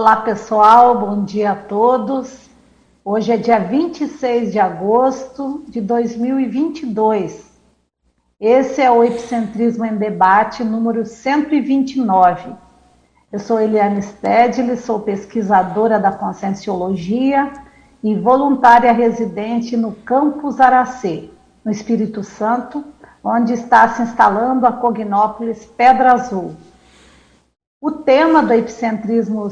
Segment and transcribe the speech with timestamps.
[0.00, 2.48] Olá pessoal, bom dia a todos.
[3.04, 7.50] Hoje é dia 26 de agosto de 2022.
[8.38, 12.54] Esse é o Epicentrismo em Debate número 129.
[13.32, 17.52] Eu sou Eliane Stedley, sou pesquisadora da Conscienciologia
[18.00, 21.28] e voluntária residente no Campus Aracê,
[21.64, 22.84] no Espírito Santo,
[23.24, 26.54] onde está se instalando a Cognópolis Pedra Azul.
[27.80, 29.48] O tema do epicentrismo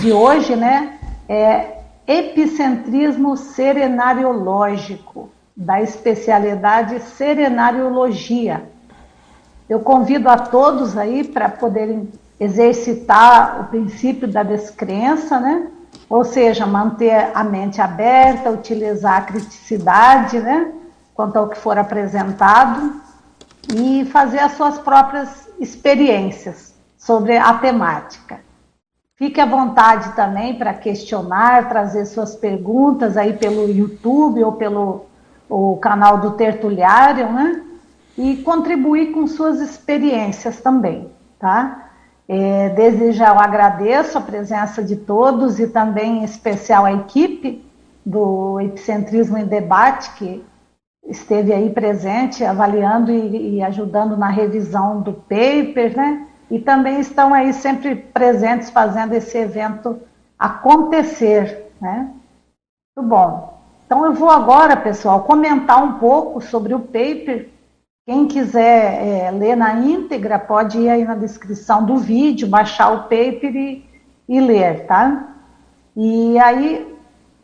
[0.00, 8.68] de hoje né, é epicentrismo serenariológico, da especialidade serenariologia.
[9.68, 15.68] Eu convido a todos aí para poderem exercitar o princípio da descrença, né?
[16.10, 20.72] Ou seja, manter a mente aberta, utilizar a criticidade, né?
[21.14, 23.00] Quanto ao que for apresentado
[23.72, 26.73] e fazer as suas próprias experiências
[27.04, 28.40] sobre a temática.
[29.16, 35.06] Fique à vontade também para questionar, trazer suas perguntas aí pelo YouTube ou pelo
[35.48, 37.62] o canal do Tertuliário, né?
[38.16, 41.90] E contribuir com suas experiências também, tá?
[42.26, 47.62] É, desde já eu agradeço a presença de todos e também em especial a equipe
[48.04, 50.42] do Epicentrismo em Debate, que
[51.06, 56.28] esteve aí presente, avaliando e, e ajudando na revisão do paper, né?
[56.50, 60.00] E também estão aí sempre presentes fazendo esse evento
[60.38, 62.10] acontecer, né?
[62.96, 63.54] Muito bom.
[63.86, 67.48] Então eu vou agora, pessoal, comentar um pouco sobre o paper.
[68.06, 73.02] Quem quiser é, ler na íntegra, pode ir aí na descrição do vídeo, baixar o
[73.04, 73.84] paper e,
[74.28, 75.34] e ler, tá?
[75.96, 76.93] E aí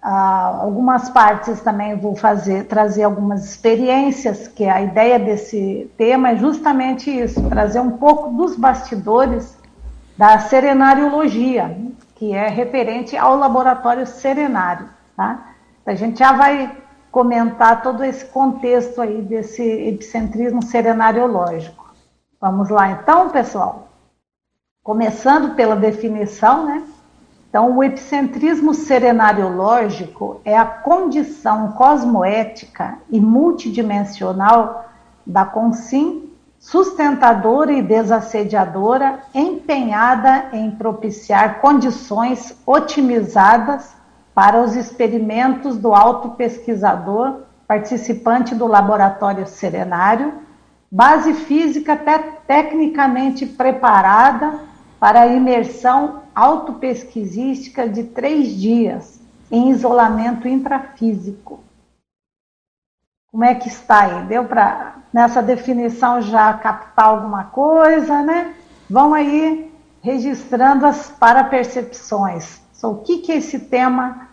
[0.03, 6.37] ah, algumas partes também vou fazer, trazer algumas experiências, que a ideia desse tema é
[6.37, 9.59] justamente isso, trazer um pouco dos bastidores
[10.16, 11.77] da serenariologia,
[12.15, 15.55] que é referente ao laboratório serenário, tá?
[15.84, 16.77] A gente já vai
[17.10, 21.93] comentar todo esse contexto aí desse epicentrismo serenariológico.
[22.41, 23.89] Vamos lá então, pessoal?
[24.83, 26.84] Começando pela definição, né?
[27.50, 34.84] Então, o epicentrismo serenariológico é a condição cosmoética e multidimensional
[35.27, 43.97] da consim sustentadora e desassediadora empenhada em propiciar condições otimizadas
[44.33, 50.34] para os experimentos do autopesquisador participante do laboratório serenário,
[50.91, 54.60] base física te tecnicamente preparada
[55.00, 59.21] para a imersão autopesquisística de três dias
[59.51, 61.60] em isolamento intrafísico.
[63.31, 64.25] Como é que está aí?
[64.25, 68.54] Deu para, nessa definição, já captar alguma coisa, né?
[68.89, 69.71] Vão aí
[70.03, 72.60] registrando as parapercepções.
[72.72, 74.28] So, o que, que esse tema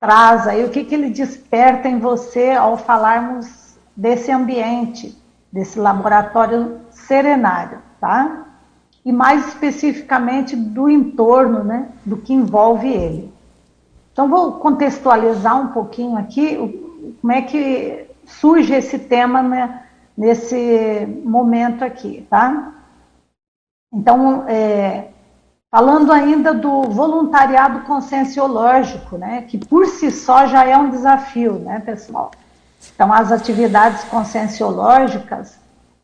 [0.00, 5.14] traz aí, o que, que ele desperta em você ao falarmos desse ambiente,
[5.52, 8.46] desse laboratório serenário, tá?
[9.04, 13.32] E mais especificamente do entorno, né, do que envolve ele.
[14.12, 16.56] Então vou contextualizar um pouquinho aqui
[17.20, 19.82] como é que surge esse tema né,
[20.16, 22.74] nesse momento aqui, tá?
[23.92, 25.08] Então, é,
[25.70, 31.80] falando ainda do voluntariado conscienciológico, né, que por si só já é um desafio, né,
[31.80, 32.30] pessoal?
[32.94, 35.58] Então, as atividades conscienciológicas,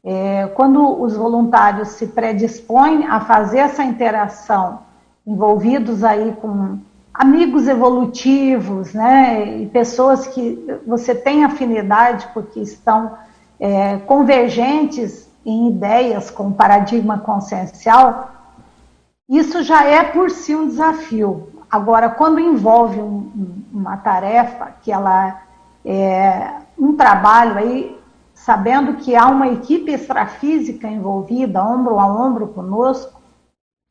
[0.06, 4.79] é, quando os voluntários se predispõem a fazer essa interação,
[5.26, 6.79] envolvidos aí com
[7.12, 13.14] amigos evolutivos, né, e pessoas que você tem afinidade porque estão
[13.58, 18.31] é, convergentes em ideias com o paradigma consciencial,
[19.29, 21.49] isso já é por si um desafio.
[21.69, 25.41] Agora, quando envolve um, uma tarefa que ela
[25.85, 27.95] é um trabalho aí
[28.46, 33.20] sabendo que há uma equipe extrafísica envolvida, ombro a ombro conosco.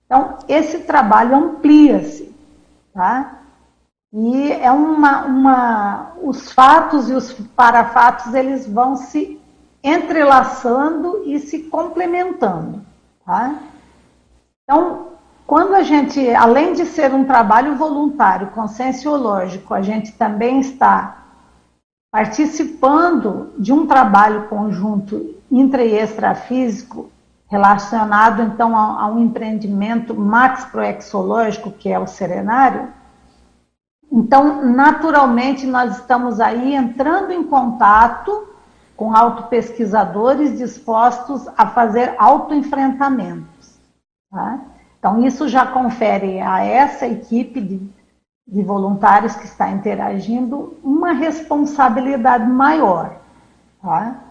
[0.05, 2.33] Então, esse trabalho amplia-se,
[2.93, 3.41] tá?
[4.13, 9.41] E é uma, uma, os fatos e os parafatos, eles vão se
[9.83, 12.81] entrelaçando e se complementando,
[13.25, 13.55] tá?
[14.63, 15.07] Então,
[15.45, 21.24] quando a gente, além de ser um trabalho voluntário, conscienciológico, a gente também está
[22.15, 27.11] participando de um trabalho conjunto intra e extrafísico
[27.45, 32.87] relacionado então a, a um empreendimento max proexológico que é o serenário.
[34.09, 38.47] Então, naturalmente, nós estamos aí entrando em contato
[38.95, 43.77] com autopesquisadores dispostos a fazer autoenfrentamentos.
[44.31, 44.61] Tá?
[44.97, 47.89] Então, isso já confere a essa equipe de,
[48.47, 53.17] de voluntários que está interagindo uma responsabilidade maior.
[53.81, 54.21] Tá?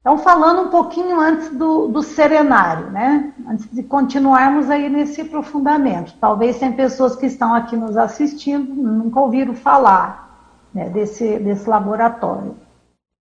[0.00, 3.32] Então, falando um pouquinho antes do, do serenário, né?
[3.48, 6.14] Antes de continuarmos aí nesse aprofundamento.
[6.20, 12.54] Talvez tem pessoas que estão aqui nos assistindo, nunca ouviram falar né, desse, desse laboratório.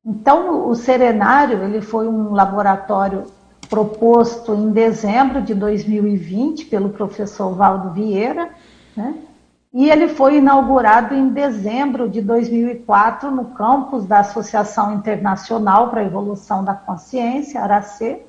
[0.06, 3.24] Então, o serenário, ele foi um laboratório
[3.68, 8.50] proposto em dezembro de 2020 pelo professor Valdo Vieira,
[8.96, 9.16] né?
[9.76, 16.06] E ele foi inaugurado em dezembro de 2004 no campus da Associação Internacional para a
[16.06, 18.26] Evolução da Consciência, ARAC,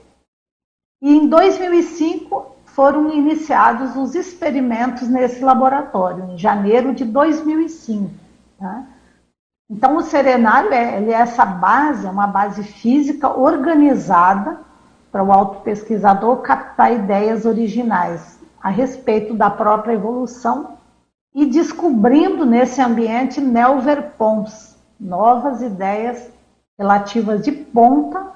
[1.01, 8.11] e em 2005 foram iniciados os experimentos nesse laboratório, em janeiro de 2005.
[8.59, 8.83] Tá?
[9.71, 14.63] Então, o serenário é, é essa base, é uma base física organizada
[15.13, 20.75] para o autopesquisador captar ideias originais a respeito da própria evolução
[21.37, 26.31] e descobrindo nesse ambiente neoverpons, novas ideias
[26.79, 28.33] relativas de ponta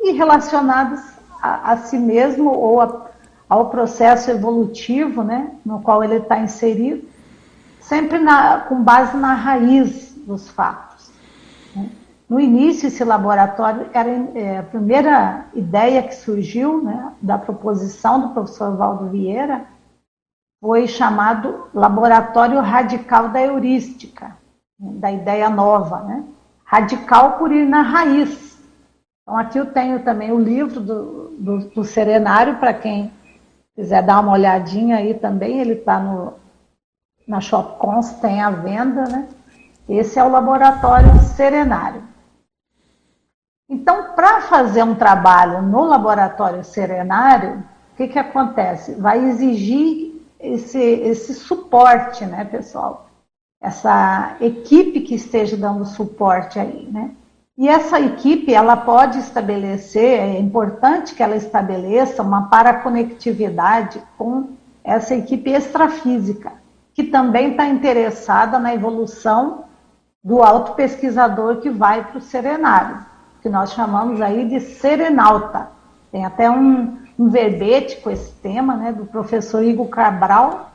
[0.00, 1.00] e relacionadas
[1.40, 3.06] a, a si mesmo ou a,
[3.48, 7.08] ao processo evolutivo né, no qual ele está inserido,
[7.80, 11.12] sempre na, com base na raiz dos fatos.
[12.28, 18.28] No início, esse laboratório era é, a primeira ideia que surgiu né, da proposição do
[18.30, 19.64] professor Valdo Vieira
[20.62, 24.36] foi chamado Laboratório Radical da Heurística,
[24.78, 26.24] da ideia nova, né?
[26.64, 28.62] radical por ir na raiz.
[29.22, 33.12] Então, aqui eu tenho também o livro do, do, do Serenário, para quem
[33.74, 36.00] quiser dar uma olhadinha aí também, ele está
[37.26, 39.28] na Shopcons, tem a venda, né?
[39.88, 42.04] Esse é o Laboratório Serenário.
[43.68, 48.94] Então, para fazer um trabalho no laboratório serenário, o que, que acontece?
[48.94, 50.11] Vai exigir
[50.42, 53.06] esse, esse suporte, né, pessoal?
[53.60, 57.12] Essa equipe que esteja dando suporte aí, né?
[57.56, 64.48] E essa equipe, ela pode estabelecer, é importante que ela estabeleça uma paraconectividade com
[64.82, 66.52] essa equipe extrafísica,
[66.92, 69.64] que também está interessada na evolução
[70.24, 75.68] do autopesquisador que vai para o serenário que nós chamamos aí de serenauta.
[76.12, 80.70] Tem até um, um verbete com esse tema, né, do professor Igor Cabral,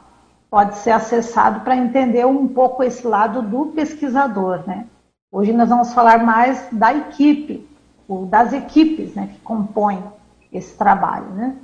[0.50, 4.86] pode ser acessado para entender um pouco esse lado do pesquisador, né.
[5.32, 7.68] Hoje nós vamos falar mais da equipe,
[8.08, 10.02] ou das equipes, né, que compõem
[10.54, 11.56] esse trabalho, né.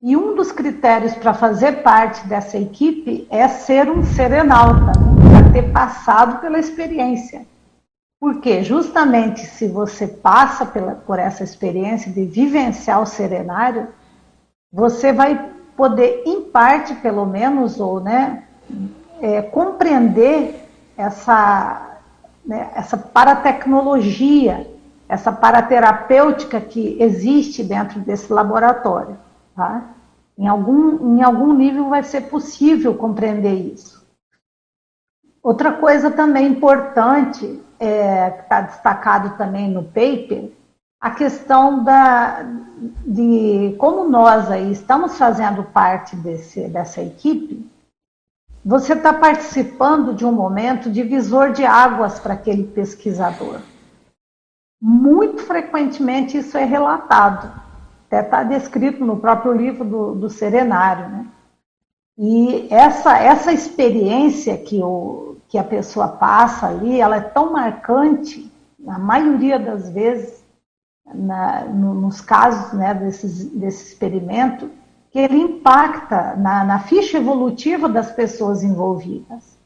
[0.00, 5.72] E um dos critérios para fazer parte dessa equipe é ser um serenauta, né, ter
[5.72, 7.46] passado pela experiência.
[8.20, 13.88] Porque justamente se você passa pela, por essa experiência de vivenciar o serenário,
[14.72, 18.44] você vai poder, em parte pelo menos, ou né,
[19.20, 21.98] é, compreender essa,
[22.44, 24.68] né, essa paratecnologia,
[25.08, 29.16] essa paraterapêutica que existe dentro desse laboratório.
[29.54, 29.82] Tá?
[30.36, 34.06] Em, algum, em algum nível vai ser possível compreender isso.
[35.42, 40.50] Outra coisa também importante é, que está destacado também no paper,
[41.00, 42.42] a questão da,
[43.06, 47.64] de como nós aí estamos fazendo parte desse, dessa equipe,
[48.64, 53.60] você está participando de um momento divisor de águas para aquele pesquisador.
[54.80, 57.50] Muito frequentemente isso é relatado,
[58.06, 61.08] até está descrito no próprio livro do, do Serenário.
[61.08, 61.26] Né?
[62.18, 68.52] E essa, essa experiência que o, que a pessoa passa ali, ela é tão marcante,
[68.78, 70.44] na maioria das vezes,
[71.14, 74.70] na, no, nos casos né, desses, desse experimento,
[75.10, 79.56] que ele impacta na, na, ficha evolutiva das pessoas envolvidas.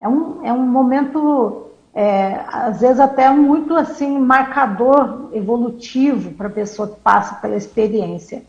[0.00, 6.52] É um, é um momento, é, às vezes até muito assim, marcador evolutivo para a
[6.52, 8.42] pessoa que passa pela experiência.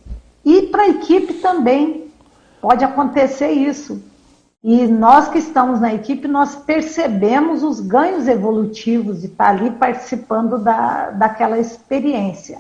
[0.44, 2.12] E para a equipe também
[2.62, 4.02] pode acontecer isso.
[4.64, 10.60] E nós que estamos na equipe, nós percebemos os ganhos evolutivos de estar ali participando
[10.60, 12.60] da, daquela experiência.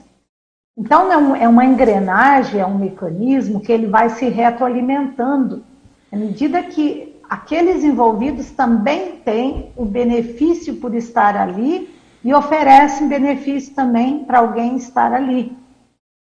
[0.75, 5.63] Então, é, é uma engrenagem, é um mecanismo que ele vai se retroalimentando.
[6.11, 11.87] À medida que aqueles envolvidos também têm o benefício por estar ali
[12.23, 15.55] e oferecem benefício também para alguém estar ali.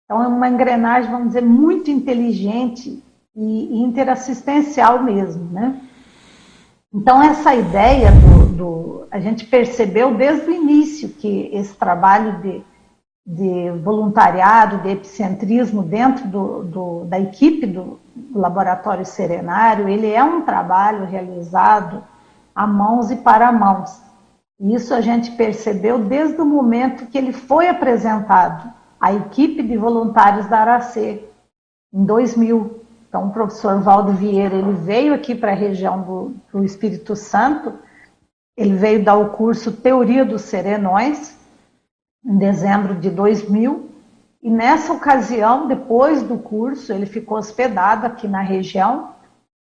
[0.05, 3.03] Então, é uma engrenagem, vamos dizer, muito inteligente
[3.37, 5.81] e interassistencial mesmo, né?
[6.93, 12.63] Então essa ideia do, do, a gente percebeu desde o início que esse trabalho de,
[13.27, 17.99] de voluntariado, de epicentrismo dentro do, do, da equipe do,
[18.35, 22.03] Laboratório Serenário, ele é um trabalho realizado
[22.55, 24.01] a mãos e para mãos.
[24.59, 30.47] Isso a gente percebeu desde o momento que ele foi apresentado à equipe de voluntários
[30.47, 31.29] da Aracê,
[31.93, 32.76] em 2000.
[33.09, 37.73] Então, o professor Valdo Vieira ele veio aqui para a região do, do Espírito Santo,
[38.57, 41.39] ele veio dar o curso Teoria dos Serenões,
[42.25, 43.91] em dezembro de 2000,
[44.43, 49.11] e nessa ocasião, depois do curso, ele ficou hospedado aqui na região,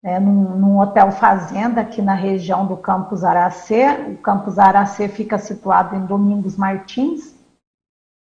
[0.04, 3.86] né, num, num, hotel fazenda aqui na região do Campus Aracê.
[4.10, 7.36] O Campus Aracê fica situado em Domingos Martins.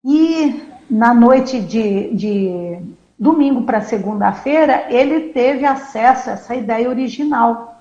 [0.03, 2.81] E na noite de, de
[3.21, 7.79] domingo para segunda-feira, ele teve acesso a essa ideia original.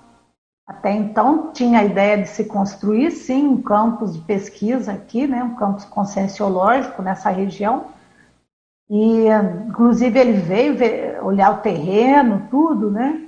[0.69, 5.43] Até então tinha a ideia de se construir, sim, um campus de pesquisa aqui, né,
[5.43, 7.87] um campus conscienciológico nessa região.
[8.91, 9.29] E,
[9.67, 13.27] inclusive, ele veio ver, olhar o terreno, tudo, né?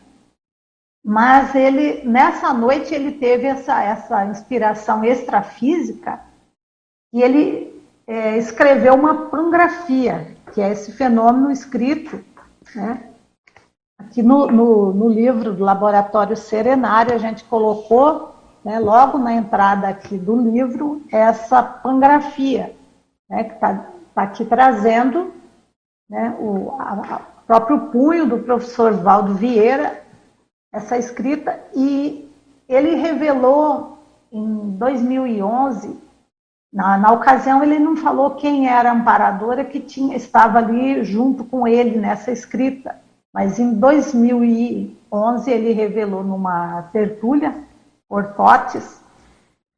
[1.03, 6.21] Mas ele, nessa noite, ele teve essa, essa inspiração extrafísica
[7.13, 12.23] e ele é, escreveu uma pangrafia, que é esse fenômeno escrito,
[12.75, 13.09] né?
[13.99, 19.89] Aqui no, no, no, livro do Laboratório Serenário, a gente colocou, né, logo na entrada
[19.89, 22.75] aqui do livro, essa pangrafia,
[23.31, 25.33] né, que está tá aqui trazendo
[26.11, 30.03] né, o a, a próprio punho do professor Valdo Vieira
[30.73, 32.31] essa escrita e
[32.69, 33.99] ele revelou
[34.33, 36.02] em 2011,
[36.73, 41.45] na, na ocasião ele não falou quem era a amparadora que tinha, estava ali junto
[41.45, 43.01] com ele nessa escrita,
[43.33, 47.55] mas em 2011 ele revelou numa tertúlia,
[48.09, 49.01] Ortotes,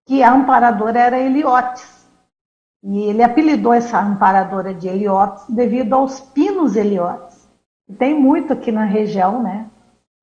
[0.07, 2.05] que a amparadora era Eliotes.
[2.83, 7.49] E ele apelidou essa amparadora de Eliotes devido aos pinos Eliotes.
[7.99, 9.71] Tem muito aqui na região, né?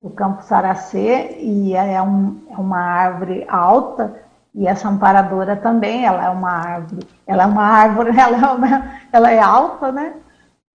[0.02, 4.20] do Campo Saracê e é, um, é, uma árvore alta
[4.54, 8.92] e essa amparadora também, ela é uma árvore, ela é uma árvore, ela é, uma,
[9.12, 10.14] ela é alta, né?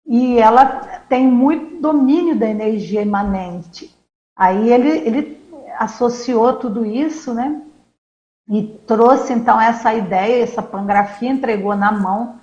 [0.07, 0.65] E ela
[1.09, 3.95] tem muito domínio da energia imanente.
[4.37, 5.45] Aí ele, ele
[5.79, 7.63] associou tudo isso, né?
[8.49, 12.37] E trouxe então essa ideia, essa pangrafia, entregou na mão.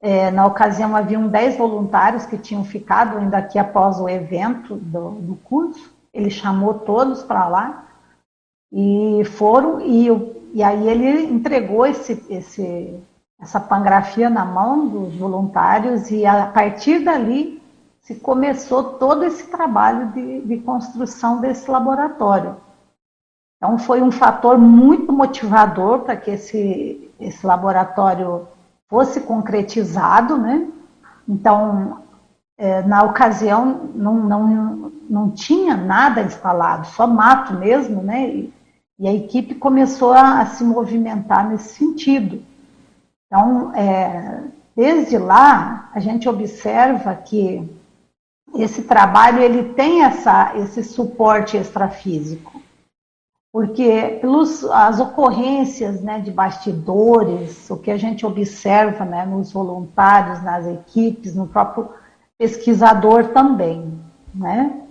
[0.00, 5.12] É, na ocasião haviam 10 voluntários que tinham ficado ainda aqui após o evento do,
[5.12, 7.86] do curso ele chamou todos para lá
[8.72, 10.08] e foram e,
[10.54, 12.96] e aí ele entregou esse, esse,
[13.40, 17.60] essa pangrafia na mão dos voluntários e a partir dali
[18.02, 22.56] se começou todo esse trabalho de, de construção desse laboratório.
[23.56, 28.46] Então foi um fator muito motivador para que esse, esse laboratório
[28.88, 30.68] fosse concretizado, né?
[31.28, 31.98] Então
[32.56, 38.46] é, na ocasião não, não, não tinha nada instalado, só mato mesmo, né?
[38.98, 42.42] E a equipe começou a, a, se movimentar nesse sentido.
[43.26, 44.42] Então, é,
[44.76, 47.68] desde lá, a gente observa que
[48.54, 52.62] esse trabalho ele tem essa, esse suporte extrafísico,
[53.52, 60.42] porque pelos, as ocorrências né, de bastidores, o que a gente observa né, nos voluntários,
[60.42, 61.88] nas equipes, no próprio
[62.38, 64.00] pesquisador também,
[64.32, 64.83] né?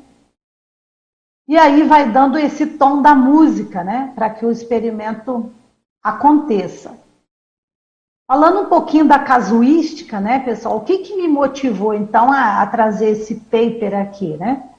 [1.48, 5.52] E aí vai dando esse tom da música, né, para que o experimento
[6.02, 6.98] aconteça.
[8.26, 12.68] Falando um pouquinho da casuística, né, pessoal, o que, que me motivou então a, a
[12.68, 14.70] trazer esse paper aqui, né?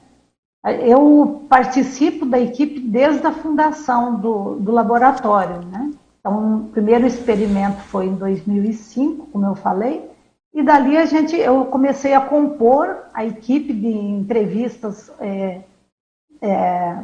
[0.81, 5.91] Eu participo da equipe desde a fundação do, do laboratório, né?
[6.19, 10.09] Então, o primeiro experimento foi em 2005, como eu falei,
[10.51, 15.61] e dali a gente, eu comecei a compor a equipe de entrevistas é,
[16.45, 16.97] é,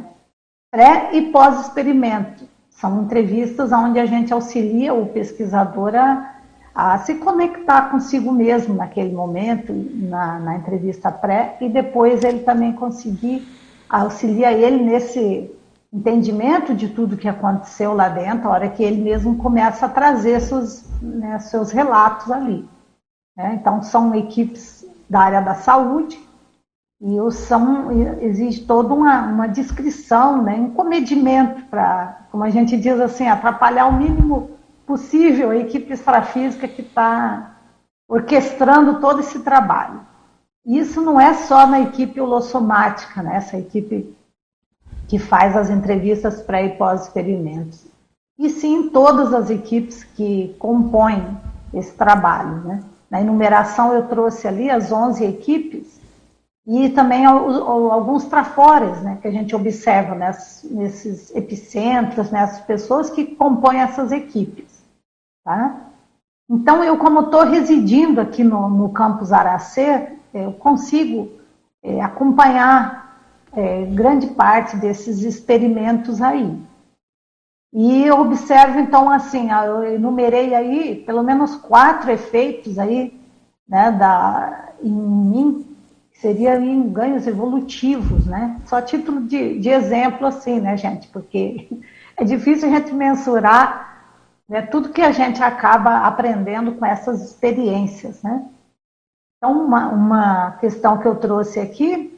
[0.70, 2.44] pré e pós-experimento.
[2.70, 6.34] São entrevistas onde a gente auxilia o pesquisador a,
[6.74, 12.72] a, se conectar consigo mesmo naquele momento, na, na entrevista pré, e depois ele também
[12.72, 13.46] conseguir
[13.88, 15.50] auxiliar ele nesse
[15.92, 20.40] entendimento de tudo que aconteceu lá dentro, a hora que ele mesmo começa a trazer
[20.40, 22.66] seus, né, seus relatos ali.
[23.36, 23.58] Né?
[23.60, 26.18] Então, são equipes da área da saúde
[27.02, 27.90] e são,
[28.20, 30.54] existe toda uma, uma descrição, né?
[30.54, 34.50] um comedimento para, como a gente diz assim, atrapalhar o mínimo
[34.86, 37.56] possível a equipe extrafísica que está
[38.08, 40.00] orquestrando todo esse trabalho.
[40.64, 43.34] Isso não é só na equipe holossomática, né?
[43.34, 44.16] essa equipe
[45.08, 47.84] que faz as entrevistas pré e pós-experimentos,
[48.38, 51.36] e sim todas as equipes que compõem
[51.74, 52.62] esse trabalho.
[52.64, 52.80] Né?
[53.12, 55.91] na enumeração eu trouxe ali as 11 equipes
[56.66, 63.24] e também alguns trafores né, que a gente observa nesses, nesses epicentros, nessas pessoas que
[63.24, 64.82] compõem essas equipes.
[65.44, 65.90] Tá?
[66.48, 71.32] Então, eu, como estou residindo aqui no, no campus Aracê, eu consigo
[71.82, 73.18] é, acompanhar
[73.52, 76.56] é, grande parte desses experimentos aí.
[77.74, 83.18] E eu observo, então, assim, eu enumerei aí pelo menos quatro efeitos aí,
[83.66, 85.71] né, da, em mim,
[86.22, 88.60] seria em ganhos evolutivos, né?
[88.66, 91.08] Só título de, de exemplo, assim, né, gente?
[91.08, 91.68] Porque
[92.16, 94.04] é difícil a gente mensurar
[94.48, 98.48] né, tudo que a gente acaba aprendendo com essas experiências, né?
[99.36, 102.16] Então, uma, uma questão que eu trouxe aqui,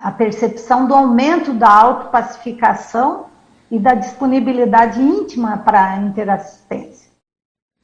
[0.00, 3.26] a percepção do aumento da autopacificação
[3.70, 7.10] e da disponibilidade íntima para a interassistência.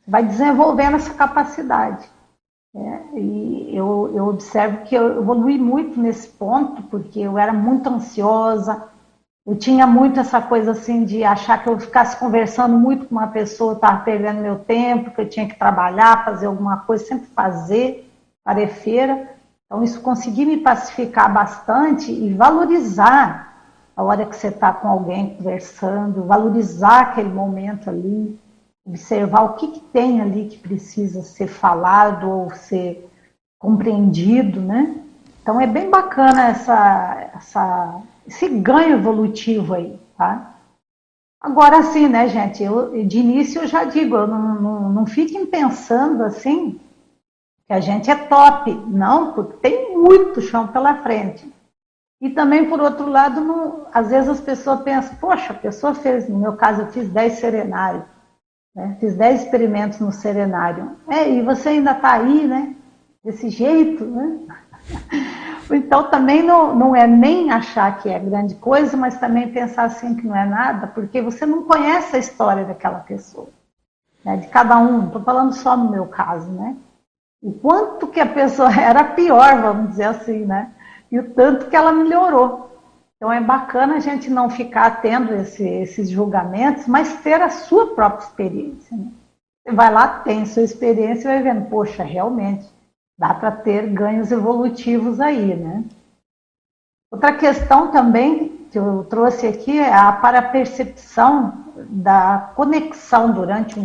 [0.09, 2.09] Vai desenvolvendo essa capacidade.
[2.75, 7.89] É, e eu, eu, observo que eu evolui muito nesse ponto, porque eu era muito
[7.89, 8.89] ansiosa,
[9.45, 13.27] eu tinha muito essa coisa assim de achar que eu ficasse conversando muito com uma
[13.27, 18.09] pessoa, estava perdendo meu tempo, que eu tinha que trabalhar, fazer alguma coisa, sempre fazer,
[18.45, 19.29] tarefeira.
[19.67, 23.51] Então, isso consegui me pacificar bastante e valorizar
[23.97, 28.39] a hora que você está com alguém conversando, valorizar aquele momento ali,
[28.87, 33.09] observar o que, que tem ali que precisa ser falado ou ser
[33.59, 34.97] compreendido, né?
[35.43, 40.55] Então é bem bacana essa, essa, esse ganho evolutivo aí, tá?
[41.41, 42.63] Agora sim, né, gente?
[42.63, 46.79] Eu, de início eu já digo, eu não, não, não fiquem pensando assim
[47.67, 48.75] que a gente é top.
[48.89, 51.49] Não, porque tem muito chão pela frente.
[52.21, 56.29] E também, por outro lado, não, às vezes as pessoas pensam, poxa, a pessoa fez,
[56.29, 58.05] no meu caso, eu fiz 10 serenários,
[58.75, 58.97] né?
[59.01, 60.97] fiz 10 experimentos no serenário.
[61.09, 62.75] É, e você ainda está aí, né?
[63.25, 64.39] Desse jeito, né?
[65.73, 70.17] Então também não, não é nem achar que é grande coisa, mas também pensar assim
[70.17, 73.47] que não é nada, porque você não conhece a história daquela pessoa.
[74.25, 74.39] Né?
[74.39, 76.77] De cada um, estou falando só no meu caso, né?
[77.41, 80.73] O quanto que a pessoa era pior, vamos dizer assim, né?
[81.11, 82.70] e o tanto que ela melhorou.
[83.21, 87.95] Então é bacana a gente não ficar tendo esse, esses julgamentos, mas ter a sua
[87.95, 88.97] própria experiência.
[88.97, 89.13] Né?
[89.63, 92.67] Você vai lá, tem sua experiência e vai vendo, poxa, realmente,
[93.19, 95.85] dá para ter ganhos evolutivos aí, né?
[97.13, 103.79] Outra questão também que eu trouxe aqui é a para percepção da conexão durante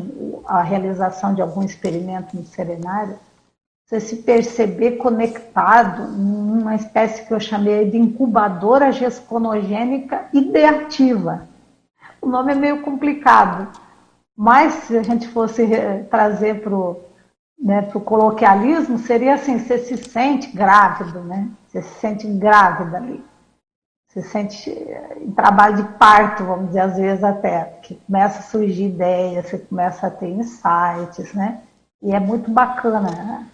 [0.45, 3.19] a realização de algum experimento no serenário
[3.86, 11.48] você se perceber conectado numa espécie que eu chamei de incubadora gesconogênica ideativa.
[12.19, 13.69] O nome é meio complicado,
[14.36, 15.67] mas se a gente fosse
[16.10, 17.00] trazer para o
[17.60, 21.48] né, coloquialismo, seria assim, você se sente grávido, né?
[21.67, 23.24] Você se sente grávida ali.
[24.10, 24.69] Você se sente
[25.21, 29.60] em trabalho de parto, vamos dizer, às vezes até, que começa a surgir ideias, você
[29.60, 31.62] começa a ter insights, né?
[32.02, 33.45] E é muito bacana, né?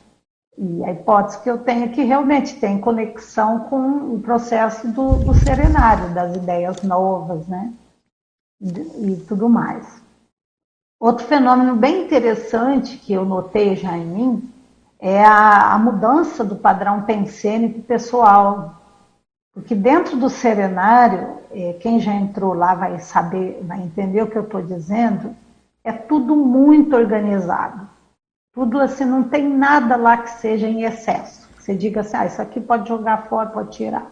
[0.58, 5.14] E a hipótese que eu tenho é que realmente tem conexão com o processo do,
[5.16, 7.74] do serenário, das ideias novas, né?
[8.62, 10.02] E, tudo mais.
[11.00, 14.54] Outro fenômeno bem interessante que eu notei já em mim
[15.00, 18.76] é a, a mudança do padrão pensênico pessoal.
[19.52, 24.38] Porque dentro do serenário, é, quem já entrou lá vai saber, vai entender o que
[24.38, 25.36] eu estou dizendo,
[25.84, 27.90] é tudo muito organizado.
[28.54, 31.50] Tudo assim, não tem nada lá que seja em excesso.
[31.58, 34.12] Você diga assim, ah, isso aqui pode jogar fora, pode tirar.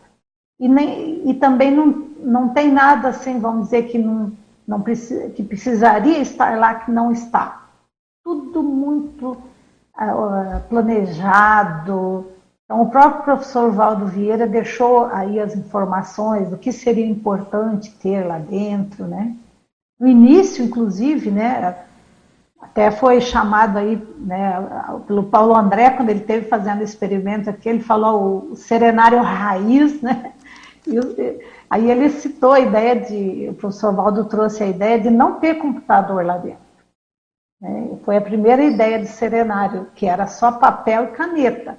[0.59, 4.31] E, nem, e também não, não tem nada assim, vamos dizer, que, não,
[4.67, 7.67] não precisa, que precisaria estar lá que não está.
[8.23, 12.27] Tudo muito uh, planejado.
[12.65, 18.23] Então, o próprio professor Valdo Vieira deixou aí as informações do que seria importante ter
[18.23, 19.35] lá dentro, né?
[19.99, 21.85] No início, inclusive, né,
[22.61, 24.53] até foi chamado aí né,
[25.07, 30.33] pelo Paulo André, quando ele esteve fazendo experimento aqui, ele falou o serenário raiz, né?
[30.85, 30.97] E,
[31.69, 35.55] aí ele citou a ideia de, o professor Valdo trouxe a ideia de não ter
[35.55, 36.69] computador lá dentro.
[37.61, 37.97] Né?
[38.03, 41.77] Foi a primeira ideia de serenário, que era só papel e caneta.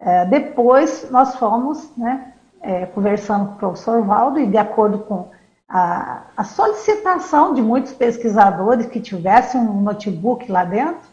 [0.00, 5.30] É, depois nós fomos né, é, conversando com o professor Valdo e de acordo com
[5.70, 11.08] a, a solicitação de muitos pesquisadores que tivessem um notebook lá dentro,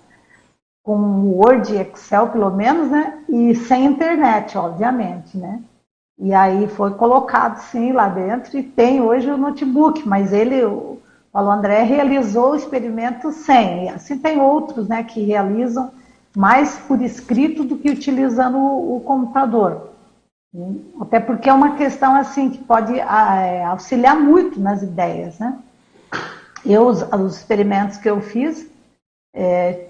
[0.84, 3.20] com Word e Excel pelo menos, né?
[3.30, 5.62] E sem internet, obviamente, né?
[6.18, 10.98] E aí foi colocado sim lá dentro e tem hoje o notebook, mas ele, o
[11.32, 13.86] Paulo André, realizou o experimento sem.
[13.86, 15.92] E assim tem outros, né, que realizam
[16.36, 19.87] mais por escrito do que utilizando o, o computador.
[21.00, 25.58] Até porque é uma questão assim que pode ah, é, auxiliar muito nas ideias, né?
[26.66, 28.70] Eu, os, os experimentos que eu fiz
[29.36, 29.88] é,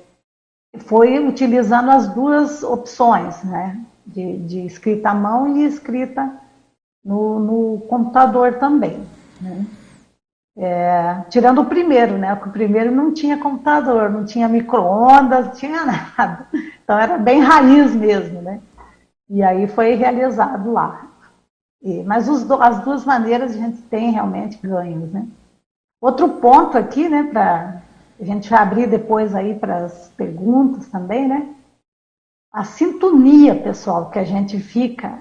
[0.80, 3.80] foi utilizando as duas opções, né?
[4.06, 6.32] De, de escrita à mão e escrita
[7.04, 9.06] no, no computador também.
[9.42, 9.66] Né?
[10.60, 12.36] É, tirando o primeiro, né?
[12.36, 15.86] Porque o primeiro não tinha computador, não tinha micro-ondas, não tinha
[16.18, 16.48] nada.
[16.84, 18.60] Então era bem raiz mesmo, né?
[19.30, 21.08] E aí foi realizado lá.
[21.82, 25.28] E, mas os, as duas maneiras a gente tem realmente ganhos, né?
[26.02, 27.82] Outro ponto aqui, né, para
[28.20, 31.54] a gente abrir depois aí para as perguntas também, né?
[32.52, 35.20] A sintonia, pessoal, que a gente fica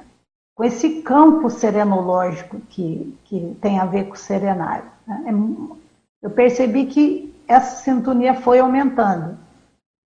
[0.54, 4.90] com esse campo serenológico que, que tem a ver com o serenário.
[5.06, 5.24] Né?
[5.26, 9.38] É eu percebi que essa sintonia foi aumentando.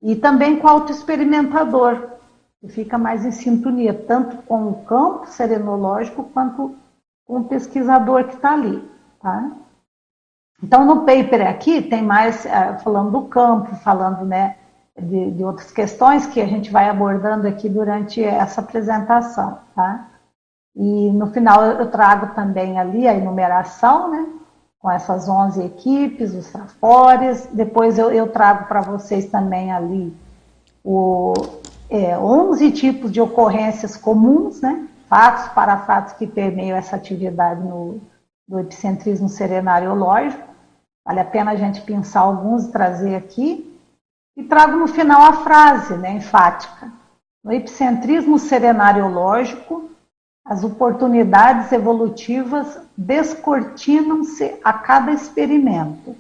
[0.03, 2.11] E também com o autoexperimentador,
[2.61, 6.77] que fica mais em sintonia, tanto com o campo serenológico quanto
[7.27, 8.87] com o pesquisador que está ali.
[9.21, 9.51] Tá?
[10.63, 14.57] Então, no paper aqui, tem mais uh, falando do campo, falando né,
[14.99, 19.59] de, de, outras questões que a gente vai abordando aqui durante essa apresentação.
[19.75, 20.09] Tá?
[20.77, 24.27] E no final eu trago também ali a enumeração, né?
[24.79, 27.47] Com essas 11 equipes, os trafores.
[27.53, 30.15] Depois eu, eu trago para vocês também ali
[30.83, 31.35] o,
[31.91, 34.87] é, 11 tipos de ocorrências comuns, né?
[35.09, 38.01] Fatos para fatos que permeiam essa atividade no,
[38.47, 40.49] do epicentrismo serenariológico.
[41.05, 43.67] Vale a pena a gente pensar alguns e trazer aqui.
[44.37, 46.93] E trago no final a frase né, enfática.
[47.43, 49.91] No epicentrismo serenariológico,
[50.45, 56.17] as oportunidades evolutivas descortinam-se a cada experimento,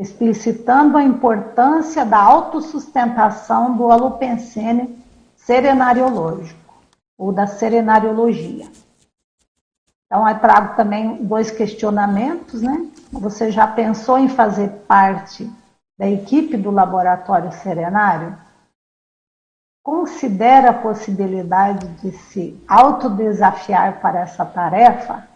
[0.00, 4.98] explicitando a importância da autossustentação do alopensene
[5.36, 6.82] serenariológico,
[7.16, 8.66] ou da serenariologia.
[10.06, 12.88] Então, eu trago também dois questionamentos, né?
[13.12, 15.48] Você já pensou em fazer parte
[15.96, 18.36] da equipe do laboratório serenário?
[19.82, 25.26] considera a possibilidade de se autodesafiar para essa tarefa?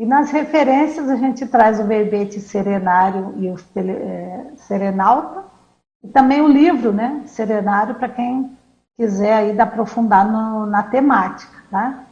[0.00, 5.44] E nas referências a gente traz o verbete serenário e o é, serenalta,
[6.02, 8.50] e também o livro, né, serenário, para quem
[8.96, 12.04] quiser aí aprofundar no, na temática, tá?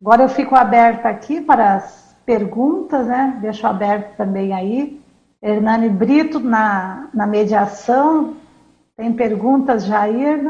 [0.00, 5.00] Agora eu fico aberta aqui para as perguntas, né, deixo aberto também aí.
[5.42, 8.36] Hernani Brito na, na mediação,
[8.96, 10.40] tem perguntas, Jair?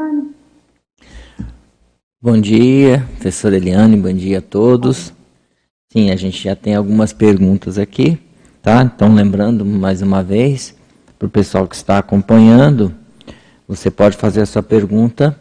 [2.21, 5.17] Bom dia, professora Eliane, bom dia a todos.
[5.91, 8.19] Sim, a gente já tem algumas perguntas aqui,
[8.61, 8.83] tá?
[8.83, 10.75] Então, lembrando mais uma vez,
[11.17, 12.93] para o pessoal que está acompanhando,
[13.67, 15.35] você pode fazer a sua pergunta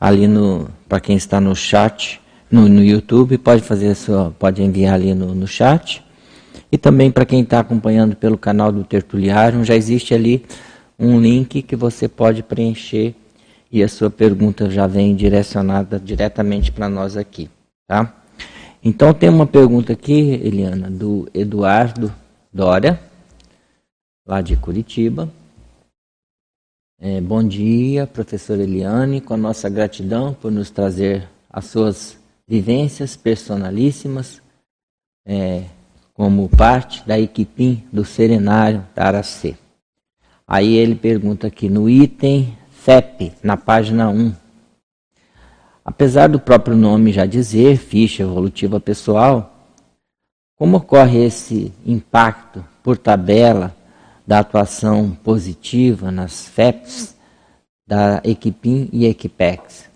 [0.00, 2.18] ali no, para quem está no chat,
[2.50, 6.02] no, no YouTube, pode fazer a sua, pode enviar ali no, no chat.
[6.72, 10.46] E também para quem está acompanhando pelo canal do Tertuliário, já existe ali
[10.98, 13.14] um link que você pode preencher
[13.70, 17.50] e a sua pergunta já vem direcionada diretamente para nós aqui,
[17.86, 18.23] tá?
[18.86, 22.14] Então tem uma pergunta aqui, Eliana, do Eduardo
[22.52, 23.00] Dória,
[24.26, 25.32] lá de Curitiba.
[27.00, 33.16] É, bom dia, professora Eliane, com a nossa gratidão por nos trazer as suas vivências
[33.16, 34.42] personalíssimas
[35.24, 35.64] é,
[36.12, 39.56] como parte da equipe do Serenário da Aracê.
[40.46, 44.43] Aí ele pergunta aqui no item FEP, na página 1.
[45.84, 49.52] Apesar do próprio nome já dizer, ficha evolutiva pessoal,
[50.56, 53.74] como ocorre esse impacto por tabela
[54.26, 57.14] da atuação positiva nas FEPs
[57.86, 59.90] da Equipim e Equipex?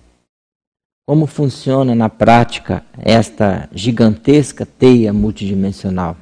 [1.07, 6.17] Como funciona na prática esta gigantesca teia multidimensional?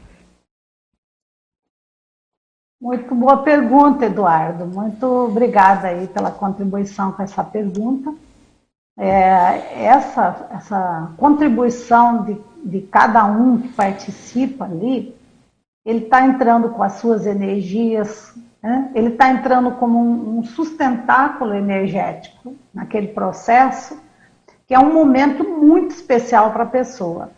[2.80, 4.64] Muito boa pergunta, Eduardo.
[4.64, 8.14] Muito obrigada aí pela contribuição com essa pergunta.
[8.98, 15.14] É, essa, essa contribuição de, de cada um que participa ali,
[15.84, 18.90] ele está entrando com as suas energias, né?
[18.94, 24.00] ele está entrando como um, um sustentáculo energético naquele processo,
[24.66, 27.30] que é um momento muito especial para a pessoa.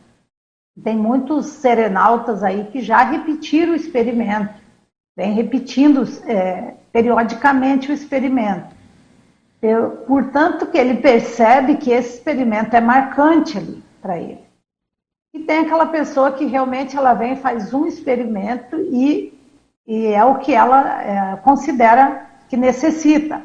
[0.83, 4.69] Tem muitos serenautas aí que já repetiram o experimento
[5.19, 8.78] vem repetindo é, periodicamente o experimento.
[9.61, 14.47] Eu, portanto, que ele percebe que esse experimento é marcante ali para ele.
[15.35, 19.37] E tem aquela pessoa que realmente ela vem faz um experimento e,
[19.87, 23.43] e é o que ela é, considera que necessita.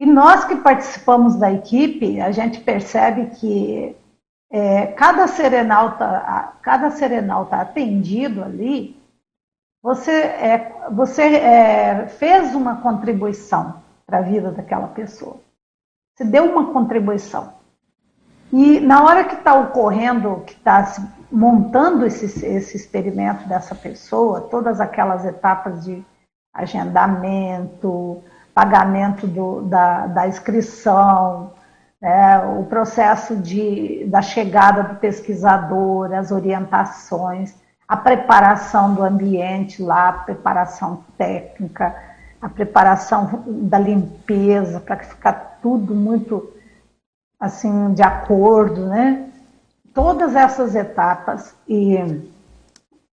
[0.00, 3.94] E nós que participamos da equipe, a gente percebe que
[4.50, 8.98] é, cada serenalta, cada serenalta atendido ali,
[9.82, 15.36] você, é, você é, fez uma contribuição para a vida daquela pessoa.
[16.16, 17.54] Você deu uma contribuição.
[18.52, 20.92] E na hora que está ocorrendo, que está
[21.30, 26.04] montando esse, esse experimento dessa pessoa, todas aquelas etapas de
[26.52, 31.52] agendamento, pagamento do, da, da inscrição,
[32.02, 37.54] né, o processo de, da chegada do pesquisador, as orientações,
[37.86, 42.09] a preparação do ambiente lá, a preparação técnica,
[42.40, 46.50] a preparação da limpeza, para ficar tudo muito
[47.38, 49.28] assim de acordo, né?
[49.92, 51.96] Todas essas etapas e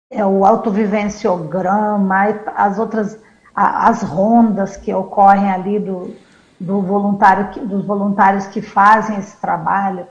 [0.09, 2.15] é o autovivenciograma,
[2.55, 3.19] as outras
[3.53, 6.15] as rondas que ocorrem ali do,
[6.59, 10.07] do voluntário, dos voluntários que fazem esse trabalho,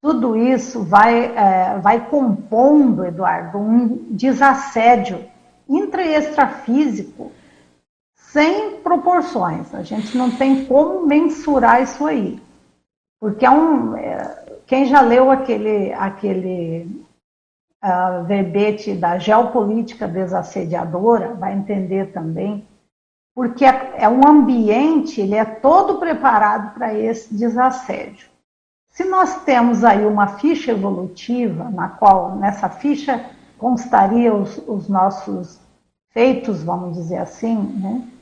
[0.00, 5.24] tudo isso vai, é, vai compondo, Eduardo, um desassédio
[5.68, 7.32] intra e extrafísico
[8.34, 9.72] sem proporções.
[9.72, 12.42] A gente não tem como mensurar isso aí.
[13.20, 17.06] Porque é um, é, quem já leu aquele, aquele
[17.82, 22.66] uh, verbete da geopolítica desassediadora vai entender também
[23.36, 28.28] porque é, é um ambiente, ele é todo preparado para esse desassédio.
[28.90, 35.60] Se nós temos aí uma ficha evolutiva, na qual nessa ficha constaria os, os nossos
[36.10, 38.13] feitos, vamos dizer assim, né?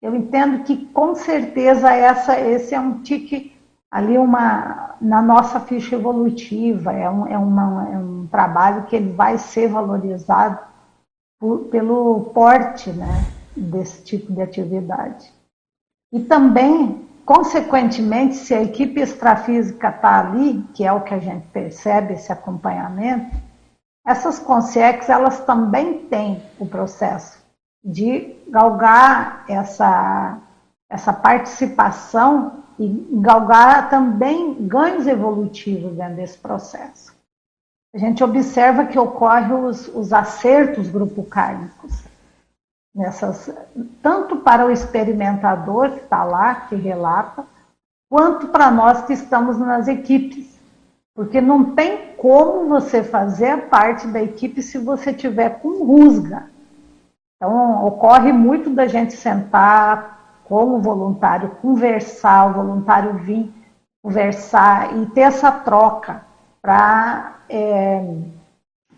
[0.00, 3.56] Eu entendo que com certeza essa, esse é um tique
[3.90, 9.12] ali uma, na nossa ficha evolutiva, é um, é, uma, é um trabalho que ele
[9.12, 10.58] vai ser valorizado
[11.40, 13.24] por, pelo porte, né?
[13.56, 15.32] desse tipo de atividade.
[16.12, 21.46] E também, consequentemente, se a equipe extrafísica está ali, que é o que a gente
[21.48, 23.36] percebe, esse acompanhamento,
[24.06, 27.37] essas consciências elas também têm o processo
[27.84, 30.38] de galgar essa,
[30.90, 37.16] essa participação e galgar também ganhos evolutivos dentro desse processo.
[37.94, 42.04] A gente observa que ocorrem os, os acertos grupo kármicos
[42.94, 43.50] nessas,
[44.02, 47.46] tanto para o experimentador que está lá, que relata,
[48.10, 50.58] quanto para nós que estamos nas equipes.
[51.14, 56.50] Porque não tem como você fazer parte da equipe se você tiver com rusga.
[57.38, 63.52] Então, ocorre muito da gente sentar como voluntário, conversar, o voluntário vir
[64.02, 66.24] conversar e ter essa troca
[66.60, 68.02] para é,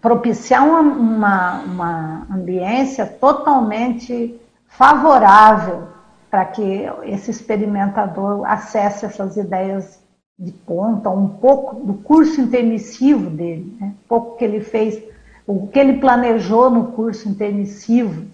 [0.00, 5.88] propiciar uma, uma, uma ambiência totalmente favorável
[6.30, 10.00] para que esse experimentador acesse essas ideias
[10.38, 13.88] de ponta, um pouco do curso intermissivo dele, né?
[13.88, 15.02] um pouco que ele fez,
[15.50, 18.24] o que ele planejou no curso intermissivo.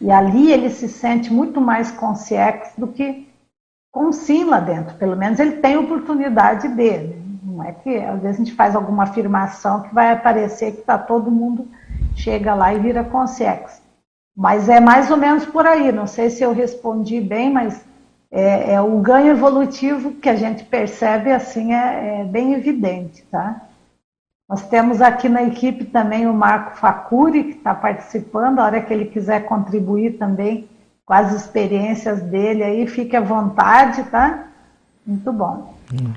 [0.00, 3.28] E ali ele se sente muito mais consciente do que
[3.90, 4.96] com sim lá dentro.
[4.96, 7.20] Pelo menos ele tem oportunidade dele.
[7.42, 10.98] Não é que às vezes a gente faz alguma afirmação que vai parecer que está
[10.98, 11.68] todo mundo
[12.14, 13.80] chega lá e vira consex.
[14.36, 15.92] Mas é mais ou menos por aí.
[15.92, 17.84] Não sei se eu respondi bem, mas
[18.30, 23.60] é, é o ganho evolutivo que a gente percebe assim é, é, bem evidente, tá?
[24.52, 28.92] Nós temos aqui na equipe também o Marco Facuri, que está participando, a hora que
[28.92, 30.68] ele quiser contribuir também
[31.06, 34.48] com as experiências dele aí, fique à vontade, tá?
[35.06, 35.74] Muito bom.
[35.90, 36.12] Hum.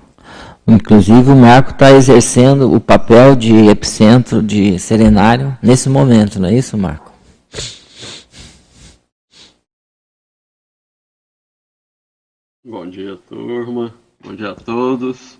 [0.67, 6.55] Inclusive o Marco está exercendo o papel de epicentro de serenário nesse momento, não é
[6.55, 7.13] isso, Marco?
[12.65, 13.93] Bom dia, turma.
[14.21, 15.39] Bom dia a todos.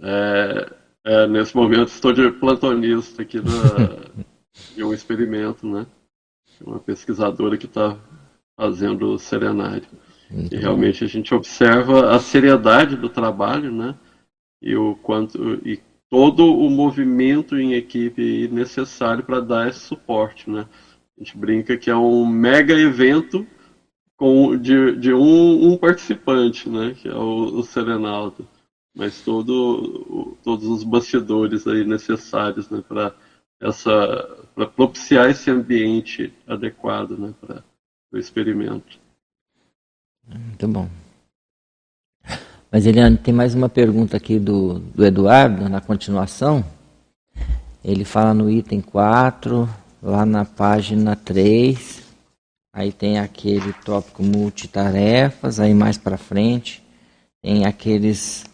[0.00, 0.72] É,
[1.04, 3.50] é, nesse momento estou de plantonista aqui da,
[4.74, 5.86] de um experimento, né?
[6.64, 7.98] Uma pesquisadora que está
[8.56, 9.88] fazendo o serenário.
[10.30, 11.06] Muito e realmente bom.
[11.06, 13.96] a gente observa a seriedade do trabalho, né?
[14.62, 20.68] e o quanto e todo o movimento em equipe necessário para dar esse suporte, né?
[21.18, 23.46] A gente brinca que é um mega evento
[24.16, 26.94] com de, de um, um participante, né?
[26.94, 28.46] Que é o, o Serenaldo,
[28.94, 32.82] mas todo todos os bastidores aí necessários, né?
[32.86, 33.14] Para
[33.60, 37.32] essa para propiciar esse ambiente adequado, né?
[37.40, 37.64] Para
[38.12, 38.98] o experimento.
[40.26, 40.88] Muito bom.
[42.70, 46.64] Mas Eliane, tem mais uma pergunta aqui do, do Eduardo, na continuação.
[47.84, 49.68] Ele fala no item 4,
[50.02, 52.02] lá na página 3.
[52.72, 56.82] Aí tem aquele tópico multitarefas, aí mais para frente.
[57.42, 58.44] tem aqueles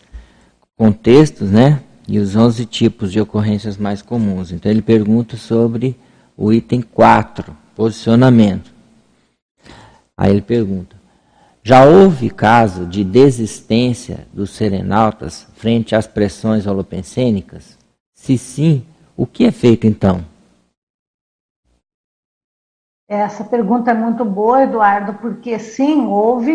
[0.78, 1.82] contextos, né?
[2.06, 4.52] E os 11 tipos de ocorrências mais comuns.
[4.52, 5.98] Então ele pergunta sobre
[6.36, 8.72] o item 4, posicionamento.
[10.16, 10.96] Aí ele pergunta:
[11.62, 17.76] já houve caso de desistência dos serenautas frente às pressões holopensênicas?
[18.14, 18.84] Se sim,
[19.16, 20.24] o que é feito então?
[23.06, 26.52] Essa pergunta é muito boa, Eduardo, porque sim, houve,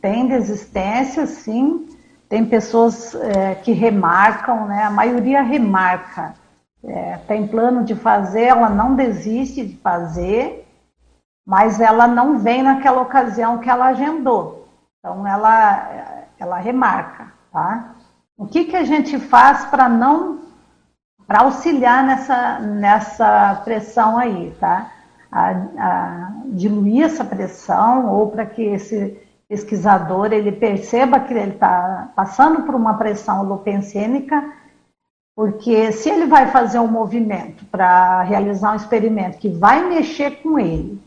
[0.00, 1.86] tem desistência, sim,
[2.32, 4.84] tem pessoas é, que remarcam, né?
[4.84, 6.32] A maioria remarca.
[6.82, 10.66] É, tem plano de fazer, ela não desiste de fazer,
[11.46, 14.66] mas ela não vem naquela ocasião que ela agendou.
[14.98, 17.96] Então ela, ela remarca, tá?
[18.38, 20.40] O que, que a gente faz para não
[21.26, 24.90] para auxiliar nessa, nessa pressão aí, tá?
[25.30, 29.20] A, a diluir essa pressão ou para que esse
[29.52, 34.42] pesquisador ele perceba que ele está passando por uma pressão holopensênica,
[35.36, 40.58] porque se ele vai fazer um movimento para realizar um experimento que vai mexer com
[40.58, 40.98] ele,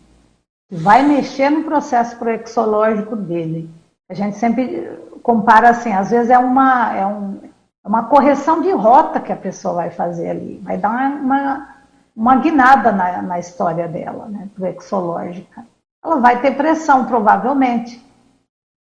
[0.69, 3.67] que vai mexer no processo proexológico dele,
[4.07, 7.39] a gente sempre compara assim, às vezes é uma, é um,
[7.83, 11.69] é uma correção de rota que a pessoa vai fazer ali, vai dar uma, uma,
[12.15, 15.65] uma guinada na, na história dela, né, proexológica.
[16.03, 18.04] Ela vai ter pressão, provavelmente.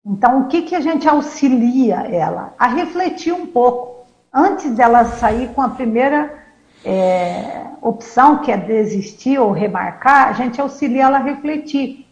[0.06, 2.52] Então, o que, que a gente auxilia ela?
[2.58, 4.04] A refletir um pouco.
[4.32, 6.44] Antes dela sair com a primeira
[6.84, 12.06] é, opção, que é desistir ou remarcar, a gente auxilia ela a refletir.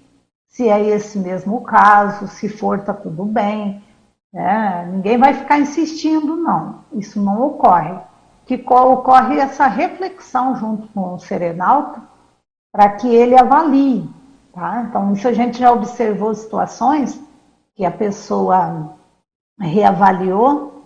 [0.48, 3.82] Se é esse mesmo o caso, se for, está tudo bem.
[4.32, 4.88] Né?
[4.90, 6.80] Ninguém vai ficar insistindo, não.
[6.94, 7.94] Isso não ocorre.
[8.46, 12.00] Que ocorre essa reflexão junto com o serenalto
[12.72, 14.08] para que ele avalie.
[14.54, 14.86] Tá?
[14.88, 17.20] Então, isso a gente já observou situações
[17.74, 18.96] que a pessoa
[19.58, 20.84] reavaliou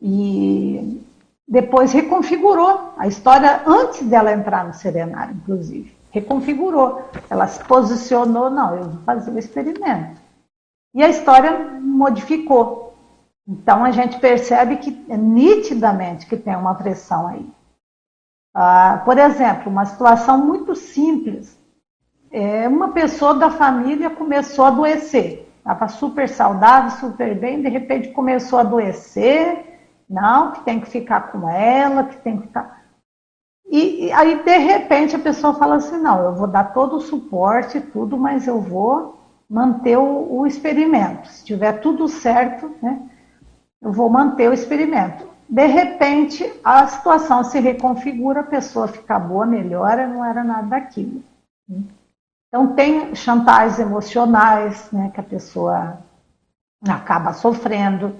[0.00, 1.02] e
[1.46, 5.96] depois reconfigurou a história antes dela entrar no serenário, inclusive.
[6.10, 7.08] Reconfigurou.
[7.30, 10.20] Ela se posicionou, não, eu vou fazer o experimento.
[10.94, 12.94] E a história modificou.
[13.46, 17.50] Então a gente percebe que nitidamente que tem uma pressão aí.
[18.54, 21.56] Ah, por exemplo, uma situação muito simples.
[22.30, 28.08] É, uma pessoa da família começou a adoecer estava super saudável, super bem, de repente
[28.08, 32.78] começou a adoecer, não, que tem que ficar com ela, que tem que ficar.
[33.70, 37.00] E, e aí, de repente, a pessoa fala assim: não, eu vou dar todo o
[37.00, 39.18] suporte, tudo, mas eu vou
[39.48, 41.28] manter o, o experimento.
[41.28, 43.02] Se tiver tudo certo, né,
[43.82, 45.26] eu vou manter o experimento.
[45.48, 51.22] De repente, a situação se reconfigura, a pessoa fica boa, melhora, não era nada daquilo.
[52.48, 55.98] Então, tem chantagens emocionais, né, que a pessoa
[56.88, 58.14] acaba sofrendo.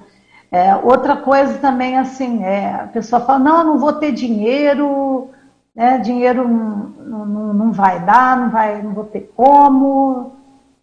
[0.50, 5.30] É, outra coisa também, assim, é, a pessoa fala, não, eu não vou ter dinheiro,
[5.74, 10.32] né, dinheiro não, não, não vai dar, não, vai, não vou ter como,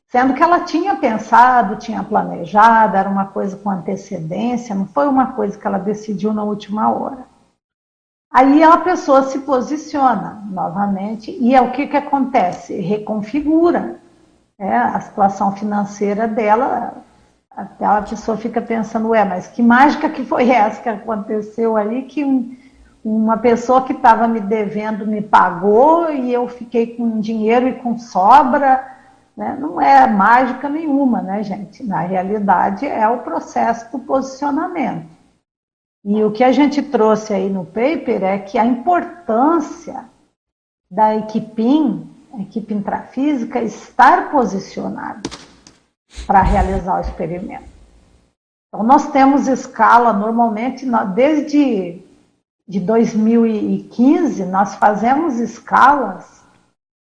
[0.08, 5.34] sendo que ela tinha pensado, tinha planejado, era uma coisa com antecedência, não foi uma
[5.34, 7.35] coisa que ela decidiu na última hora.
[8.36, 12.82] Aí a pessoa se posiciona novamente e é o que, que acontece?
[12.82, 13.96] Reconfigura
[14.60, 16.96] é, a situação financeira dela.
[17.50, 22.02] Até a pessoa fica pensando, ué, mas que mágica que foi essa que aconteceu aí
[22.02, 22.54] que um,
[23.06, 27.98] uma pessoa que estava me devendo me pagou e eu fiquei com dinheiro e com
[27.98, 28.86] sobra.
[29.38, 29.56] Né?
[29.58, 31.86] Não é mágica nenhuma, né, gente?
[31.86, 35.15] Na realidade, é o processo do posicionamento.
[36.06, 40.06] E o que a gente trouxe aí no paper é que a importância
[40.90, 45.28] da equipe, a equipe intrafísica, estar posicionada
[46.28, 47.66] para realizar o experimento.
[48.68, 50.86] Então, nós temos escala, normalmente,
[51.16, 52.04] desde
[52.68, 56.44] de 2015, nós fazemos escalas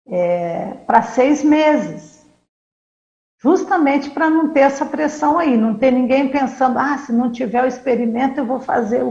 [0.07, 2.14] é, para seis meses
[3.45, 7.63] justamente para não ter essa pressão aí, não ter ninguém pensando, ah, se não tiver
[7.63, 9.05] o experimento eu vou fazer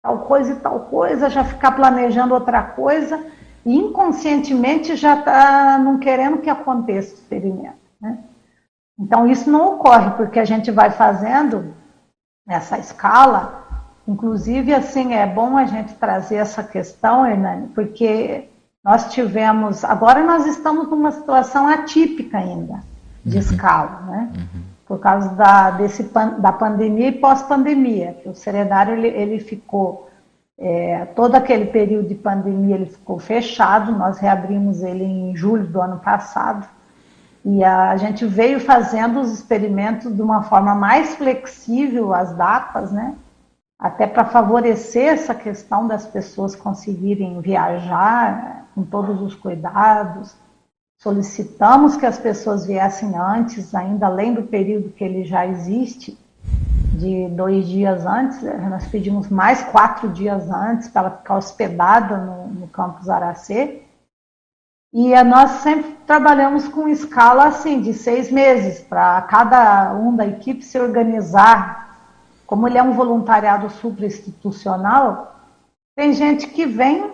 [0.00, 3.20] tal coisa e tal coisa, já ficar planejando outra coisa
[3.66, 7.74] e inconscientemente já está não querendo que aconteça o experimento.
[8.00, 8.16] Né?
[8.96, 11.74] Então isso não ocorre porque a gente vai fazendo
[12.46, 18.48] nessa escala, inclusive assim é bom a gente trazer essa questão, Hernani, porque
[18.84, 22.93] nós tivemos, agora nós estamos numa situação atípica ainda
[23.24, 23.40] de uhum.
[23.40, 24.32] escala, né?
[24.36, 24.62] Uhum.
[24.86, 26.02] Por causa da, desse,
[26.38, 28.16] da pandemia e pós-pandemia.
[28.26, 30.10] O serenário ele, ele ficou,
[30.58, 35.80] é, todo aquele período de pandemia ele ficou fechado, nós reabrimos ele em julho do
[35.80, 36.68] ano passado.
[37.44, 43.14] E a gente veio fazendo os experimentos de uma forma mais flexível, as datas, né?
[43.78, 50.34] Até para favorecer essa questão das pessoas conseguirem viajar com todos os cuidados.
[51.04, 56.18] Solicitamos que as pessoas viessem antes, ainda além do período que ele já existe,
[56.94, 58.40] de dois dias antes.
[58.70, 63.82] Nós pedimos mais quatro dias antes para ela ficar hospedada no, no campus Aracê.
[64.94, 70.64] E nós sempre trabalhamos com escala assim, de seis meses, para cada um da equipe
[70.64, 71.98] se organizar.
[72.46, 75.36] Como ele é um voluntariado suprainstitucional,
[75.94, 77.13] tem gente que vem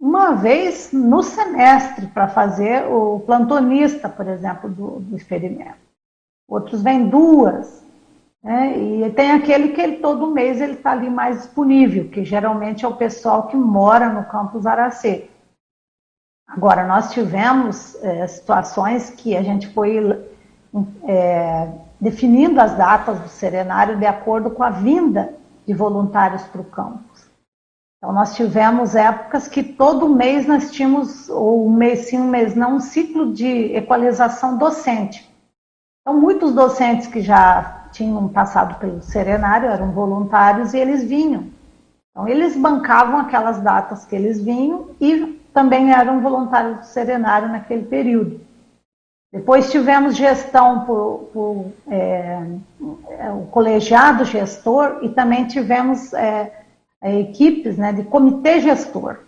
[0.00, 5.88] uma vez no semestre para fazer o plantonista, por exemplo, do, do experimento.
[6.48, 7.84] Outros vêm duas.
[8.42, 8.78] Né?
[8.78, 12.88] E tem aquele que ele, todo mês ele está ali mais disponível, que geralmente é
[12.88, 15.28] o pessoal que mora no campus Aracê.
[16.46, 19.98] Agora, nós tivemos é, situações que a gente foi
[21.04, 21.68] é,
[22.00, 25.34] definindo as datas do serenário de acordo com a vinda
[25.66, 27.07] de voluntários para o campus.
[27.98, 32.54] Então, nós tivemos épocas que todo mês nós tínhamos, ou um mês sim, um mês
[32.54, 35.28] não, um ciclo de equalização docente.
[36.00, 41.48] Então, muitos docentes que já tinham passado pelo serenário eram voluntários e eles vinham.
[42.10, 47.84] Então, eles bancavam aquelas datas que eles vinham e também eram voluntários do Serenário naquele
[47.84, 48.40] período.
[49.32, 52.42] Depois tivemos gestão por, por é,
[53.10, 56.57] é, o colegiado gestor e também tivemos é,
[57.02, 59.18] equipes né, de comitê gestor.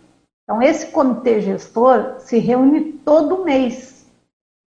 [0.43, 4.05] Então, esse comitê gestor se reúne todo mês.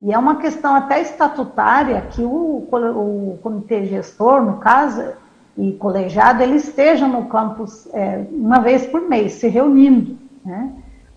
[0.01, 5.13] E é uma questão até estatutária que o, o comitê gestor, no caso,
[5.57, 10.17] e colegiado, ele esteja no campus é, uma vez por mês, se reunindo.
[10.45, 10.73] Né?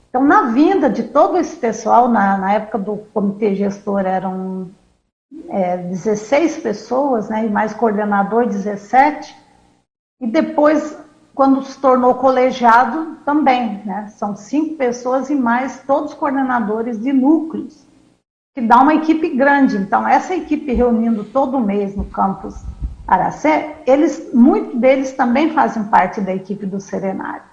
[0.08, 4.70] Então, na vinda de todo esse pessoal, na, na época do comitê gestor eram
[5.48, 9.34] é, 16 pessoas, né, e mais coordenador 17,
[10.20, 10.98] e depois,
[11.34, 17.86] quando se tornou colegiado, também, né, são cinco pessoas e mais todos coordenadores de núcleos,
[18.54, 19.76] que dá uma equipe grande.
[19.76, 22.54] Então, essa equipe reunindo todo mês no campus
[23.06, 27.44] Aracé, eles, muitos deles também fazem parte da equipe do Serenário.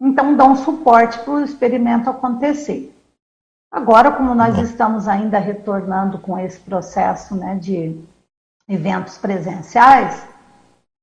[0.00, 2.94] Então, dão suporte para o experimento acontecer.
[3.70, 8.00] Agora, como nós estamos ainda retornando com esse processo né, de
[8.68, 10.26] eventos presenciais,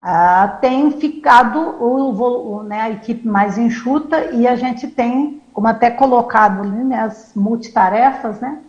[0.01, 5.67] ah, tem ficado o, o, né, a equipe mais enxuta e a gente tem, como
[5.67, 8.59] até colocado ali, né, as multitarefas, né,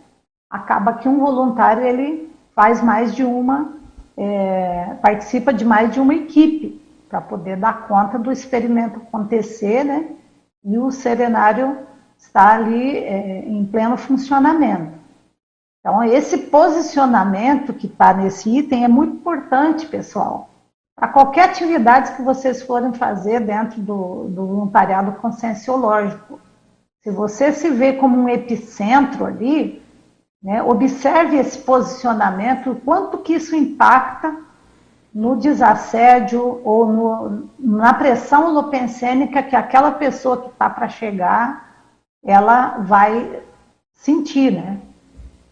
[0.49, 3.73] acaba que um voluntário ele faz mais de uma,
[4.15, 6.79] é, participa de mais de uma equipe
[7.09, 10.07] para poder dar conta do experimento acontecer, né?
[10.63, 11.77] E o serenário
[12.17, 14.93] está ali é, em pleno funcionamento.
[15.79, 20.49] Então, esse posicionamento que está nesse item é muito importante, pessoal.
[20.95, 26.39] Para qualquer atividade que vocês forem fazer dentro do, do voluntariado conscienciológico,
[27.01, 29.83] se você se vê como um epicentro ali,
[30.41, 34.37] né, observe esse posicionamento, o quanto que isso impacta
[35.13, 41.71] no desassédio ou no, na pressão holopensênica que aquela pessoa que está para chegar,
[42.23, 43.41] ela vai
[43.93, 44.79] sentir, né?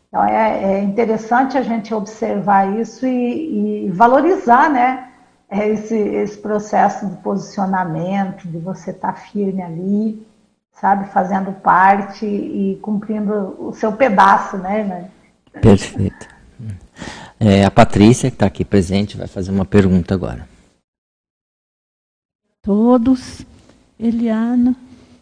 [0.07, 5.10] Então é, é, interessante a gente observar isso e, e valorizar, né?
[5.51, 10.25] Esse, esse, processo de posicionamento, de você estar tá firme ali,
[10.71, 15.09] sabe, fazendo parte e cumprindo o seu pedaço, né?
[15.61, 16.27] Perfeito.
[17.37, 20.47] É, a Patrícia, que está aqui presente, vai fazer uma pergunta agora.
[22.61, 23.43] Todos,
[23.99, 24.75] Eliana,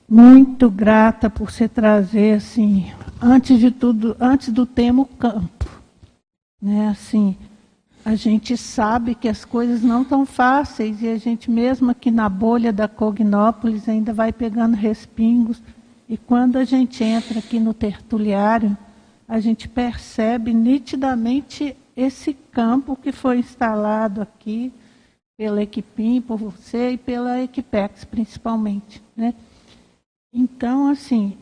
[0.07, 5.65] muito grata por você trazer, assim, antes de tudo, antes do tema o campo.
[6.61, 7.37] Né, assim,
[8.09, 12.27] a gente sabe que as coisas não estão fáceis e a gente mesmo aqui na
[12.27, 15.61] bolha da Cognópolis ainda vai pegando respingos.
[16.07, 18.75] E quando a gente entra aqui no tertuliário,
[19.27, 24.73] a gente percebe nitidamente esse campo que foi instalado aqui
[25.37, 29.35] pela Equipim, por você e pela Equipex principalmente, né?
[30.33, 31.37] Então, assim,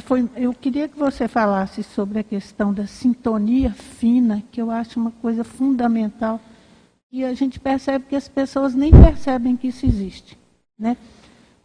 [0.00, 4.98] foi, eu queria que você falasse sobre a questão da sintonia fina, que eu acho
[4.98, 6.40] uma coisa fundamental,
[7.10, 10.38] e a gente percebe que as pessoas nem percebem que isso existe,
[10.78, 10.96] né?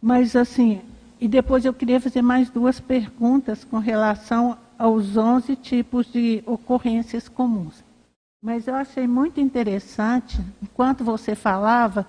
[0.00, 0.82] Mas, assim,
[1.20, 7.28] e depois eu queria fazer mais duas perguntas com relação aos 11 tipos de ocorrências
[7.28, 7.82] comuns.
[8.40, 12.06] Mas eu achei muito interessante, enquanto você falava,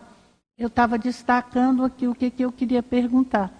[0.57, 3.51] eu estava destacando aqui o que, que eu queria perguntar.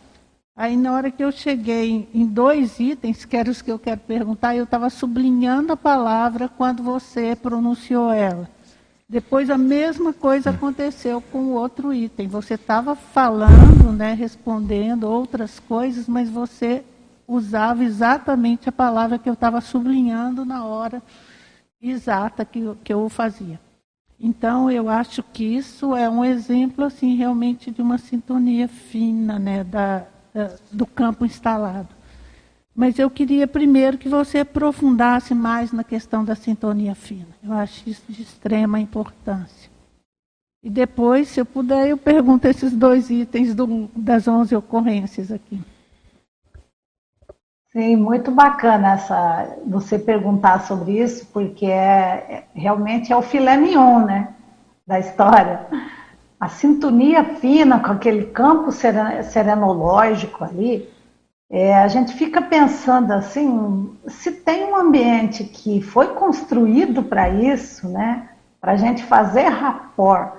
[0.60, 4.02] Aí, na hora que eu cheguei em dois itens, que eram os que eu quero
[4.02, 8.46] perguntar, eu estava sublinhando a palavra quando você pronunciou ela.
[9.08, 12.28] Depois, a mesma coisa aconteceu com o outro item.
[12.28, 16.84] Você estava falando, né, respondendo outras coisas, mas você
[17.26, 21.02] usava exatamente a palavra que eu estava sublinhando na hora
[21.82, 23.62] exata que, que eu fazia.
[24.20, 29.64] Então, eu acho que isso é um exemplo, assim, realmente de uma sintonia fina, né,
[29.64, 30.06] da,
[30.72, 31.90] do campo instalado.
[32.76, 37.28] Mas eu queria primeiro que você aprofundasse mais na questão da sintonia fina.
[37.44, 39.70] Eu acho isso de extrema importância.
[40.64, 45.60] E depois, se eu puder, eu pergunto esses dois itens do, das 11 ocorrências aqui.
[47.72, 53.58] Sim, muito bacana essa, você perguntar sobre isso, porque é, é, realmente é o filé
[53.58, 54.34] mignon, né,
[54.88, 55.68] da história.
[56.40, 60.90] A sintonia fina com aquele campo serenológico ali,
[61.52, 67.90] é, a gente fica pensando assim, se tem um ambiente que foi construído para isso,
[67.90, 68.30] né,
[68.62, 70.38] para a gente fazer rapport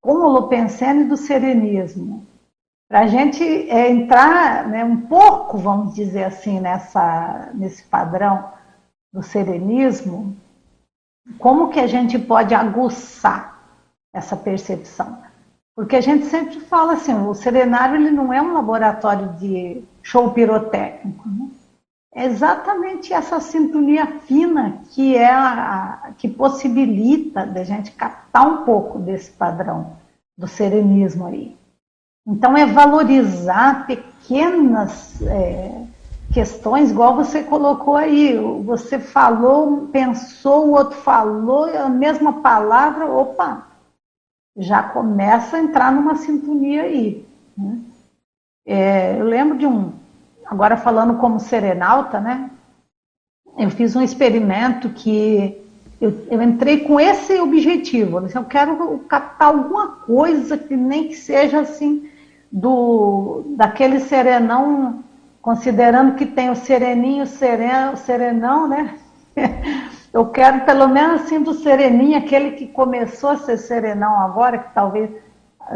[0.00, 2.26] com o Lopensene do serenismo,
[2.88, 8.52] para a gente é, entrar né, um pouco, vamos dizer assim, nessa, nesse padrão
[9.12, 10.36] do serenismo,
[11.38, 13.58] como que a gente pode aguçar
[14.12, 15.29] essa percepção?
[15.80, 20.30] Porque a gente sempre fala assim, o serenário ele não é um laboratório de show
[20.30, 21.26] pirotécnico.
[21.26, 21.48] Né?
[22.14, 28.98] É exatamente essa sintonia fina que é a, que possibilita da gente captar um pouco
[28.98, 29.96] desse padrão
[30.36, 31.56] do serenismo aí.
[32.28, 35.86] Então, é valorizar pequenas é,
[36.30, 38.36] questões, igual você colocou aí.
[38.66, 43.69] Você falou, pensou, o outro falou, a mesma palavra, opa,
[44.60, 47.26] já começa a entrar numa sintonia aí.
[47.56, 47.78] Né?
[48.66, 49.92] É, eu lembro de um,
[50.46, 52.50] agora falando como serenalta, né?
[53.58, 55.58] Eu fiz um experimento que
[56.00, 58.20] eu, eu, entrei com esse objetivo.
[58.34, 62.08] Eu quero captar alguma coisa que nem que seja assim
[62.52, 65.02] do daquele serenão,
[65.40, 68.94] considerando que tem o sereninho, o, seren, o serenão, né?
[70.12, 74.74] Eu quero pelo menos assim do sereninho, aquele que começou a ser serenão agora, que
[74.74, 75.10] talvez,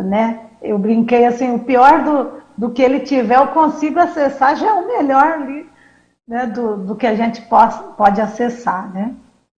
[0.05, 0.41] né?
[0.61, 4.73] Eu brinquei assim, o pior do, do que ele tiver, eu consigo acessar, já é
[4.73, 5.71] o melhor ali,
[6.27, 6.47] né?
[6.47, 9.15] Do, do que a gente pode, pode acessar, né?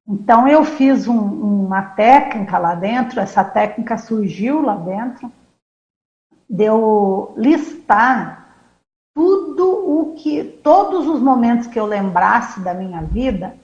[0.06, 5.32] Então eu fiz um, uma técnica lá dentro, essa técnica surgiu lá dentro,
[6.48, 8.46] de eu listar
[9.14, 13.56] tudo o que, todos os momentos que eu lembrasse da minha vida,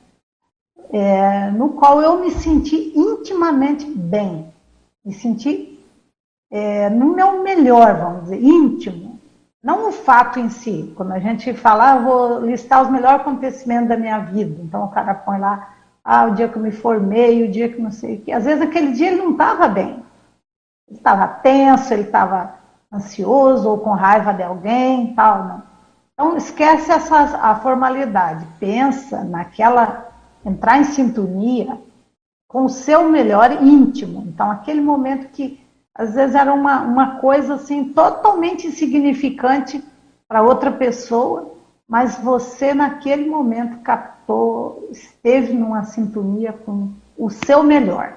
[0.91, 4.53] é, no qual eu me senti intimamente bem,
[5.05, 5.79] me senti
[6.51, 9.19] é, no meu melhor, vamos dizer, íntimo.
[9.63, 10.93] Não o fato em si.
[10.97, 14.61] Quando a gente fala, ah, vou listar os melhores acontecimentos da minha vida.
[14.63, 15.75] Então o cara põe lá,
[16.05, 18.33] ah, o dia que eu me formei, o dia que não sei o quê.
[18.33, 20.03] Às vezes aquele dia ele não estava bem.
[20.89, 22.55] Ele estava tenso, ele estava
[22.93, 25.63] ansioso ou com raiva de alguém, tal, não.
[26.13, 30.12] Então esquece essa a formalidade, pensa naquela
[30.45, 31.79] entrar em sintonia
[32.49, 34.25] com o seu melhor íntimo.
[34.27, 35.61] Então aquele momento que
[35.95, 39.83] às vezes era uma, uma coisa assim totalmente insignificante
[40.27, 41.55] para outra pessoa,
[41.87, 48.17] mas você naquele momento captou, esteve numa sintonia com o seu melhor,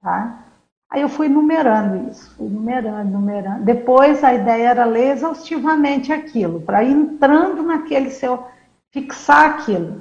[0.00, 0.46] tá?
[0.88, 3.64] Aí eu fui numerando isso, fui numerando, numerando.
[3.64, 8.46] Depois a ideia era ler exaustivamente aquilo, para ir entrando naquele seu,
[8.92, 10.00] fixar aquilo,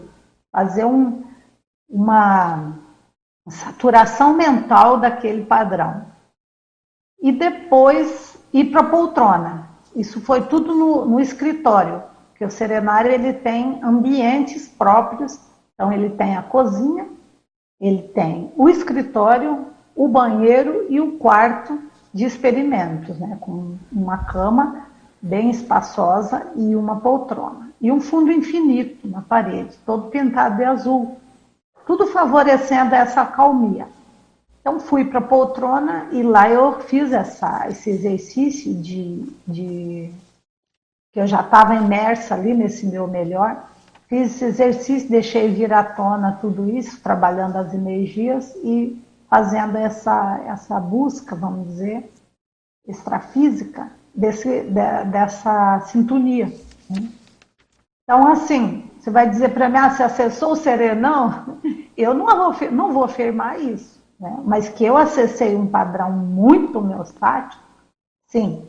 [0.52, 1.24] fazer um,
[1.90, 2.74] uma
[3.48, 6.06] saturação mental daquele padrão.
[7.22, 9.70] E depois ir para a poltrona.
[9.96, 15.40] Isso foi tudo no, no escritório, porque o serenário ele tem ambientes próprios,
[15.74, 17.08] então ele tem a cozinha,
[17.80, 21.80] ele tem o escritório, o banheiro e o quarto
[22.14, 24.88] de experimentos, né, com uma cama
[25.22, 27.72] bem espaçosa e uma poltrona.
[27.82, 31.18] E um fundo infinito na parede, todo pintado de azul.
[31.86, 33.88] Tudo favorecendo essa calmia.
[34.60, 40.12] Então fui para a poltrona e lá eu fiz essa, esse exercício de, de
[41.14, 43.70] que eu já estava imersa ali nesse meu melhor.
[44.08, 50.42] Fiz esse exercício, deixei vir à tona tudo isso, trabalhando as energias e fazendo essa,
[50.48, 52.12] essa busca, vamos dizer,
[52.88, 56.48] extrafísica desse, de, dessa sintonia.
[56.90, 57.10] Né?
[58.04, 61.60] Então, assim, você vai dizer para mim, ah, você acessou o serenão?
[61.96, 64.36] Eu não vou, não vou afirmar isso, né?
[64.44, 67.64] mas que eu acessei um padrão muito homeostático,
[68.28, 68.68] sim.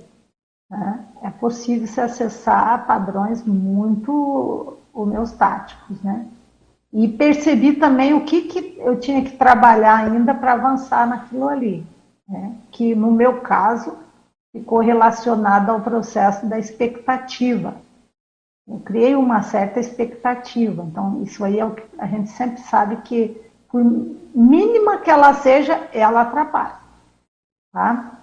[0.71, 1.05] Né?
[1.23, 6.27] É possível se acessar padrões muito homeostáticos, né?
[6.93, 11.85] E percebi também o que, que eu tinha que trabalhar ainda para avançar naquilo ali,
[12.29, 12.55] né?
[12.71, 13.97] que no meu caso
[14.53, 17.75] ficou relacionado ao processo da expectativa.
[18.69, 22.97] Eu criei uma certa expectativa, então isso aí é o que a gente sempre sabe
[23.03, 23.41] que,
[23.71, 23.83] por
[24.35, 26.81] mínima que ela seja, ela atrapalha.
[27.73, 28.17] Tá?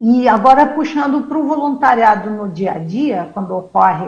[0.00, 4.06] E agora puxando para o voluntariado no dia a dia, quando ocorre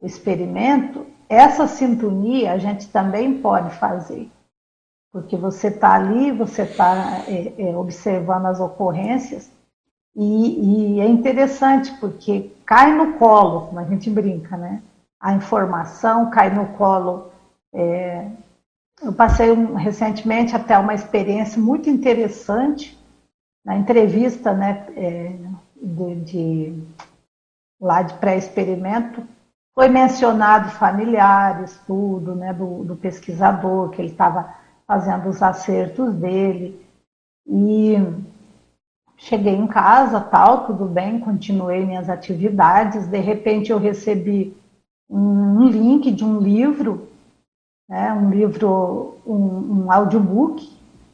[0.00, 4.28] o experimento, essa sintonia a gente também pode fazer.
[5.12, 9.52] Porque você está ali, você está é, é, observando as ocorrências,
[10.14, 14.82] e, e, é interessante porque cai no colo, como a gente brinca, né?
[15.20, 17.30] A informação cai no colo.
[17.72, 18.28] É,
[19.02, 22.98] eu passei um, recentemente até uma experiência muito interessante
[23.64, 24.86] na entrevista, né?
[24.96, 25.36] É,
[25.80, 26.82] de, de,
[27.80, 29.22] lá de pré-experimento
[29.74, 34.54] foi mencionado familiares, tudo, né, do, do pesquisador, que ele estava
[34.86, 36.84] fazendo os acertos dele.
[37.46, 37.94] E
[39.20, 43.06] cheguei em casa, tal, tudo bem, continuei minhas atividades.
[43.06, 44.56] De repente eu recebi
[45.08, 47.08] um, link de um livro,
[47.88, 50.68] né, um livro, um, um audiobook,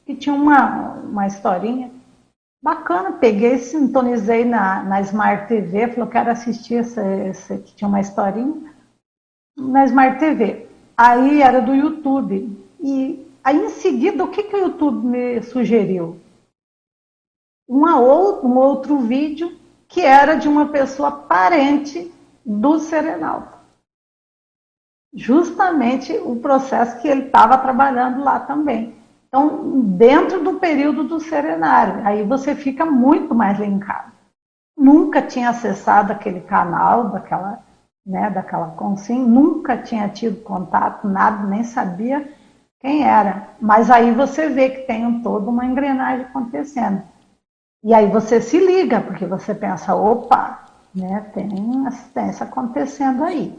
[0.05, 1.91] que tinha uma, uma historinha
[2.67, 8.01] Bacana, peguei, sintonizei na, na Smart TV, falou, quero assistir essa, essa que tinha uma
[8.01, 8.75] historinha,
[9.57, 10.67] na Smart TV.
[10.97, 12.59] Aí era do YouTube.
[12.81, 16.19] E aí em seguida, o que, que o YouTube me sugeriu?
[17.69, 19.59] Uma ou, um outro vídeo
[19.89, 22.13] que era de uma pessoa parente
[22.45, 23.57] do Serenalto.
[25.15, 28.95] Justamente o processo que ele estava trabalhando lá também.
[29.29, 34.13] Então, dentro do período do serenário, aí você fica muito mais linkado.
[34.77, 37.63] Nunca tinha acessado aquele canal daquela,
[38.07, 42.31] né, daquela consim, nunca tinha tido contato, nada, nem sabia
[42.81, 43.49] quem era.
[43.61, 47.03] Mas aí você vê que tem toda uma engrenagem acontecendo.
[47.87, 53.57] E aí você se liga, porque você pensa, opa, né, tem assistência acontecendo aí.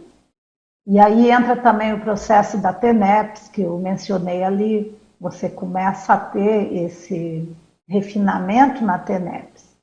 [0.85, 6.19] E aí entra também o processo da TENEPS, que eu mencionei ali, você começa a
[6.19, 7.55] ter esse
[7.87, 9.77] refinamento na TENEPS.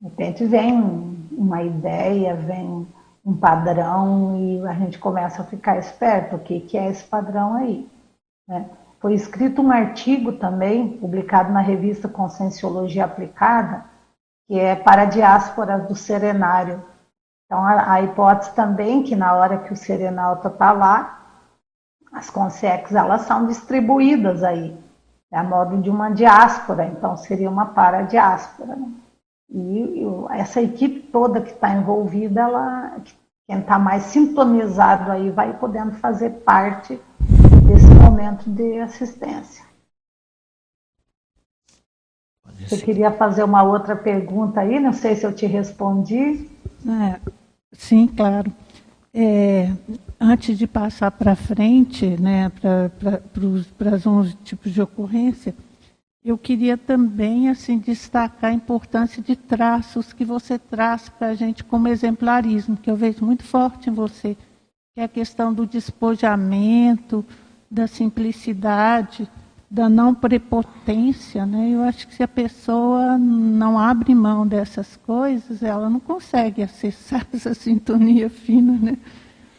[0.00, 2.88] De repente vem uma ideia, vem
[3.22, 6.36] um padrão e a gente começa a ficar esperto.
[6.36, 7.86] O que, que é esse padrão aí?
[8.48, 8.70] Né?
[9.00, 13.84] Foi escrito um artigo também, publicado na revista Conscienciologia Aplicada,
[14.46, 16.82] que é para a diáspora do serenário.
[17.46, 21.18] Então, a, a hipótese também que na hora que o serenalta está lá,
[22.12, 24.76] as consex elas são distribuídas aí,
[25.30, 28.74] é a modo de uma diáspora, então seria uma para-diáspora.
[28.74, 28.90] Né?
[29.50, 32.96] E, e, essa equipe toda que está envolvida, ela,
[33.46, 37.00] quem está mais sintonizado aí vai podendo fazer parte
[38.18, 39.64] momento de assistência.
[42.66, 46.50] Você queria fazer uma outra pergunta aí, não sei se eu te respondi.
[46.86, 47.20] É,
[47.72, 48.52] sim, claro.
[49.14, 49.70] É,
[50.20, 55.54] antes de passar para frente, né, para os 11 tipos de ocorrência,
[56.24, 61.62] eu queria também assim destacar a importância de traços que você traz para a gente
[61.62, 64.36] como exemplarismo, que eu vejo muito forte em você,
[64.94, 67.24] que é a questão do despojamento,
[67.70, 69.28] da simplicidade,
[69.70, 71.44] da não prepotência.
[71.44, 71.70] Né?
[71.72, 77.26] Eu acho que se a pessoa não abre mão dessas coisas, ela não consegue acessar
[77.32, 78.72] essa sintonia fina.
[78.72, 78.98] Né?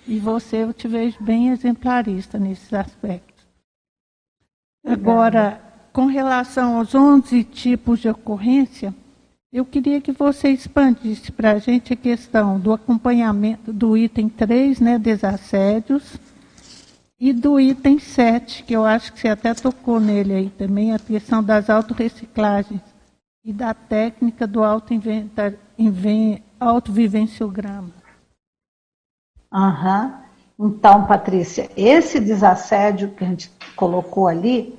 [0.07, 3.30] E você, eu te vejo bem exemplarista nesses aspectos.
[4.86, 5.62] Agora,
[5.93, 8.93] com relação aos 11 tipos de ocorrência,
[9.51, 14.80] eu queria que você expandisse para a gente a questão do acompanhamento do item 3,
[14.80, 16.18] né, desassédios,
[17.20, 20.99] e do item 7, que eu acho que você até tocou nele aí também, a
[20.99, 22.80] questão das autorreciclagens
[23.43, 24.61] e da técnica do
[26.59, 27.91] autovivenciograma.
[29.51, 30.13] Uhum.
[30.59, 34.78] Então, Patrícia, esse desassédio que a gente colocou ali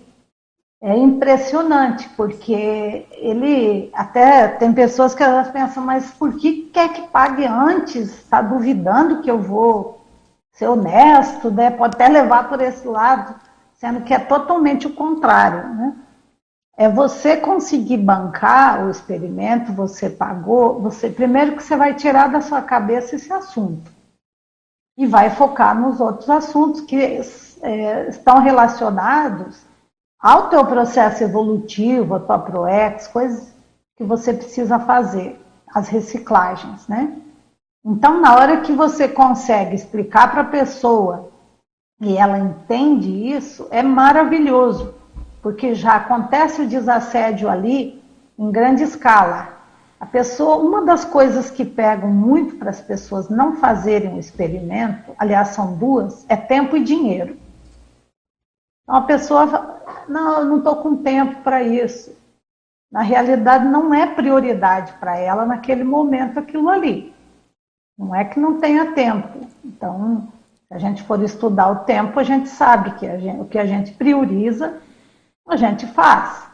[0.82, 7.02] é impressionante, porque ele até tem pessoas que elas pensam, mas por que quer que
[7.08, 8.08] pague antes?
[8.08, 9.99] Está duvidando que eu vou
[10.60, 11.70] ser honesto, né?
[11.70, 13.34] Pode até levar por esse lado,
[13.72, 15.96] sendo que é totalmente o contrário, né?
[16.76, 22.42] É você conseguir bancar o experimento, você pagou, você primeiro que você vai tirar da
[22.42, 23.90] sua cabeça esse assunto
[24.96, 27.20] e vai focar nos outros assuntos que
[27.62, 29.64] é, estão relacionados
[30.18, 33.54] ao teu processo evolutivo, a tua ProEx, coisas
[33.96, 35.40] que você precisa fazer.
[35.72, 37.16] as reciclagens, né?
[37.84, 41.30] Então, na hora que você consegue explicar para a pessoa
[42.00, 44.94] e ela entende isso, é maravilhoso,
[45.42, 48.02] porque já acontece o desassédio ali
[48.38, 49.60] em grande escala.
[49.98, 55.14] A pessoa, uma das coisas que pegam muito para as pessoas não fazerem o experimento,
[55.18, 57.36] aliás, são duas, é tempo e dinheiro.
[58.82, 62.14] Então a pessoa fala, não, eu não estou com tempo para isso.
[62.90, 67.14] Na realidade, não é prioridade para ela naquele momento aquilo ali.
[68.00, 69.46] Não é que não tenha tempo.
[69.62, 70.26] Então,
[70.66, 73.66] se a gente for estudar o tempo, a gente sabe que gente, o que a
[73.66, 74.78] gente prioriza,
[75.46, 76.46] a gente faz.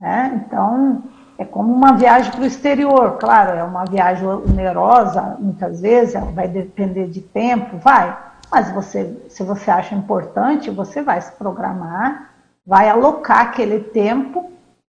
[0.00, 0.42] Né?
[0.46, 1.02] Então,
[1.36, 6.48] é como uma viagem para o exterior, claro, é uma viagem onerosa, muitas vezes, vai
[6.48, 8.16] depender de tempo, vai.
[8.50, 12.30] Mas você, se você acha importante, você vai se programar,
[12.66, 14.50] vai alocar aquele tempo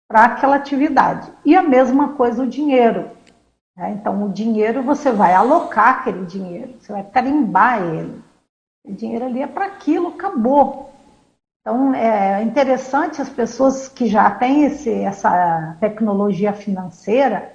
[0.08, 1.30] para aquela atividade.
[1.44, 3.15] E a mesma coisa o dinheiro.
[3.76, 3.92] Né?
[3.92, 8.22] Então, o dinheiro você vai alocar aquele dinheiro, você vai carimbar ele.
[8.84, 10.92] O dinheiro ali é para aquilo, acabou.
[11.60, 17.52] Então, é interessante as pessoas que já têm esse, essa tecnologia financeira,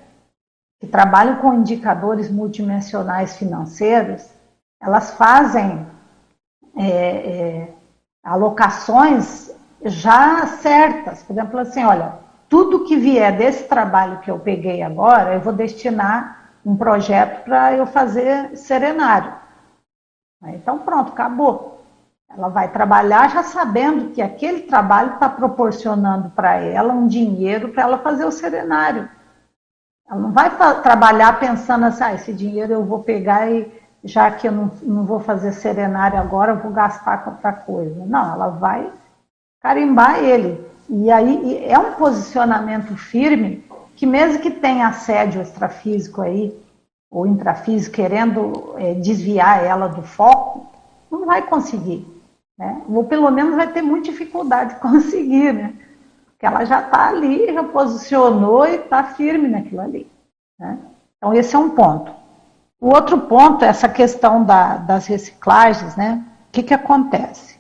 [0.79, 4.27] que trabalham com indicadores multidimensionais financeiros,
[4.81, 5.85] elas fazem
[6.75, 7.73] é, é,
[8.23, 9.51] alocações
[9.85, 11.23] já certas.
[11.23, 12.15] Por exemplo, assim, olha,
[12.51, 17.73] tudo que vier desse trabalho que eu peguei agora, eu vou destinar um projeto para
[17.77, 19.33] eu fazer serenário.
[20.43, 21.81] Então, pronto, acabou.
[22.29, 27.83] Ela vai trabalhar já sabendo que aquele trabalho está proporcionando para ela um dinheiro para
[27.83, 29.09] ela fazer o serenário.
[30.09, 33.71] Ela não vai trabalhar pensando assim, ah, esse dinheiro eu vou pegar e
[34.03, 38.05] já que eu não, não vou fazer serenário agora, eu vou gastar com outra coisa.
[38.05, 38.91] Não, ela vai
[39.61, 40.70] carimbar ele.
[40.93, 43.63] E aí é um posicionamento firme
[43.95, 46.53] que mesmo que tenha assédio extrafísico aí,
[47.09, 50.67] ou intrafísico, querendo é, desviar ela do foco,
[51.09, 52.05] não vai conseguir.
[52.57, 52.81] Né?
[52.89, 55.73] Ou pelo menos vai ter muita dificuldade de conseguir, né?
[56.25, 60.11] Porque ela já está ali, já posicionou e está firme naquilo ali.
[60.59, 60.77] Né?
[61.17, 62.13] Então, esse é um ponto.
[62.81, 66.21] O outro ponto é essa questão da, das reciclagens, né?
[66.49, 67.57] O que, que acontece?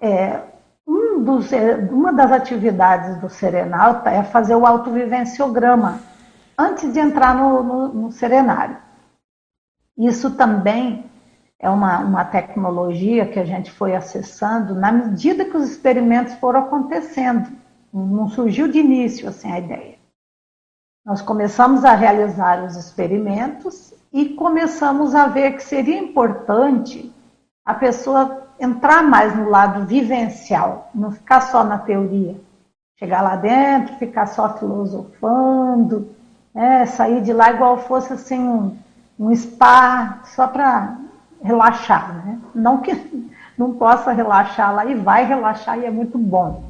[0.00, 0.40] É,
[0.86, 6.00] um dos, é, uma das atividades do Serenalta é fazer o autovivenciograma
[6.56, 8.78] antes de entrar no, no, no serenário.
[9.98, 11.10] Isso também
[11.58, 16.60] é uma, uma tecnologia que a gente foi acessando na medida que os experimentos foram
[16.60, 17.50] acontecendo.
[17.92, 19.96] Não surgiu de início assim a ideia.
[21.04, 27.12] Nós começamos a realizar os experimentos e começamos a ver que seria importante
[27.64, 32.36] a pessoa entrar mais no lado vivencial, não ficar só na teoria.
[32.98, 36.10] Chegar lá dentro, ficar só filosofando,
[36.54, 36.86] né?
[36.86, 38.76] sair de lá igual fosse assim um,
[39.18, 40.96] um spa só para
[41.42, 42.40] relaxar, né?
[42.54, 42.94] Não que
[43.56, 46.64] não possa relaxar lá e vai relaxar e é muito bom.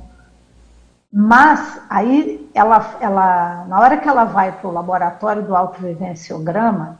[1.12, 6.98] Mas aí ela, ela na hora que ela vai para o laboratório do autovivenciograma,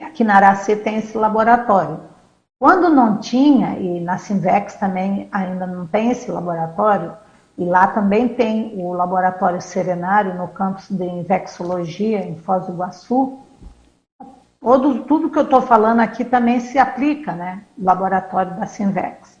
[0.00, 2.00] aqui na Aracê tem esse laboratório.
[2.58, 7.16] Quando não tinha, e na Simvex também ainda não tem esse laboratório,
[7.58, 13.44] e lá também tem o laboratório serenário no campus de infecciologia em Foz do Iguaçu,
[14.64, 17.66] Todo, tudo que eu estou falando aqui também se aplica, né?
[17.78, 19.38] Laboratório da Sinvex.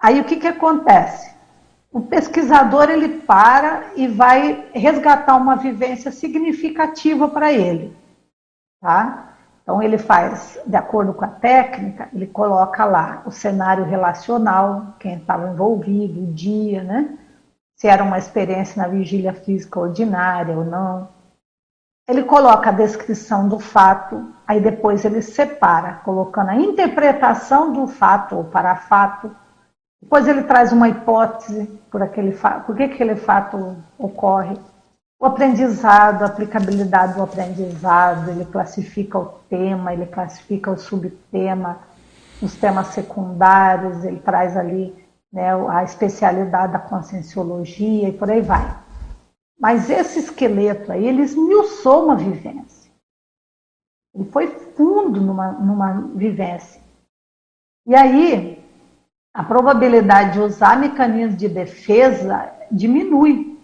[0.00, 1.34] Aí o que, que acontece?
[1.90, 7.92] O pesquisador ele para e vai resgatar uma vivência significativa para ele,
[8.80, 9.29] tá?
[9.70, 15.14] Então ele faz, de acordo com a técnica, ele coloca lá o cenário relacional, quem
[15.14, 17.16] estava envolvido, o dia, né?
[17.76, 21.08] Se era uma experiência na vigília física ordinária ou não
[22.10, 28.34] ele coloca a descrição do fato, aí depois ele separa, colocando a interpretação do fato
[28.34, 29.30] ou para fato.
[30.02, 34.58] Depois ele traz uma hipótese por aquele fato, por que aquele fato ocorre.
[35.20, 41.78] O aprendizado, a aplicabilidade do aprendizado, ele classifica o tema, ele classifica o subtema,
[42.40, 44.96] os temas secundários, ele traz ali
[45.30, 48.74] né, a especialidade da conscienciologia e por aí vai.
[49.60, 52.90] Mas esse esqueleto aí, ele esmiuçou uma vivência.
[54.14, 56.80] Ele foi fundo numa, numa vivência.
[57.86, 58.64] E aí,
[59.34, 63.59] a probabilidade de usar mecanismos de defesa diminui.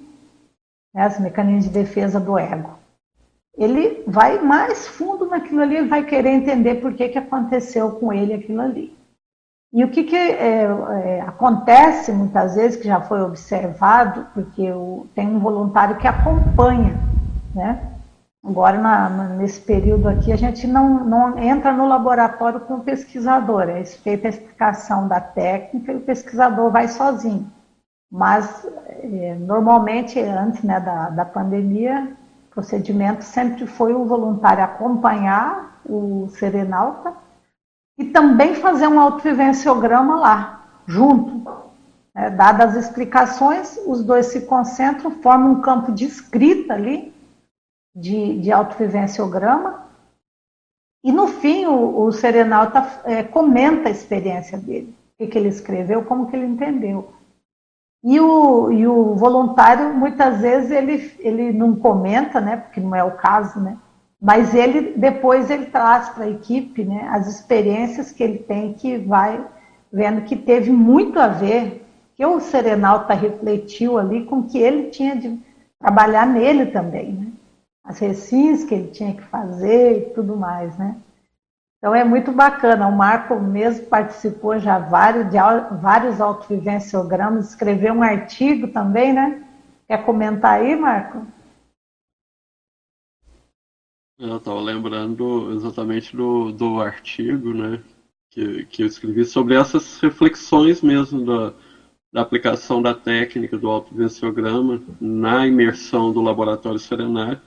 [0.96, 2.70] Né, os mecanismos de defesa do ego.
[3.54, 8.10] Ele vai mais fundo naquilo ali, ele vai querer entender por que, que aconteceu com
[8.10, 8.96] ele aquilo ali.
[9.74, 14.72] E o que, que é, é, acontece muitas vezes, que já foi observado, porque
[15.14, 16.94] tem um voluntário que acompanha,
[17.54, 17.92] né?
[18.42, 23.68] Agora, na, nesse período aqui, a gente não, não entra no laboratório com o pesquisador,
[23.68, 27.52] é feita a explicação da técnica e o pesquisador vai sozinho.
[28.16, 28.66] Mas,
[29.02, 36.26] é, normalmente, antes né, da, da pandemia, o procedimento sempre foi o voluntário acompanhar o
[36.30, 37.12] serenalta
[37.98, 41.46] e também fazer um autovivenciograma lá, junto.
[42.14, 47.12] É, dadas as explicações, os dois se concentram, formam um campo de escrita ali,
[47.94, 49.84] de, de autovivenciograma,
[51.04, 55.48] e no fim o, o serenalta é, comenta a experiência dele, o que, que, ele
[55.48, 57.14] escreveu, como que ele entendeu.
[58.06, 63.02] E o, e o voluntário, muitas vezes, ele, ele não comenta, né, porque não é
[63.02, 63.76] o caso, né,
[64.22, 68.96] mas ele depois ele traz para a equipe né, as experiências que ele tem que
[68.96, 69.44] vai
[69.92, 71.84] vendo que teve muito a ver,
[72.14, 75.38] que o Serenalta refletiu ali com que ele tinha de
[75.80, 77.12] trabalhar nele também.
[77.12, 77.26] Né?
[77.86, 80.96] as recins que ele tinha que fazer e tudo mais, né?
[81.78, 82.88] Então é muito bacana.
[82.88, 85.36] O Marco mesmo participou já vários, de
[85.80, 89.44] vários autovivenciogramas, escreveu um artigo também, né?
[89.86, 91.26] Quer comentar aí, Marco?
[94.18, 97.82] Eu estava lembrando exatamente do, do artigo, né?
[98.30, 101.52] Que, que eu escrevi sobre essas reflexões mesmo da,
[102.12, 107.40] da aplicação da técnica do autovivenciograma na imersão do laboratório serenário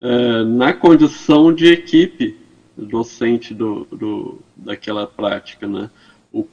[0.00, 2.39] é, na condição de equipe
[2.86, 5.90] docente do, do, daquela prática, né?
[6.32, 6.46] O,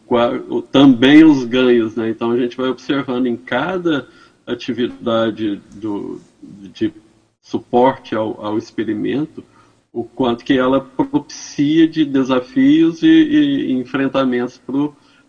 [0.49, 2.09] o, também os ganhos, né?
[2.09, 4.07] Então a gente vai observando em cada
[4.45, 6.93] atividade do, de
[7.41, 9.43] suporte ao, ao experimento
[9.93, 14.61] o quanto que ela propicia de desafios e, e enfrentamentos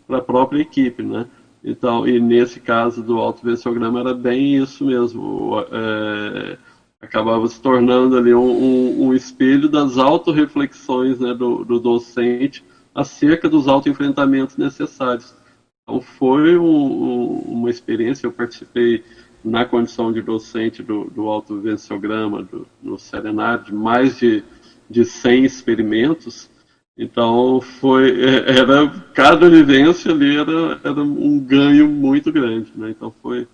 [0.06, 1.26] para a própria equipe, né?
[1.62, 5.64] Então, e nesse caso do autovenciograma era bem isso mesmo.
[5.72, 6.58] É,
[7.00, 13.48] acabava se tornando ali um, um, um espelho das autorreflexões né, do, do docente acerca
[13.48, 15.34] dos autoenfrentamentos necessários.
[15.82, 19.04] Então foi um, uma experiência, eu participei
[19.44, 24.42] na condição de docente do, do autovivenciograma, do, no Serenário, de mais de,
[24.90, 26.50] de 100 experimentos,
[26.96, 32.90] então foi, era, cada vivência ali era, era um ganho muito grande, né?
[32.90, 33.46] então foi,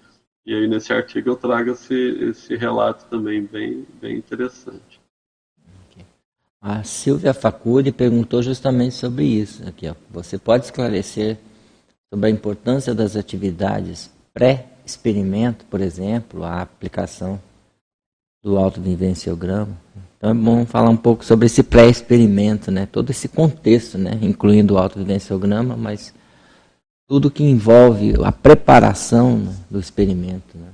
[0.46, 5.00] e aí nesse artigo eu trago esse, esse relato também bem, bem interessante.
[6.66, 9.68] A Silvia Facuri perguntou justamente sobre isso.
[9.68, 9.94] Aqui, ó.
[10.10, 11.36] Você pode esclarecer
[12.10, 17.38] sobre a importância das atividades pré-experimento, por exemplo, a aplicação
[18.42, 19.76] do autovivenciograma?
[20.16, 22.86] Então é bom falar um pouco sobre esse pré-experimento, né?
[22.86, 24.18] todo esse contexto, né?
[24.22, 26.14] incluindo o autovivenciograma, mas
[27.06, 30.56] tudo que envolve a preparação né, do experimento.
[30.56, 30.68] Né?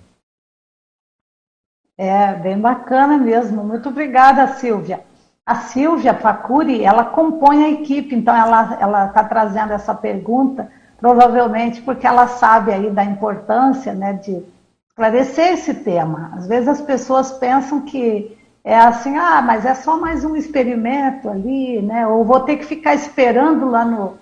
[1.98, 3.64] É, bem bacana mesmo.
[3.64, 5.00] Muito obrigada, Silvia.
[5.44, 12.06] A Silvia Facuri, ela compõe a equipe, então ela está trazendo essa pergunta, provavelmente porque
[12.06, 14.42] ela sabe aí da importância né, de
[14.88, 16.32] esclarecer esse tema.
[16.36, 21.28] Às vezes as pessoas pensam que é assim, ah, mas é só mais um experimento
[21.28, 22.06] ali, né?
[22.06, 24.18] Ou vou ter que ficar esperando lá no,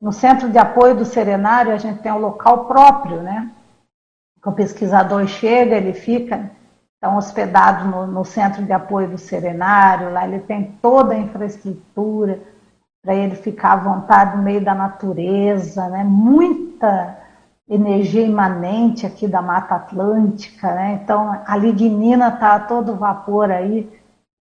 [0.00, 3.50] no centro de apoio do serenário, a gente tem um local próprio, né?
[4.44, 6.50] O pesquisador chega, ele fica
[6.96, 12.40] então, hospedado no, no centro de apoio do serenário, lá ele tem toda a infraestrutura
[13.02, 16.04] para ele ficar à vontade no meio da natureza, né?
[16.04, 17.18] Muita
[17.68, 21.00] energia imanente aqui da Mata Atlântica, né?
[21.02, 23.90] Então, a lignina está a todo vapor aí,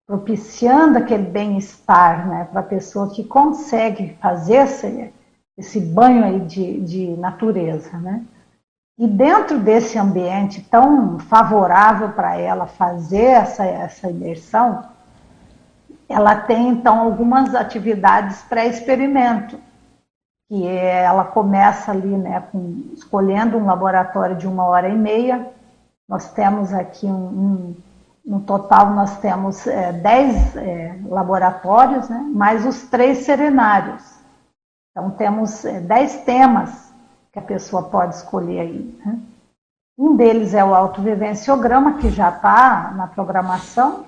[0.04, 2.48] propiciando aquele bem-estar, né?
[2.50, 5.12] Para a pessoa que consegue fazer esse,
[5.58, 8.24] esse banho aí de, de natureza, né?
[8.96, 14.84] E dentro desse ambiente tão favorável para ela fazer essa, essa imersão,
[16.08, 19.58] ela tem então algumas atividades pré-experimento,
[20.48, 25.48] que é, ela começa ali, né, com, escolhendo um laboratório de uma hora e meia.
[26.08, 27.76] Nós temos aqui um, um
[28.24, 34.17] no total nós temos é, dez é, laboratórios, né, mais os três serenários.
[34.98, 36.92] Então, temos é, dez temas
[37.32, 38.98] que a pessoa pode escolher aí.
[39.06, 39.16] Né?
[39.96, 44.06] Um deles é o autovivenciograma, que já está na programação,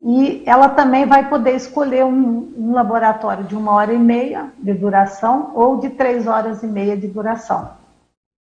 [0.00, 4.72] e ela também vai poder escolher um, um, laboratório de uma hora e meia de
[4.72, 7.72] duração ou de três horas e meia de duração.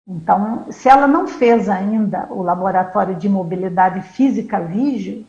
[0.07, 5.25] Então, se ela não fez ainda o laboratório de mobilidade física Vigio,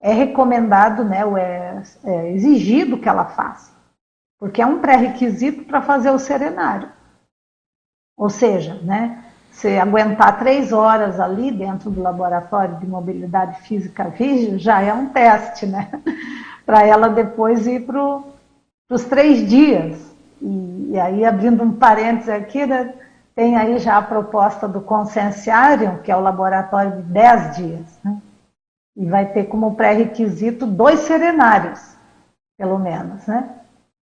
[0.00, 3.77] é recomendado, né, ou é, é exigido que ela faça
[4.38, 6.90] porque é um pré-requisito para fazer o serenário.
[8.16, 14.58] Ou seja, né, você aguentar três horas ali dentro do laboratório de mobilidade física vídeo
[14.58, 15.90] já é um teste, né?
[16.64, 18.22] Para ela depois ir para
[18.90, 20.14] os três dias.
[20.40, 22.94] E, e, aí, abrindo um parênteses aqui, né,
[23.34, 27.98] tem aí já a proposta do Conscienciário, que é o laboratório de dez dias.
[28.04, 28.20] Né?
[28.96, 31.96] E vai ter como pré-requisito dois serenários,
[32.58, 33.57] pelo menos, né?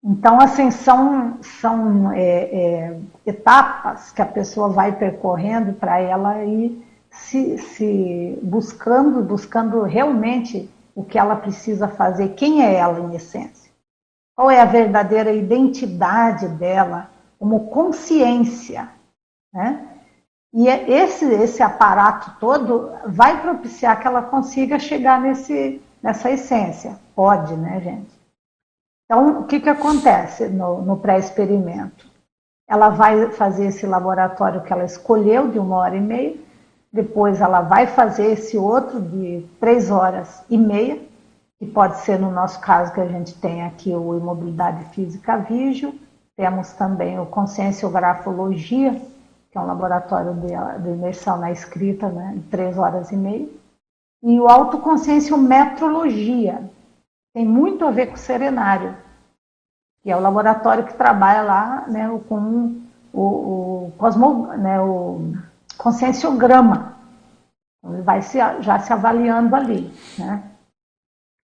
[0.03, 6.85] Então, assim, são, são é, é, etapas que a pessoa vai percorrendo para ela ir
[7.11, 13.71] se, se buscando, buscando realmente o que ela precisa fazer, quem é ela em essência.
[14.37, 18.89] Qual é a verdadeira identidade dela como consciência,
[19.53, 19.85] né?
[20.53, 26.99] E é esse, esse aparato todo vai propiciar que ela consiga chegar nesse, nessa essência.
[27.15, 28.18] Pode, né, gente?
[29.11, 32.07] Então, o que, que acontece no, no pré-experimento?
[32.69, 36.37] Ela vai fazer esse laboratório que ela escolheu de uma hora e meia,
[36.93, 40.99] depois ela vai fazer esse outro de três horas e meia,
[41.59, 45.95] que pode ser no nosso caso que a gente tem aqui o Imobilidade Física Vígio,
[46.37, 48.93] temos também o Conscienciografologia,
[49.51, 50.49] que é um laboratório de,
[50.83, 53.49] de imersão na escrita, né, de três horas e meia,
[54.23, 56.61] e o Autoconscienciometrologia,
[57.39, 58.97] tem muito a ver com o serenário,
[60.03, 62.81] que é o laboratório que trabalha lá né, com
[63.13, 65.35] o, o, cosmo, né, o
[65.77, 66.97] conscienciograma.
[67.79, 69.89] Então, ele vai se, já se avaliando ali.
[70.19, 70.43] Né?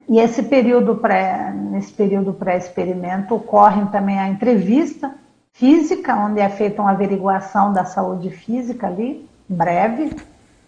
[0.09, 5.15] E esse período pré, nesse período pré-experimento ocorre também a entrevista
[5.53, 10.11] física, onde é feita uma averiguação da saúde física ali, breve,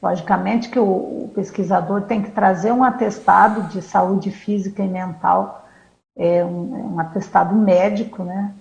[0.06, 5.66] Logicamente que o, o pesquisador tem que trazer um atestado de saúde física e mental,
[6.16, 8.54] é, um, um atestado médico, né?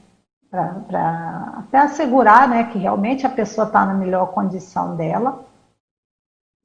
[0.49, 5.45] Para até assegurar né, que realmente a pessoa está na melhor condição dela.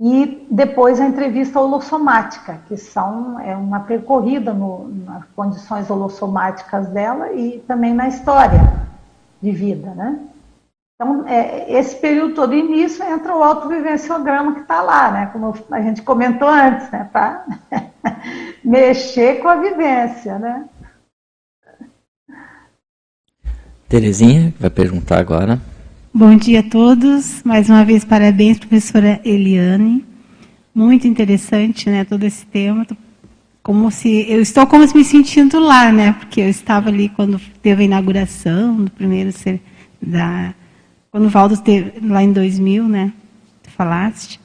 [0.00, 7.32] E depois a entrevista holossomática, que são é uma percorrida no, nas condições holossomáticas dela
[7.32, 8.60] e também na história
[9.42, 10.18] de vida, né?
[11.00, 15.30] Então, é, esse período todo, e nisso entra o autovivenciograma que está lá, né?
[15.32, 17.08] Como a gente comentou antes, né?
[17.10, 17.46] Para
[18.62, 20.66] mexer com a vivência, né?
[23.88, 25.58] Terezinha vai perguntar agora.
[26.12, 27.42] Bom dia a todos.
[27.44, 30.04] Mais uma vez, parabéns, professora Eliane.
[30.74, 32.86] Muito interessante, né, todo esse tema.
[33.62, 36.12] Como se eu estou como se me sentindo lá, né?
[36.12, 39.62] Porque eu estava ali quando teve a inauguração do primeiro ser
[39.98, 40.54] da
[41.10, 43.12] quando o Valdo esteve lá em 2000, né?
[43.62, 44.40] Tu falaste.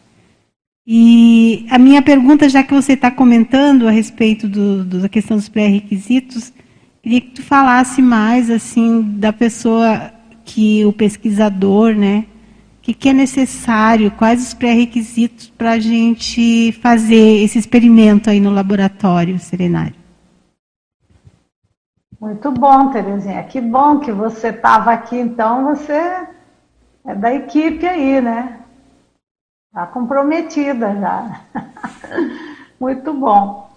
[0.87, 5.35] E a minha pergunta, já que você está comentando a respeito do, do, da questão
[5.37, 6.53] dos pré-requisitos,
[7.01, 10.11] queria que tu falasse mais assim da pessoa
[10.43, 12.25] que o pesquisador, né?
[12.77, 18.39] O que, que é necessário, quais os pré-requisitos para a gente fazer esse experimento aí
[18.39, 19.95] no laboratório serenário?
[22.21, 23.41] Muito bom, Terezinha.
[23.43, 26.27] Que bom que você estava aqui, então você
[27.05, 28.59] é da equipe aí, né?
[29.69, 31.41] Está comprometida já.
[32.79, 33.69] Muito bom.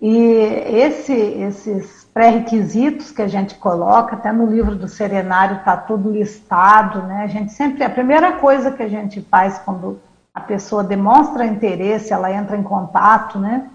[0.00, 6.10] E esse, esses pré-requisitos que a gente coloca, até no livro do Serenário está tudo
[6.10, 7.22] listado, né?
[7.22, 9.98] A gente sempre, a primeira coisa que a gente faz quando
[10.34, 13.70] a pessoa demonstra interesse, ela entra em contato, né?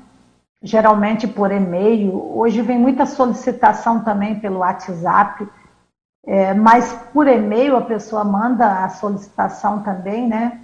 [0.62, 2.14] Geralmente por e-mail.
[2.38, 5.47] Hoje vem muita solicitação também pelo WhatsApp
[6.26, 10.61] é, mas por e-mail a pessoa manda a solicitação também, né?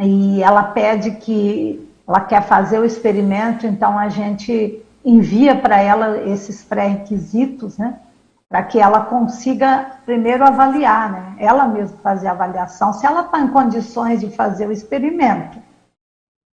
[0.00, 6.18] E ela pede que ela quer fazer o experimento, então a gente envia para ela
[6.28, 8.00] esses pré-requisitos, né?
[8.48, 11.36] Para que ela consiga primeiro avaliar, né?
[11.38, 15.58] Ela mesma fazer a avaliação, se ela está em condições de fazer o experimento.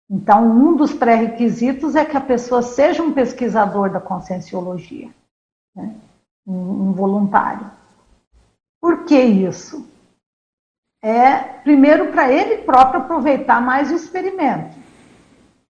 [0.09, 5.09] Então, um dos pré-requisitos é que a pessoa seja um pesquisador da conscienciologia,
[5.75, 5.95] né?
[6.47, 7.78] um, um voluntário.
[8.81, 9.87] Por que isso?
[11.01, 14.75] É, primeiro, para ele próprio aproveitar mais o experimento.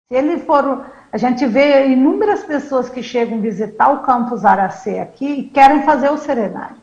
[0.09, 0.87] Se ele for.
[1.13, 6.09] A gente vê inúmeras pessoas que chegam visitar o campus Aracê aqui e querem fazer
[6.09, 6.77] o serenário.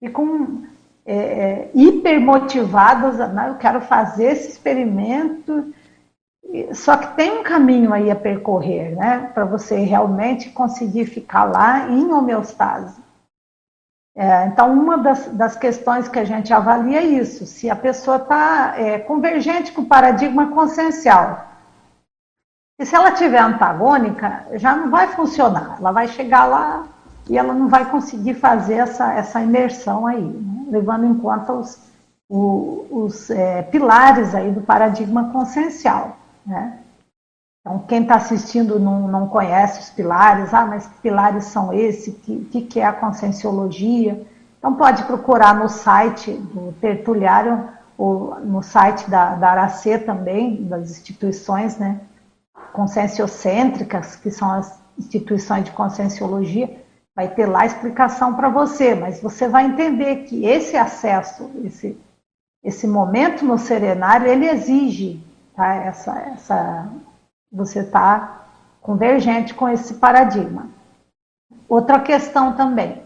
[0.00, 0.64] E com
[1.04, 3.50] é, é, hiper motivadas, né?
[3.50, 5.72] eu quero fazer esse experimento.
[6.72, 9.30] Só que tem um caminho aí a percorrer, né?
[9.34, 13.00] Para você realmente conseguir ficar lá em homeostase.
[14.14, 18.18] É, então, uma das, das, questões que a gente avalia é isso, se a pessoa
[18.18, 21.46] está é, convergente com o paradigma consciencial.
[22.78, 25.76] E se ela estiver antagônica, já não vai funcionar.
[25.78, 26.86] Ela vai chegar lá
[27.28, 30.66] e ela não vai conseguir fazer essa, essa imersão aí, né?
[30.68, 31.78] levando em conta os,
[32.28, 36.81] o, os é, pilares aí do paradigma consciencial, né?
[37.62, 42.08] Então, quem está assistindo não, não conhece os pilares, ah, mas que pilares são esses?
[42.08, 44.26] O que, que é a conscienciologia?
[44.58, 50.90] Então, pode procurar no site do Tertuliário, ou no site da, da Aracê também, das
[50.90, 52.00] instituições né,
[52.72, 56.82] conscienciocêntricas, que são as instituições de conscienciologia,
[57.14, 61.96] vai ter lá explicação para você, mas você vai entender que esse acesso, esse,
[62.64, 66.88] esse momento no serenário, ele exige tá, essa, essa
[67.52, 68.46] você está
[68.80, 70.68] convergente com esse paradigma.
[71.68, 73.02] Outra questão também,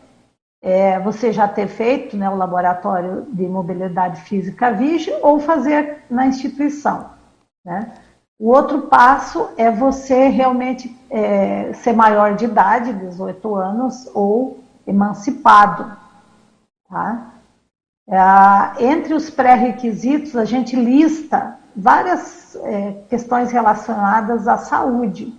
[0.62, 6.26] é você já ter feito né, o laboratório de mobilidade física VIGE ou fazer na
[6.26, 7.10] instituição.
[7.64, 7.92] Né?
[8.38, 15.96] O outro passo é você realmente é, ser maior de idade, 18 anos, ou emancipado.
[16.88, 17.32] Tá?
[18.08, 25.38] É, entre os pré-requisitos, a gente lista várias é, questões relacionadas à saúde.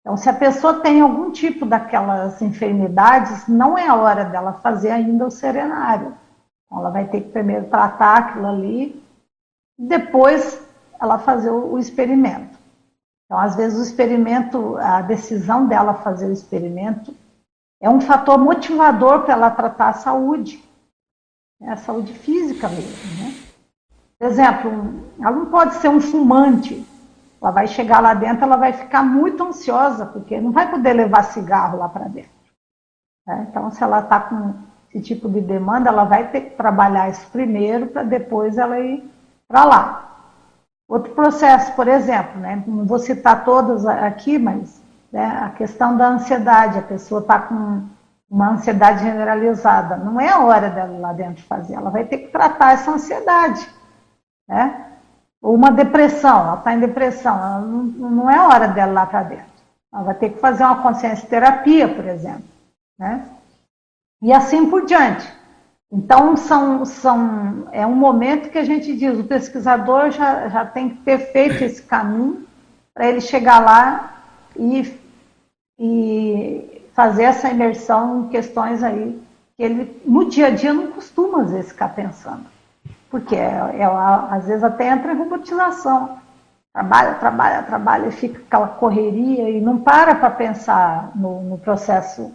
[0.00, 4.90] Então, se a pessoa tem algum tipo daquelas enfermidades, não é a hora dela fazer
[4.90, 6.14] ainda o serenário.
[6.64, 9.02] Então, ela vai ter que primeiro tratar aquilo ali,
[9.76, 10.62] depois
[11.00, 12.56] ela fazer o, o experimento.
[13.26, 17.14] Então, às vezes, o experimento, a decisão dela fazer o experimento
[17.80, 20.64] é um fator motivador para ela tratar a saúde,
[21.60, 21.72] né?
[21.72, 23.47] a saúde física mesmo, né?
[24.18, 26.84] Por exemplo, ela não pode ser um fumante.
[27.40, 31.22] Ela vai chegar lá dentro, ela vai ficar muito ansiosa, porque não vai poder levar
[31.22, 32.30] cigarro lá para dentro.
[33.24, 33.46] Né?
[33.48, 34.54] Então, se ela está com
[34.92, 39.08] esse tipo de demanda, ela vai ter que trabalhar isso primeiro para depois ela ir
[39.46, 40.04] para lá.
[40.88, 42.64] Outro processo, por exemplo, né?
[42.66, 47.82] não vou citar todos aqui, mas né, a questão da ansiedade, a pessoa está com
[48.28, 52.28] uma ansiedade generalizada, não é a hora dela lá dentro fazer, ela vai ter que
[52.28, 53.66] tratar essa ansiedade
[54.48, 54.86] né?
[55.40, 59.46] Ou uma depressão, ela está em depressão, não, não, é hora dela lá para dentro.
[59.92, 62.44] Ela vai ter que fazer uma consciência terapia, por exemplo,
[62.98, 63.24] né?
[64.20, 65.32] E assim por diante.
[65.90, 70.90] Então, são, são, é um momento que a gente diz, o pesquisador já, já tem
[70.90, 72.46] que ter feito esse caminho
[72.92, 74.22] para ele chegar lá
[74.56, 74.98] e,
[75.78, 79.22] e fazer essa imersão em questões aí
[79.56, 82.57] que ele, no dia a dia, não costuma, às vezes, ficar pensando
[83.10, 86.18] porque ela, é, às vezes até entra em robotização.
[86.72, 92.32] Trabalha, trabalha, trabalha e fica aquela correria e não para para pensar no, no processo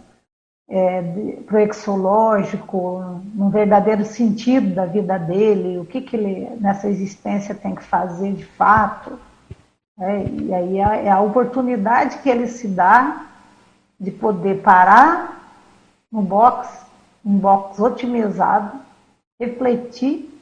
[0.68, 1.02] é,
[1.46, 7.84] proexológico, no verdadeiro sentido da vida dele, o que, que ele nessa existência tem que
[7.84, 9.18] fazer de fato.
[9.98, 13.26] É, e aí é, é a oportunidade que ele se dá
[13.98, 15.62] de poder parar
[16.10, 16.84] no box,
[17.24, 18.80] um box otimizado,
[19.40, 20.33] refletir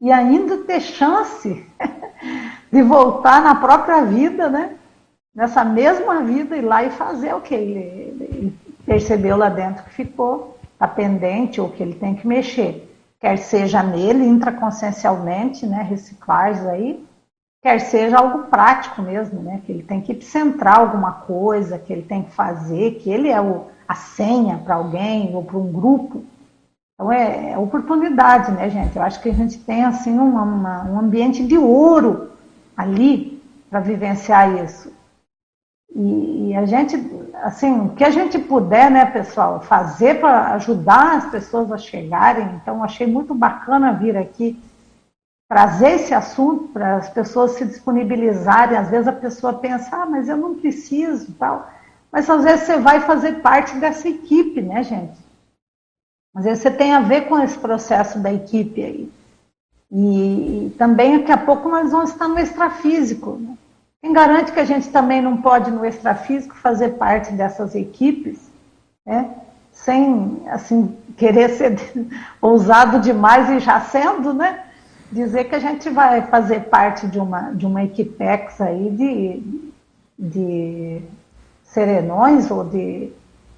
[0.00, 1.66] e ainda ter chance
[2.72, 4.76] de voltar na própria vida, né?
[5.34, 9.90] Nessa mesma vida, ir lá e fazer o que ele, ele percebeu lá dentro que
[9.90, 12.86] ficou, está pendente ou que ele tem que mexer.
[13.20, 15.86] Quer seja nele, intraconsciencialmente, né?
[15.92, 16.16] Isso
[16.70, 17.04] aí,
[17.62, 19.60] quer seja algo prático mesmo, né?
[19.64, 23.40] Que ele tem que centrar alguma coisa, que ele tem que fazer, que ele é
[23.40, 26.24] o, a senha para alguém ou para um grupo.
[27.00, 28.94] Então é, é, oportunidade, né, gente?
[28.94, 32.32] Eu acho que a gente tem assim uma, uma, um ambiente de ouro
[32.76, 34.92] ali para vivenciar isso.
[35.96, 36.94] E, e, a gente,
[37.42, 42.46] assim, o que a gente puder, né, pessoal, fazer para ajudar as pessoas a chegarem.
[42.56, 44.62] Então, achei muito bacana vir aqui
[45.48, 48.76] trazer esse assunto para as pessoas se disponibilizarem.
[48.76, 51.66] Às vezes a pessoa pensa, ah, mas eu não preciso, tal.
[52.12, 55.29] Mas às vezes você vai fazer parte dessa equipe, né, gente?
[56.34, 59.12] Mas você tem a ver com esse processo da equipe aí.
[59.92, 63.32] E, também daqui a pouco nós vamos estar no extrafísico.
[63.32, 63.56] Né?
[64.00, 68.38] Quem garante que a gente também não pode no extrafísico fazer parte dessas equipes,
[69.04, 69.34] né?
[69.72, 71.76] sem assim querer ser
[72.40, 74.64] ousado demais e já sendo, né?
[75.10, 79.72] Dizer que a gente vai fazer parte de uma de uma equipex aí de,
[80.18, 81.02] de
[81.64, 83.12] serenões ou de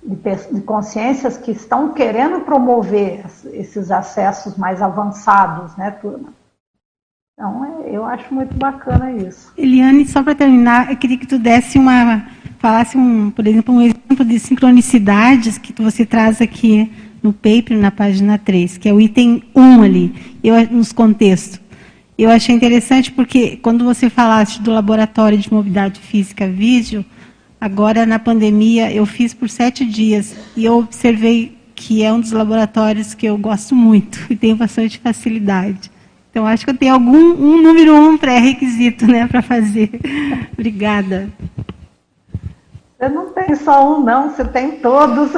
[0.05, 6.33] de, consciências que estão querendo promover esses acessos mais avançados, né, turma?
[7.35, 9.53] Então, é, eu acho muito bacana isso.
[9.57, 12.27] Eliane, só para terminar, eu queria que tu desse uma,
[12.59, 16.93] falasse, um, por exemplo, um exemplo de sincronicidades que você traz aqui
[17.23, 21.61] no paper, na página 3, que é o item 1 ali, eu, nos contextos.
[22.19, 27.05] Eu achei interessante porque, quando você falaste do laboratório de mobilidade física vídeo,
[27.63, 32.33] Agora, na pandemia, eu fiz por sete dias e eu observei que é um dos
[32.33, 35.89] laboratórios que eu gosto muito e tenho bastante facilidade.
[36.29, 39.93] Então, acho que eu tenho algum um número um pré-requisito né, para fazer.
[40.55, 41.29] Obrigada.
[42.99, 45.31] Você não tem só um, não, você tem todos.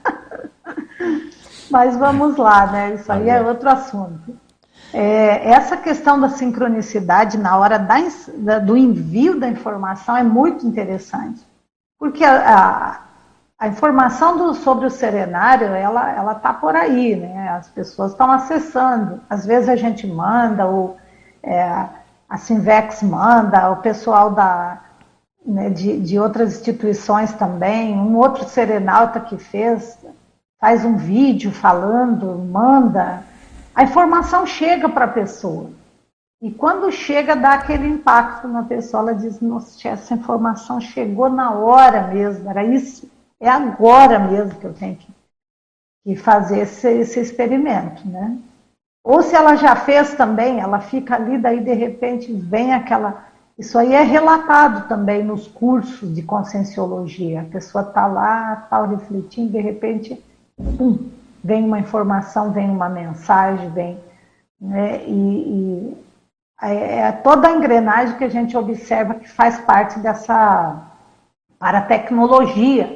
[1.70, 2.94] Mas vamos lá, né?
[2.94, 4.34] Isso aí é outro assunto.
[4.98, 7.96] É, essa questão da sincronicidade na hora da,
[8.38, 11.46] da, do envio da informação é muito interessante.
[11.98, 13.00] Porque a, a,
[13.58, 17.50] a informação do, sobre o serenário, ela ela está por aí, né?
[17.50, 19.20] As pessoas estão acessando.
[19.28, 20.96] Às vezes a gente manda, ou
[21.42, 21.88] é,
[22.26, 24.80] a Sinvex manda, o pessoal da,
[25.44, 29.98] né, de, de outras instituições também, um outro serenalta que fez,
[30.58, 33.35] faz um vídeo falando, manda.
[33.76, 35.70] A informação chega para a pessoa.
[36.42, 39.02] E quando chega, dá aquele impacto na pessoa.
[39.02, 43.08] Ela diz: Nossa, essa informação chegou na hora mesmo, era isso
[43.40, 45.08] é agora mesmo que eu tenho que,
[46.04, 48.38] que fazer esse, esse experimento, né?
[49.04, 53.26] Ou se ela já fez também, ela fica ali, daí de repente vem aquela.
[53.56, 57.42] Isso aí é relatado também nos cursos de conscienciologia.
[57.42, 60.22] A pessoa está lá, tal, refletindo, de repente,
[60.56, 61.08] pum,
[61.46, 63.98] vem uma informação, vem uma mensagem, vem.
[64.60, 65.04] Né?
[65.06, 66.06] E, e
[66.60, 70.92] é, é toda a engrenagem que a gente observa que faz parte dessa
[71.58, 72.86] para tecnologia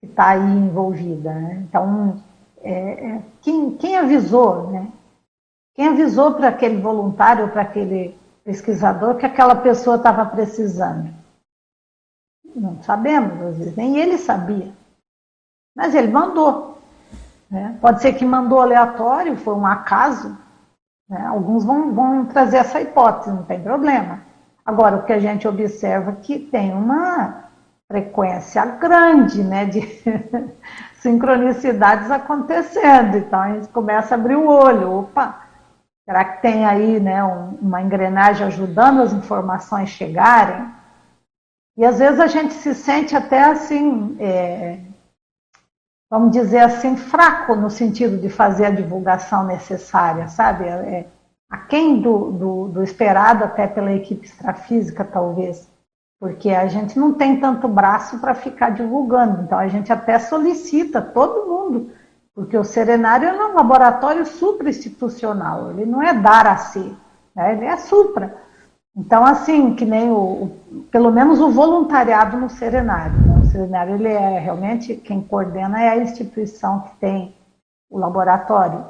[0.00, 1.32] que está aí envolvida.
[1.32, 1.64] Né?
[1.68, 2.20] Então,
[2.60, 4.88] é, é, quem, quem avisou, né?
[5.74, 8.14] Quem avisou para aquele voluntário, para aquele
[8.44, 11.10] pesquisador, que aquela pessoa estava precisando?
[12.54, 14.70] Não sabemos, às vezes, nem ele sabia.
[15.74, 16.72] Mas ele mandou.
[17.52, 17.76] Né?
[17.82, 20.38] Pode ser que mandou aleatório, foi um acaso.
[21.06, 21.22] Né?
[21.26, 24.20] Alguns vão, vão trazer essa hipótese, não tem problema.
[24.64, 27.50] Agora, o que a gente observa é que tem uma
[27.86, 29.82] frequência grande né, de
[30.96, 33.18] sincronicidades acontecendo.
[33.18, 35.00] Então a gente começa a abrir o olho.
[35.00, 35.42] Opa,
[36.06, 40.70] será que tem aí né, um, uma engrenagem ajudando as informações chegarem?
[41.76, 44.78] E às vezes a gente se sente até assim, é,
[46.12, 50.64] vamos dizer assim, fraco no sentido de fazer a divulgação necessária, sabe?
[50.66, 51.06] É,
[51.48, 55.72] aquém do, do, do esperado até pela equipe extrafísica, talvez
[56.20, 59.42] porque a gente não tem tanto braço para ficar divulgando.
[59.42, 61.90] Então a gente até solicita todo mundo,
[62.34, 66.94] porque o Serenário é um laboratório suprainstitucional, ele não é dar a si,
[67.34, 67.54] né?
[67.54, 68.36] ele é supra.
[68.96, 73.16] Então, assim, que nem o, o, pelo menos o voluntariado no Serenário.
[73.18, 73.40] Né?
[73.40, 77.34] O Serenário, ele é realmente, quem coordena é a instituição que tem
[77.90, 78.84] o laboratório.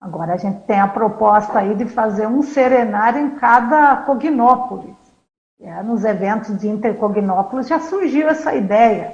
[0.00, 4.96] Agora, a gente tem a proposta aí de fazer um serenário em cada cognópolis.
[5.60, 9.12] É, nos eventos de Intercognópolis já surgiu essa ideia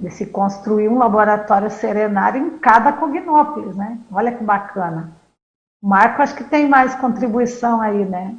[0.00, 3.98] de se construir um laboratório serenário em cada Cognópolis, né?
[4.12, 5.12] Olha que bacana.
[5.82, 8.36] Marco acho que tem mais contribuição aí, né?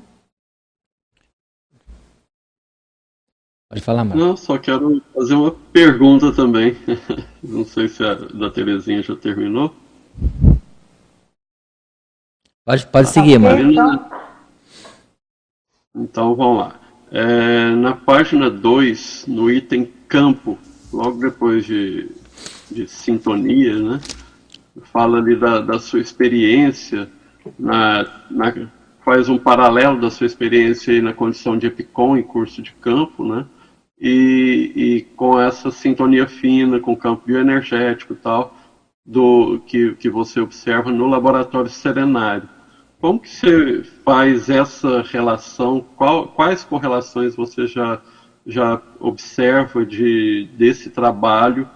[3.69, 4.19] Pode falar, Marco.
[4.23, 6.77] Não, só quero fazer uma pergunta também.
[7.43, 9.75] Não sei se a da Terezinha já terminou.
[12.63, 13.61] Pode, pode seguir, Marco.
[13.61, 14.11] Então...
[15.95, 16.79] então vamos lá.
[17.11, 20.57] É, na página 2, no item campo,
[20.91, 22.09] logo depois de,
[22.71, 24.01] de sintonia, né,
[24.91, 27.09] fala ali da, da sua experiência,
[27.57, 28.69] na, na,
[29.03, 33.23] faz um paralelo da sua experiência aí na condição de EPICOM em curso de campo,
[33.23, 33.45] né,
[33.99, 38.55] e, e com essa sintonia fina com o campo bioenergético e tal,
[39.05, 42.49] do, que, que você observa no laboratório serenário.
[42.99, 45.85] Como que você faz essa relação?
[45.95, 48.01] Qual, quais correlações você já,
[48.45, 51.69] já observa de, desse trabalho,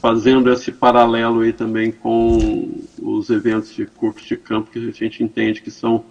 [0.00, 5.22] fazendo esse paralelo aí também com os eventos de curso de campo que a gente
[5.22, 6.04] entende que são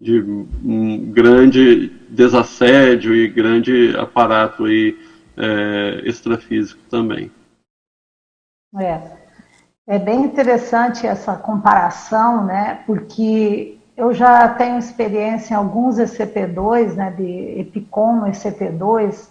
[0.00, 4.96] de um grande desassédio e grande aparato aí,
[5.36, 7.30] é, extrafísico também.
[8.78, 9.00] É,
[9.86, 12.82] é bem interessante essa comparação, né?
[12.86, 19.28] Porque eu já tenho experiência em alguns ECP2, né, de EPICOM no ECP2.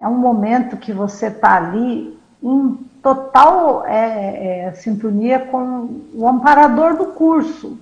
[0.00, 6.96] É um momento que você está ali em total é, é, sintonia com o amparador
[6.96, 7.78] do curso,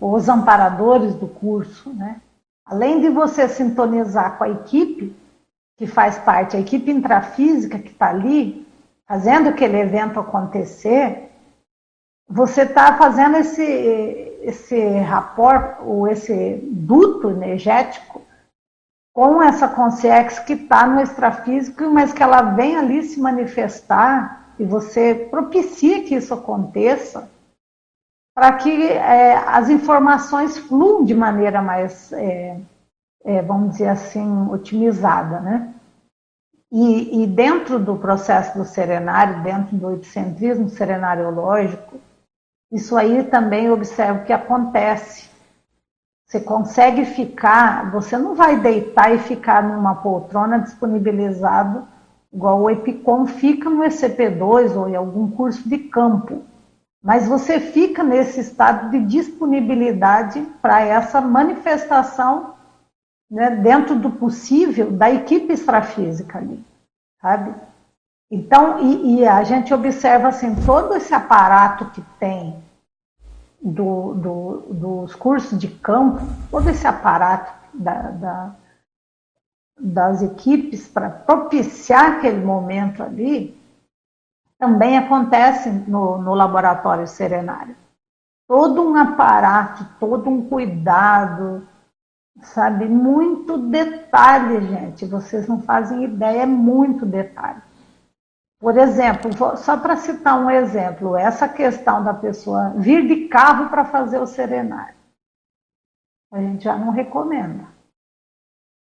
[0.00, 2.20] os amparadores do curso, né?
[2.64, 5.16] Além de você sintonizar com a equipe,
[5.76, 8.66] que faz parte, a equipe intrafísica que está ali,
[9.06, 11.30] fazendo aquele evento acontecer,
[12.28, 13.62] você está fazendo esse,
[14.42, 18.20] esse rapport, ou esse duto energético,
[19.14, 24.64] com essa consciência que está no extrafísico, mas que ela vem ali se manifestar e
[24.64, 27.30] você propicia que isso aconteça,
[28.38, 32.56] para que é, as informações fluam de maneira mais, é,
[33.24, 35.74] é, vamos dizer assim, otimizada, né?
[36.70, 41.96] E, e, dentro do processo do serenário, dentro do epicentrismo serenariológico,
[42.70, 45.28] isso aí também observa o que acontece.
[46.24, 51.88] Você consegue ficar, você não vai deitar e ficar numa poltrona disponibilizado
[52.32, 56.44] igual o EPICOM fica no ECP2 ou em algum curso de campo.
[57.02, 62.54] Mas você fica nesse estado de disponibilidade para essa manifestação
[63.30, 66.64] né, dentro do possível da equipe extrafísica ali,
[67.20, 67.54] sabe?
[68.30, 72.62] Então, e, e, a gente observa assim, todo esse aparato que tem
[73.60, 76.20] do, do, dos cursos de campo,
[76.50, 78.54] todo esse aparato da, da,
[79.80, 83.57] das equipes para propiciar aquele momento ali,
[84.58, 87.76] também acontece no, no laboratório serenário.
[88.46, 91.66] Todo um aparato, todo um cuidado,
[92.42, 92.86] sabe?
[92.86, 95.06] Muito detalhe, gente.
[95.06, 97.62] Vocês não fazem ideia, é muito detalhe.
[98.60, 103.84] Por exemplo, só para citar um exemplo, essa questão da pessoa vir de carro para
[103.84, 104.96] fazer o serenário.
[106.32, 107.77] A gente já não recomenda.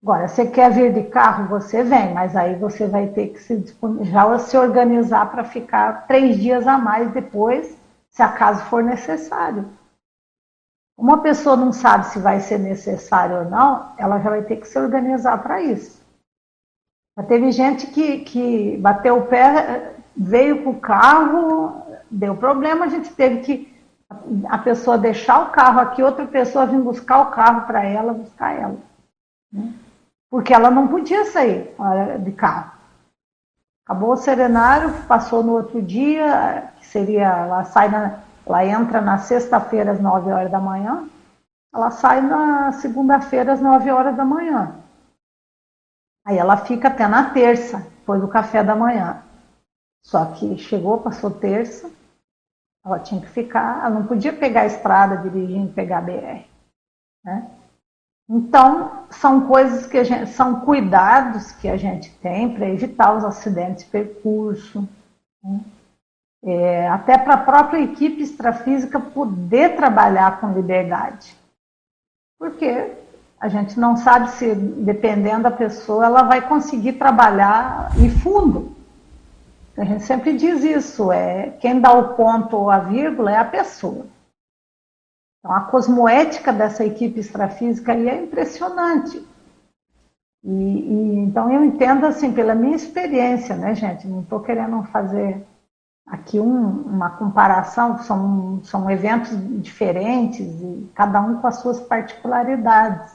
[0.01, 3.75] Agora, você quer vir de carro, você vem, mas aí você vai ter que se,
[4.03, 7.75] já se organizar para ficar três dias a mais depois,
[8.11, 9.67] se acaso for necessário.
[10.97, 14.67] Uma pessoa não sabe se vai ser necessário ou não, ela já vai ter que
[14.67, 16.01] se organizar para isso.
[17.15, 22.89] Mas teve gente que, que bateu o pé, veio com o carro, deu problema, a
[22.89, 23.77] gente teve que
[24.47, 28.55] a pessoa deixar o carro aqui, outra pessoa vir buscar o carro para ela, buscar
[28.55, 28.77] ela.
[29.51, 29.73] Né?
[30.29, 31.73] Porque ela não podia sair
[32.23, 32.71] de carro.
[33.85, 39.17] Acabou o serenário, passou no outro dia, que seria, ela sai na, ela entra na
[39.17, 41.07] sexta-feira às 9 horas da manhã,
[41.73, 44.75] ela sai na segunda-feira às 9 horas da manhã.
[46.25, 49.23] Aí ela fica até na terça, depois do café da manhã.
[50.03, 51.89] Só que chegou, passou terça,
[52.85, 56.45] ela tinha que ficar, ela não podia pegar a estrada dirigindo, pegar a BR.
[57.23, 57.51] Né?
[58.29, 63.23] Então, são coisas que a gente, são cuidados que a gente tem para evitar os
[63.23, 64.87] acidentes de percurso.
[65.43, 65.61] Né?
[66.43, 71.35] é, até para a própria equipe extrafísica poder trabalhar com liberdade.
[72.39, 72.93] Porque
[73.39, 78.75] a gente não sabe se, dependendo da pessoa, ela vai conseguir trabalhar em fundo.
[79.77, 83.45] A gente sempre diz isso, é quem dá o ponto ou a vírgula é a
[83.45, 84.05] pessoa.
[85.39, 89.25] Então, a cosmoética dessa equipe extrafísica aí é impressionante.
[90.43, 94.07] E, e, então eu entendo assim, pela minha experiência, né, gente?
[94.07, 95.45] Não estou querendo fazer
[96.07, 99.31] aqui um, uma comparação, são, são eventos
[99.61, 103.13] diferentes e cada um com as suas particularidades.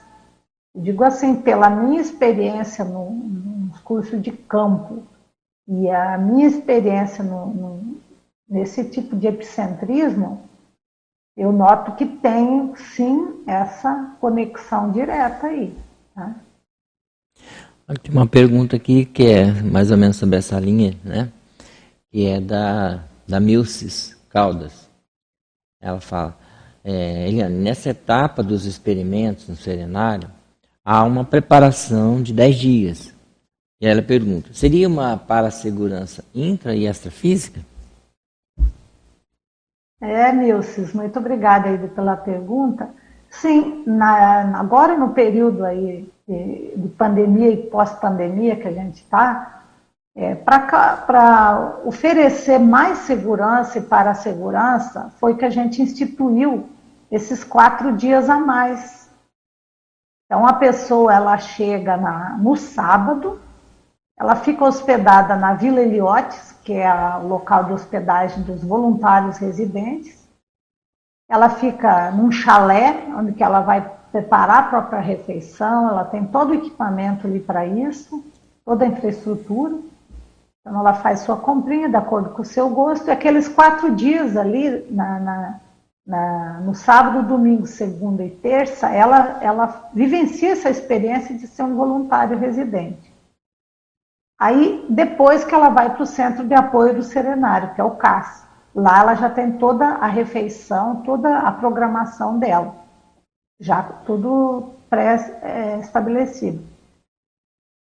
[0.75, 5.03] Eu digo assim, pela minha experiência no, nos cursos de campo
[5.67, 7.97] e a minha experiência no, no,
[8.49, 10.43] nesse tipo de epicentrismo,
[11.37, 15.75] eu noto que tem sim essa conexão direta aí.
[16.15, 16.37] Tá?
[18.03, 21.31] Tem uma pergunta aqui que é mais ou menos sobre essa linha, né?
[22.11, 24.89] que é da, da Milces Caldas.
[25.81, 26.39] Ela fala,
[26.85, 30.31] é, Eliane, nessa etapa dos experimentos no serenário,
[30.85, 33.15] há uma preparação de 10 dias.
[33.81, 37.61] E ela pergunta, seria uma para segurança intra e extrafísica?
[40.03, 42.91] É, Milces, muito obrigada aí pela pergunta.
[43.31, 49.63] Sim, na, agora no período aí de, de pandemia e pós-pandemia que a gente está,
[50.17, 56.69] é, para oferecer mais segurança e para a segurança, foi que a gente instituiu
[57.09, 59.09] esses quatro dias a mais.
[60.27, 63.41] Então, a pessoa ela chega na, no sábado,
[64.23, 70.17] ela fica hospedada na Vila Eliotes, que é o local de hospedagem dos voluntários residentes.
[71.29, 76.51] Ela fica num chalé, onde que ela vai preparar a própria refeição, ela tem todo
[76.51, 78.25] o equipamento ali para isso,
[78.65, 79.75] toda a infraestrutura.
[80.61, 84.37] Então, ela faz sua comprinha de acordo com o seu gosto, e aqueles quatro dias
[84.37, 85.61] ali, na, na,
[86.07, 91.75] na, no sábado, domingo, segunda e terça, ela, ela vivencia essa experiência de ser um
[91.75, 93.12] voluntário residente.
[94.43, 97.93] Aí, depois que ela vai para o Centro de Apoio do Serenário, que é o
[97.93, 98.45] CAS,
[98.75, 102.75] lá ela já tem toda a refeição, toda a programação dela,
[103.61, 106.61] já tudo pré-estabelecido.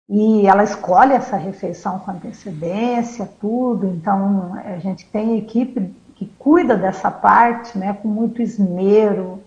[0.09, 3.89] E ela escolhe essa refeição com antecedência, tudo.
[3.89, 9.43] Então, a gente tem equipe que cuida dessa parte, né, com muito esmero,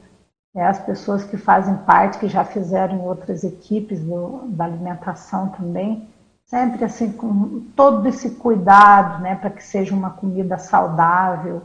[0.53, 6.13] né, as pessoas que fazem parte, que já fizeram outras equipes do, da alimentação também,
[6.56, 11.64] sempre assim com todo esse cuidado, né, para que seja uma comida saudável,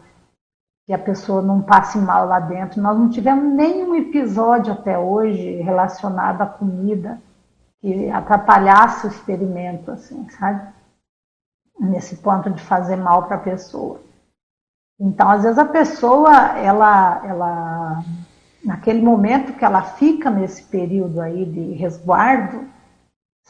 [0.84, 2.82] que a pessoa não passe mal lá dentro.
[2.82, 7.20] Nós não tivemos nenhum episódio até hoje relacionado à comida
[7.80, 10.68] que atrapalhasse o experimento, assim, sabe?
[11.78, 14.00] Nesse ponto de fazer mal para a pessoa.
[14.98, 18.04] Então, às vezes a pessoa, ela, ela,
[18.64, 22.68] naquele momento que ela fica nesse período aí de resguardo,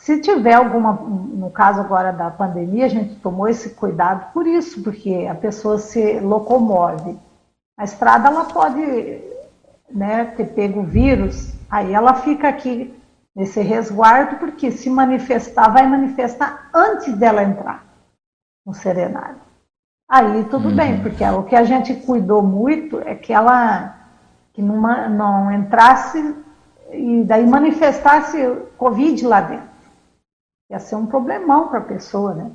[0.01, 4.83] se tiver alguma, no caso agora da pandemia, a gente tomou esse cuidado por isso,
[4.83, 7.19] porque a pessoa se locomove.
[7.79, 8.81] A estrada ela pode
[9.91, 12.99] né, ter pego o vírus, aí ela fica aqui
[13.37, 17.85] nesse resguardo, porque se manifestar, vai manifestar antes dela entrar
[18.65, 19.41] no serenário.
[20.09, 20.77] Aí tudo uhum.
[20.77, 23.99] bem, porque o que a gente cuidou muito é que ela
[24.55, 26.35] que não, não entrasse
[26.91, 28.39] e daí manifestasse
[28.79, 29.70] Covid lá dentro.
[30.71, 32.51] Ia ser um problemão para a pessoa, né?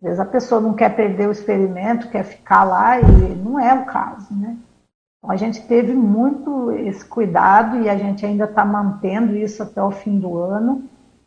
[0.00, 3.72] Às vezes a pessoa não quer perder o experimento, quer ficar lá e não é
[3.74, 4.56] o caso, né?
[5.18, 9.82] Então a gente teve muito esse cuidado e a gente ainda está mantendo isso até
[9.82, 10.84] o fim do ano,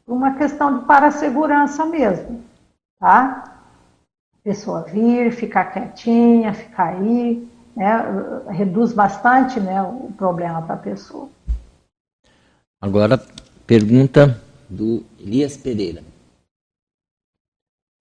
[0.08, 2.42] uma questão de para segurança mesmo,
[3.00, 3.58] tá?
[4.48, 7.46] pessoa vir, ficar quietinha, ficar aí,
[7.76, 8.02] né,
[8.50, 11.30] reduz bastante né, o problema para a pessoa.
[12.82, 13.22] Agora,
[13.66, 16.02] pergunta do Elias Pereira.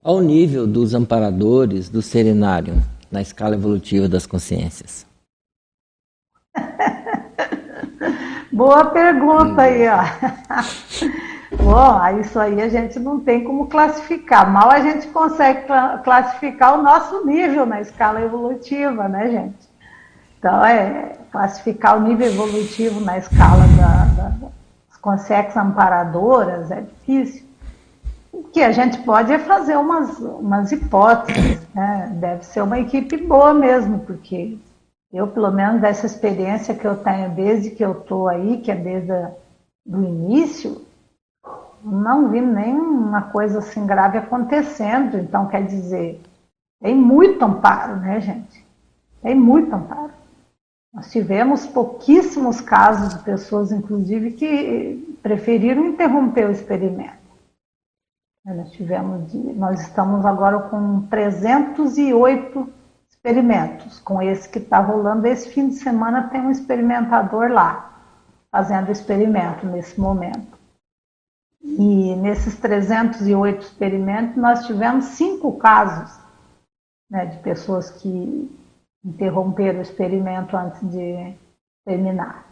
[0.07, 2.75] Ao nível dos amparadores do serenário
[3.11, 5.05] na escala evolutiva das consciências?
[8.49, 9.99] Boa pergunta aí, ó.
[11.61, 14.49] Bom, isso aí a gente não tem como classificar.
[14.49, 15.67] Mal a gente consegue
[16.05, 19.69] classificar o nosso nível na escala evolutiva, né, gente?
[20.39, 27.46] Então, é classificar o nível evolutivo na escala da, da, das consciências amparadoras é difícil.
[28.37, 32.15] O que a gente pode é fazer umas, umas hipóteses, né?
[32.19, 34.59] Deve ser uma equipe boa mesmo, porque
[35.11, 38.75] eu, pelo menos, dessa experiência que eu tenho desde que eu estou aí, que é
[38.75, 39.11] desde
[39.87, 40.85] o início,
[41.83, 45.17] não vi nenhuma coisa assim grave acontecendo.
[45.17, 46.21] Então, quer dizer,
[46.79, 48.63] tem muito amparo, né, gente?
[49.19, 50.11] Tem muito amparo.
[50.93, 57.26] Nós tivemos pouquíssimos casos de pessoas, inclusive, que preferiram interromper o experimento.
[58.55, 62.69] Nós tivemos, nós estamos agora com 308
[63.09, 63.99] experimentos.
[63.99, 67.91] Com esse que está rolando, esse fim de semana tem um experimentador lá,
[68.49, 70.57] fazendo experimento nesse momento.
[71.61, 76.17] E nesses 308 experimentos, nós tivemos cinco casos
[77.11, 78.49] né, de pessoas que
[79.03, 81.33] interromperam o experimento antes de
[81.85, 82.45] terminar.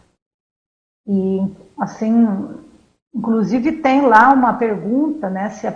[1.06, 1.40] E,
[1.78, 2.65] assim,
[3.16, 5.70] inclusive tem lá uma pergunta, né, se a,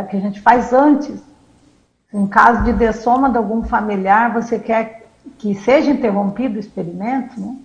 [0.00, 1.22] a que a gente faz antes.
[2.12, 5.06] Em caso de dessoma de algum familiar, você quer
[5.38, 7.56] que seja interrompido o experimento, né?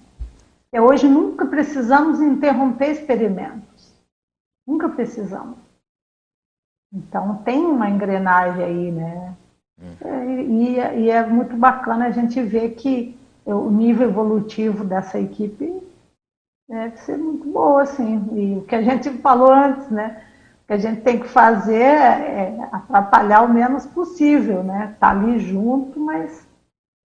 [0.73, 3.61] E hoje nunca precisamos interromper experimento.
[4.67, 5.57] Nunca precisamos.
[6.93, 9.33] Então tem uma engrenagem aí, né?
[10.47, 15.81] E, e, é muito bacana a gente ver que o nível evolutivo dessa equipe
[16.71, 18.29] deve ser muito boa, assim.
[18.33, 20.23] E o que a gente falou antes, né?
[20.63, 24.95] O que a gente tem que fazer é atrapalhar o menos possível, né?
[24.99, 26.47] Tá ali junto, mas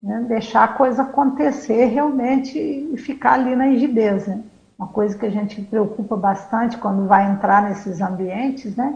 [0.03, 4.43] né, deixar a coisa acontecer realmente e ficar ali na rigidez, né?
[4.78, 8.95] uma coisa que a gente preocupa bastante quando vai entrar nesses ambientes, né?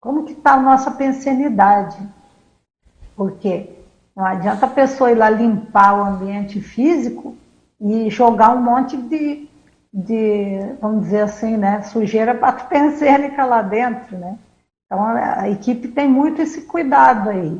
[0.00, 1.96] Como que está a nossa pensenidade?
[3.16, 3.70] Porque
[4.14, 7.34] não adianta a pessoa ir lá limpar o ambiente físico
[7.80, 9.48] e jogar um monte de,
[9.96, 14.38] de vamos dizer assim, né, sujeira patopensênica lá dentro, né?
[14.84, 17.58] Então a, a equipe tem muito esse cuidado aí.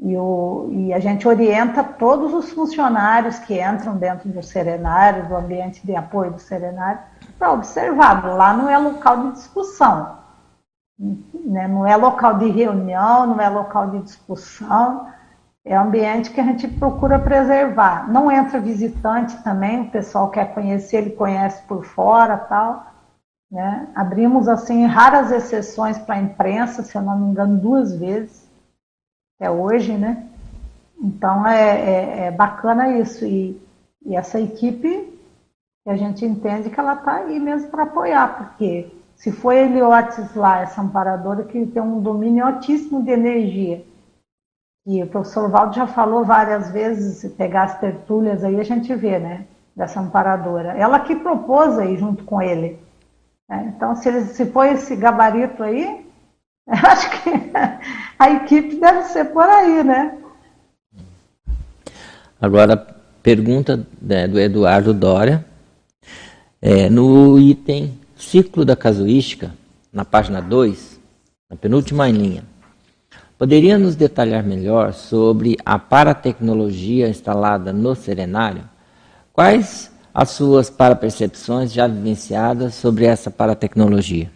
[0.00, 5.36] E, o, e, a gente orienta todos os funcionários que entram dentro do serenário, do
[5.36, 7.00] ambiente de apoio do serenário,
[7.36, 8.24] para observar.
[8.24, 10.18] Lá não é local de discussão,
[10.98, 11.66] né?
[11.66, 15.08] não é local de reunião, não é local de discussão,
[15.68, 18.10] é ambiente que a gente procura preservar.
[18.10, 22.86] Não entra visitante também, o pessoal quer conhecer, ele conhece por fora tal.
[23.52, 23.86] Né?
[23.94, 28.48] Abrimos assim raras exceções para a imprensa, se eu não me engano, duas vezes
[29.38, 30.26] até hoje, né?
[30.98, 33.26] Então é, é, é bacana isso.
[33.26, 33.60] E,
[34.06, 35.20] e, essa equipe,
[35.86, 40.60] a gente entende que ela está aí mesmo para apoiar, porque se foi Heliotes lá,
[40.60, 43.84] essa amparadora que tem um domínio altíssimo de energia,
[44.90, 48.94] E o professor Valdo já falou várias vezes, se pegar as tertúlias aí, a gente
[48.94, 49.44] vê, né?
[49.76, 50.70] Dessa amparadora.
[50.78, 52.78] Ela que propôs aí junto com ele.
[53.46, 53.70] Né?
[53.76, 56.06] Então, se, ele, se foi esse gabarito aí,
[56.66, 57.30] acho que
[58.18, 60.16] a equipe deve ser por aí, né?
[62.40, 62.74] Agora,
[63.22, 65.44] pergunta né, do Eduardo Dória.
[66.62, 69.52] É, no item ciclo da casuística,
[69.92, 70.98] na página 2,
[71.50, 72.42] na penúltima linha,
[73.38, 78.64] poderia nos detalhar melhor sobre a paratecnologia instalada no serenário?
[79.32, 84.30] Quais as suas parapercepções já vivenciadas sobre essa paratecnologia?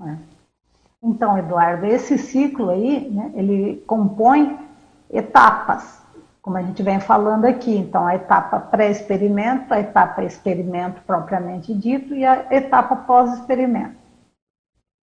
[0.00, 0.16] É.
[1.02, 4.56] Então, Eduardo, esse ciclo aí, né, ele compõe
[5.12, 6.04] etapas
[6.44, 7.74] como a gente vem falando aqui.
[7.74, 14.03] Então, a etapa pré-experimento, a etapa experimento propriamente dito e a etapa pós-experimento.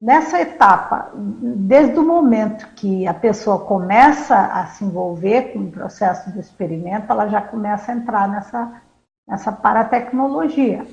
[0.01, 6.31] Nessa etapa, desde o momento que a pessoa começa a se envolver com o processo
[6.31, 8.81] do experimento, ela já começa a entrar nessa,
[9.27, 10.87] nessa paratecnologia.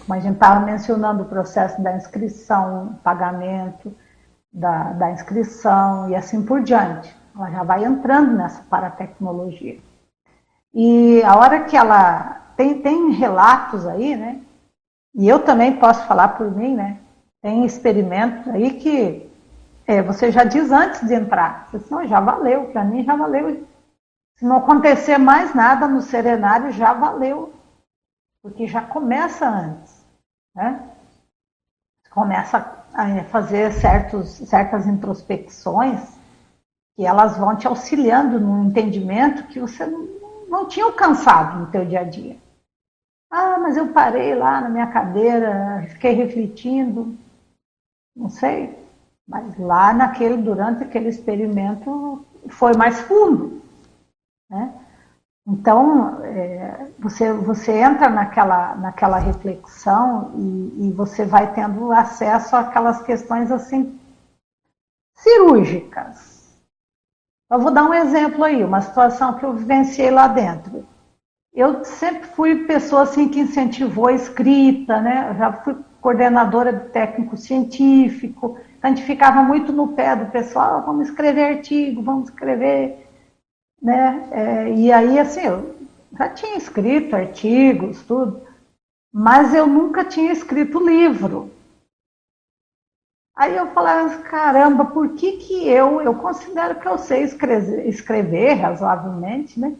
[0.00, 3.94] Como a gente estava mencionando o processo da inscrição, pagamento
[4.52, 7.14] da, da inscrição e assim por diante.
[7.36, 9.78] Ela já vai entrando nessa paratecnologia.
[10.74, 12.42] E a hora que ela.
[12.56, 14.40] Tem, tem relatos aí, né?
[15.14, 16.98] E eu também posso falar por mim, né?
[17.40, 19.30] Tem experimentos aí que
[19.86, 21.68] é, você já diz antes de entrar.
[21.70, 23.66] Você diz, não, já valeu, para mim já valeu.
[24.36, 27.54] Se não acontecer mais nada no serenário, já valeu.
[28.42, 30.04] Porque já começa antes.
[30.54, 30.90] Né?
[32.10, 32.58] Começa
[32.92, 36.18] a fazer certos, certas introspecções
[36.96, 39.86] que elas vão te auxiliando no entendimento que você
[40.48, 42.36] não tinha alcançado no teu dia a dia.
[43.30, 47.16] Ah, mas eu parei lá na minha cadeira, fiquei refletindo,
[48.18, 48.76] não sei,
[49.26, 53.62] mas lá naquele, durante aquele experimento foi mais fundo,
[54.50, 54.74] né?
[55.46, 63.00] Então, é, você, você entra naquela, naquela reflexão e, e, você vai tendo acesso àquelas
[63.00, 63.98] questões assim
[65.14, 66.54] cirúrgicas,
[67.50, 70.86] eu vou dar um exemplo aí, uma situação que eu vivenciei lá dentro.
[71.54, 75.30] Eu sempre fui pessoa assim que incentivou a escrita, né?
[75.30, 80.82] Eu já fui coordenadora de técnico científico, a gente ficava muito no pé do pessoal,
[80.82, 83.08] vamos escrever artigo, vamos escrever,
[83.82, 84.28] né?
[84.30, 85.74] É, e aí, assim, eu
[86.16, 88.42] já tinha escrito artigos, tudo,
[89.12, 91.50] mas eu nunca tinha escrito livro.
[93.34, 98.54] Aí eu falava, caramba, por que que eu, eu considero que eu sei escrever, escrever
[98.54, 99.76] razoavelmente, né?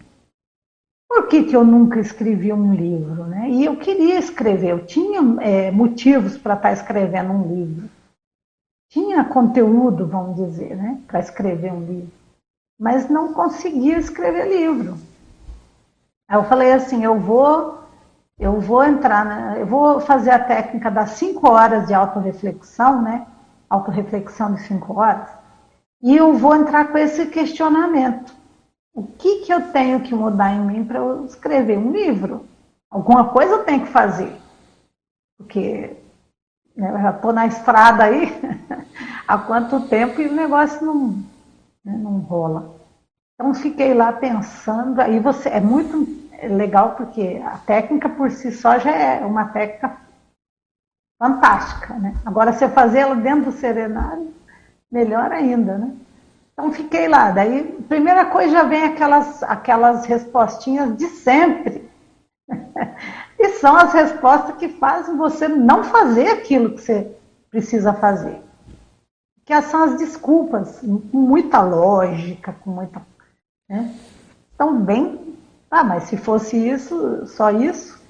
[1.09, 3.48] Por que, que eu nunca escrevi um livro, né?
[3.48, 7.89] E eu queria escrever, eu tinha é, motivos para estar tá escrevendo um livro.
[8.90, 11.01] Tinha conteúdo, vamos dizer, né?
[11.06, 12.12] Para escrever um livro.
[12.78, 14.97] Mas não conseguia escrever livro.
[16.28, 17.78] Aí eu falei assim, eu vou,
[18.39, 23.26] eu vou entrar, na, eu vou fazer a técnica das cinco horas de autorreflexão, né?
[23.68, 25.28] autorreflexão de cinco horas,
[26.02, 28.35] e eu vou entrar com esse questionamento.
[28.98, 32.44] O que, que eu tenho que mudar em mim para eu escrever um livro?
[32.90, 34.36] Alguma coisa eu tenho que fazer.
[35.36, 35.96] Porque
[36.74, 38.26] né, eu já estou na estrada aí
[39.28, 41.10] há quanto tempo e o negócio não,
[41.84, 42.74] né, não rola.
[43.34, 46.04] Então fiquei lá pensando, aí você é muito
[46.50, 49.96] legal porque a técnica por si só já é uma técnica
[51.22, 52.16] fantástica, né?
[52.26, 54.34] Agora, você fazê-la dentro do serenário,
[54.90, 55.94] melhor ainda, né?
[56.59, 57.30] Então, fiquei lá.
[57.30, 61.89] Daí, primeira coisa, já vem aquelas, aquelas respostinhas de sempre.
[63.39, 67.16] e são as respostas que fazem você não fazer aquilo que você
[67.48, 68.43] precisa fazer.
[69.47, 73.02] Que são as desculpas, com muita lógica, com muita.
[73.68, 73.94] Né?
[74.52, 75.36] Então, bem.
[75.70, 78.02] Ah, mas se fosse isso, só isso,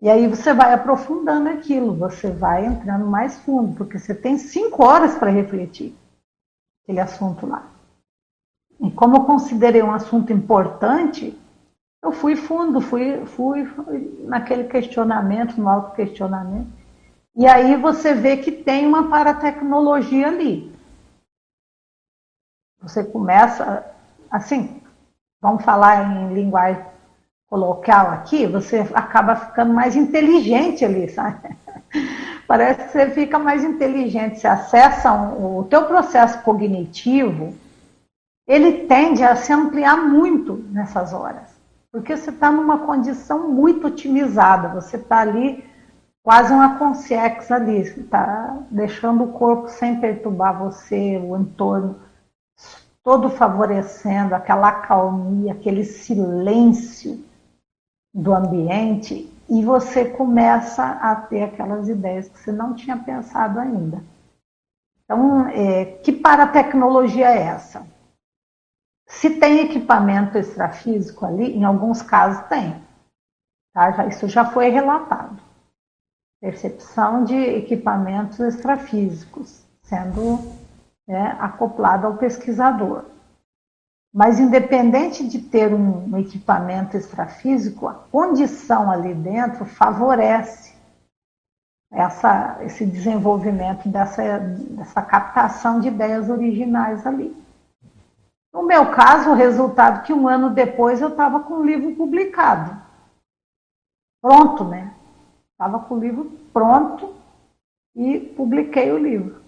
[0.00, 4.84] e aí você vai aprofundando aquilo, você vai entrando mais fundo, porque você tem cinco
[4.84, 5.96] horas para refletir
[6.86, 7.68] aquele assunto lá.
[8.80, 11.36] E como eu considerei um assunto importante,
[12.02, 16.70] eu fui fundo, fui, fui, fui naquele questionamento, no auto-questionamento.
[17.34, 20.72] E aí você vê que tem uma paratecnologia ali.
[22.80, 23.84] Você começa,
[24.30, 24.80] assim,
[25.40, 26.84] vamos falar em linguagem
[27.48, 31.56] coloquial aqui, você acaba ficando mais inteligente ali, sabe?
[32.46, 37.54] Parece que você fica mais inteligente, você acessa um, o teu processo cognitivo,
[38.46, 41.54] ele tende a se ampliar muito nessas horas,
[41.90, 45.64] porque você está numa condição muito otimizada, você está ali
[46.22, 52.00] quase uma consciência ali, está deixando o corpo sem perturbar você, o entorno
[53.02, 57.24] todo favorecendo aquela calmia, aquele silêncio
[58.16, 64.02] do ambiente, e você começa a ter aquelas ideias que você não tinha pensado ainda.
[65.04, 67.86] Então, é, que paratecnologia é essa?
[69.06, 72.82] Se tem equipamento extrafísico ali, em alguns casos tem.
[73.72, 74.06] Tá?
[74.06, 75.40] Isso já foi relatado.
[76.40, 80.38] Percepção de equipamentos extrafísicos sendo
[81.06, 83.04] né, acoplado ao pesquisador.
[84.16, 90.74] Mas, independente de ter um equipamento extrafísico, a condição ali dentro favorece
[91.92, 97.36] essa, esse desenvolvimento dessa, dessa captação de ideias originais ali.
[98.54, 102.74] No meu caso, o resultado que um ano depois eu estava com o livro publicado.
[104.22, 104.94] Pronto, né?
[105.52, 106.24] Estava com o livro
[106.54, 107.14] pronto
[107.94, 109.42] e publiquei o livro.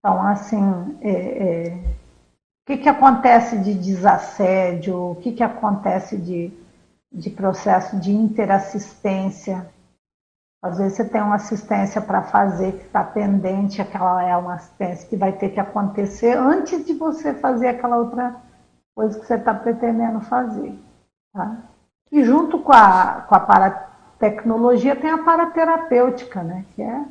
[0.00, 1.93] Então, assim, é, é,
[2.64, 6.50] o que, que acontece de desassédio, o que, que acontece de,
[7.12, 9.70] de processo de interassistência.
[10.62, 15.06] Às vezes você tem uma assistência para fazer que está pendente, aquela é uma assistência
[15.06, 18.34] que vai ter que acontecer antes de você fazer aquela outra
[18.94, 20.74] coisa que você está pretendendo fazer.
[21.34, 21.58] Tá?
[22.10, 26.64] E junto com a, com a paratecnologia tem a paraterapêutica, né?
[26.74, 27.04] que é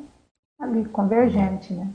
[0.58, 1.72] ali convergente.
[1.72, 1.88] Né?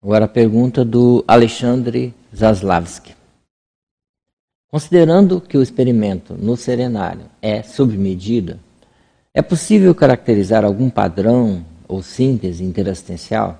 [0.00, 3.16] Agora a pergunta do Alexandre Zaslavski.
[4.70, 8.60] Considerando que o experimento no serenário é submedida,
[9.34, 13.58] é possível caracterizar algum padrão ou síntese interassistencial?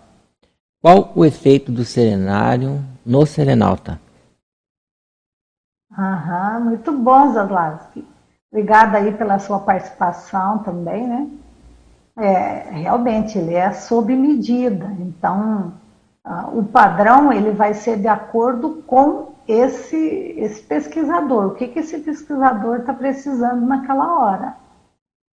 [0.81, 4.01] Qual o efeito do serenário no serenalta?
[5.91, 8.07] Aham, muito bom, Zaslavski.
[8.53, 11.29] Obrigada aí pela sua participação também, né?
[12.17, 15.73] É, realmente, ele é sob medida, então
[16.53, 21.99] o padrão ele vai ser de acordo com esse, esse pesquisador, o que, que esse
[22.01, 24.57] pesquisador está precisando naquela hora.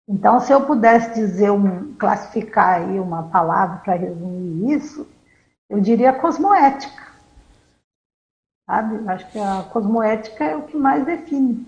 [0.07, 5.09] Então, se eu pudesse dizer, um, classificar aí uma palavra para resumir isso,
[5.71, 7.03] eu diria cosmoética.
[8.67, 9.09] Sabe?
[9.09, 11.67] Acho que a cosmoética é o que mais define.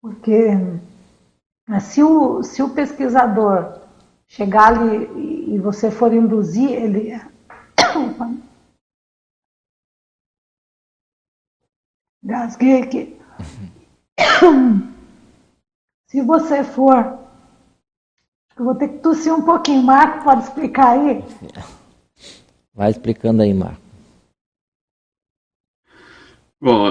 [0.00, 0.50] Porque
[1.80, 3.80] se o, se o pesquisador
[4.26, 7.20] chegar ali e você for induzir ele
[12.22, 13.16] Gasguei aqui.
[16.08, 17.18] Se você for.
[18.56, 19.82] Eu vou ter que tossir um pouquinho.
[19.82, 21.22] Marco, pode explicar aí?
[22.74, 23.80] Vai explicando aí, Marco.
[26.60, 26.88] Bom,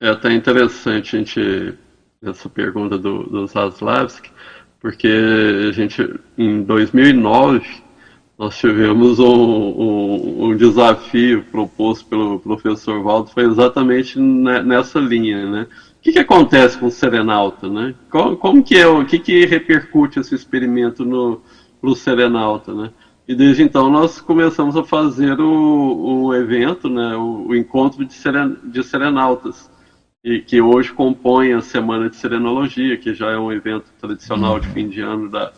[0.00, 1.78] é até interessante a gente
[2.22, 4.30] essa pergunta do, do Zaslavski,
[4.78, 5.08] porque
[5.68, 6.02] a gente,
[6.36, 7.82] em 2009,
[8.40, 15.66] nós tivemos um, um, um, desafio proposto pelo professor Waldo, foi exatamente nessa linha, né?
[15.98, 17.94] O que, que acontece com o Serenauta, né?
[18.08, 21.42] Como, como que é, o que, que repercute esse experimento no
[21.82, 22.90] pro Serenauta, né?
[23.28, 27.14] E desde então nós começamos a fazer o, o evento, né?
[27.16, 29.70] O, o encontro de, seren, de serenautas,
[30.24, 34.68] e que hoje compõe a Semana de Serenologia, que já é um evento tradicional de
[34.68, 35.52] fim de ano da,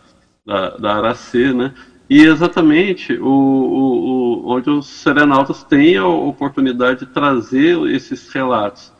[0.44, 1.72] da, da Aracê, né?
[2.08, 8.92] E exatamente o, o, o, onde os serenautas têm a oportunidade de trazer esses relatos.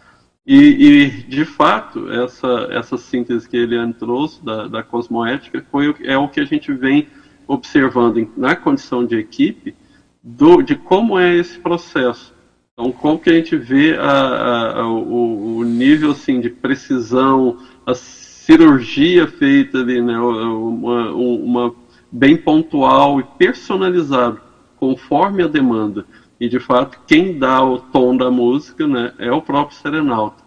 [0.47, 6.17] E, e de fato, essa, essa síntese que ele trouxe da, da cosmoética foi, é
[6.17, 7.07] o que a gente vem
[7.47, 9.75] observando na condição de equipe
[10.23, 12.35] do, de como é esse processo.
[12.73, 17.95] Então, como que a gente vê a, a, o, o, nível assim, de precisão, a
[17.95, 21.75] cirurgia feita ali, né, uma, uma
[22.13, 24.41] bem pontual e personalizado,
[24.77, 26.05] conforme a demanda.
[26.39, 30.43] E de fato, quem dá o tom da música né, é o próprio Serenalta.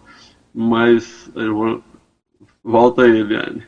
[0.53, 1.83] Mas eu vou...
[2.63, 3.63] volta aí, Eliane.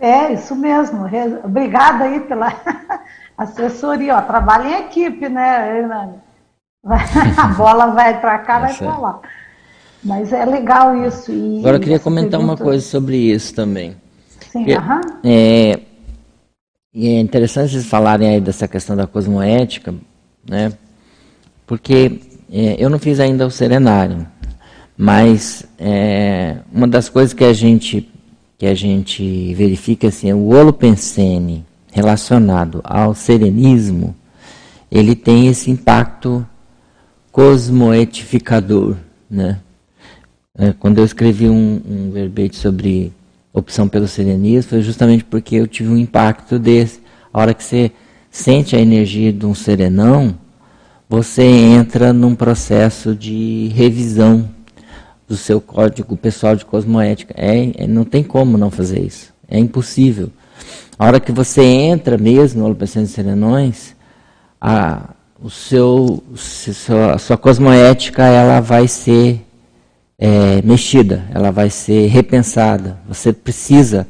[0.00, 1.06] É, isso mesmo.
[1.44, 2.52] Obrigada aí pela
[3.38, 4.16] assessoria.
[4.16, 6.14] Ó, trabalho em equipe, né, Hernani?
[7.36, 9.20] A bola vai para cá, vai para lá.
[10.02, 11.32] Mas é legal isso.
[11.32, 12.52] E Agora eu queria comentar pergunta...
[12.52, 13.96] uma coisa sobre isso também.
[14.50, 15.00] Sim, aham.
[15.24, 15.80] É,
[17.00, 19.94] e é interessante vocês falarem aí dessa questão da cosmoética,
[20.44, 20.72] né?
[21.64, 22.20] Porque
[22.50, 24.26] é, eu não fiz ainda o serenário,
[24.96, 28.08] mas é, uma das coisas que a gente
[28.58, 34.12] que a gente verifica assim, é o holopensene relacionado ao serenismo,
[34.90, 36.44] ele tem esse impacto
[37.30, 38.96] cosmoetificador,
[39.30, 39.60] né?
[40.58, 43.12] É, quando eu escrevi um, um verbete sobre
[43.52, 47.00] opção pelo serenismo foi justamente porque eu tive um impacto desse.
[47.32, 47.92] A hora que você
[48.30, 50.38] sente a energia de um serenão,
[51.08, 54.48] você entra num processo de revisão
[55.26, 57.34] do seu código pessoal de cosmoética.
[57.36, 59.32] É, é, não tem como não fazer isso.
[59.48, 60.30] É impossível.
[60.98, 63.94] A hora que você entra mesmo no Holopensene Serenões,
[64.60, 65.10] a,
[65.40, 66.22] o seu,
[67.14, 69.46] a sua cosmoética ela vai ser
[70.18, 72.98] é, mexida, ela vai ser repensada.
[73.06, 74.06] Você precisa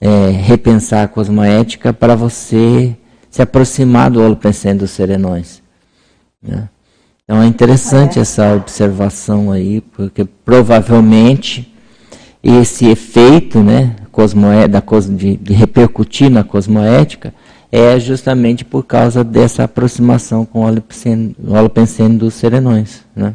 [0.00, 2.96] é, repensar a cosmoética para você
[3.30, 5.62] se aproximar do Holopensene dos Serenões.
[6.42, 6.68] Né?
[7.24, 8.22] Então é interessante é.
[8.22, 11.72] essa observação aí, porque provavelmente
[12.42, 17.34] esse efeito né, cosmoé, da, de, de repercutir na cosmoética
[17.70, 23.04] é justamente por causa dessa aproximação com o holopensene dos serenões.
[23.14, 23.34] Né?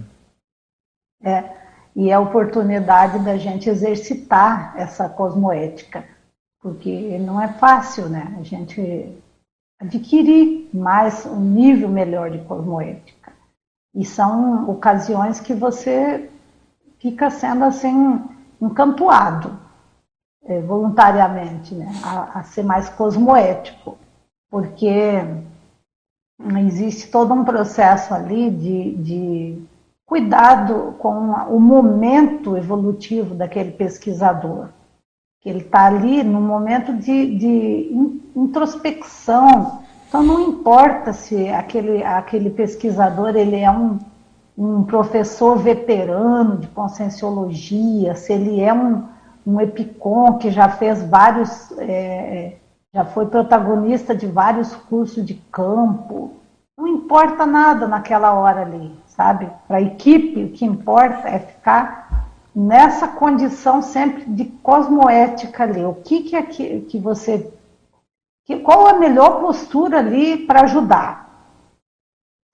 [1.24, 1.44] É,
[1.96, 6.04] e é a oportunidade da gente exercitar essa cosmoética,
[6.60, 9.16] porque não é fácil né, a gente
[9.80, 13.32] adquirir mais um nível melhor de cosmoética.
[13.94, 16.30] E são ocasiões que você
[17.00, 18.22] fica sendo assim
[18.62, 19.60] encantuado
[20.46, 23.98] é, voluntariamente né, a, a, ser mais cosmoético,
[24.50, 25.22] porque
[26.68, 29.64] existe todo um processo ali de, de
[30.06, 34.70] cuidado com o momento evolutivo daquele pesquisador.
[35.46, 39.84] Ele está ali no momento de, de introspecção.
[40.08, 44.00] Então não importa se aquele, aquele pesquisador ele é um,
[44.58, 49.04] um professor veterano de conscienciologia, se ele é um,
[49.46, 52.58] um epicom que já fez vários, é, é,
[52.94, 56.32] já foi protagonista de vários cursos de campo.
[56.78, 59.50] Não importa nada naquela hora ali, sabe?
[59.68, 65.84] Para a equipe, o que importa é ficar nessa condição sempre de cosmoética ali.
[65.84, 67.52] O que, que é que, que você.
[68.46, 71.50] Que, qual a melhor postura ali para ajudar?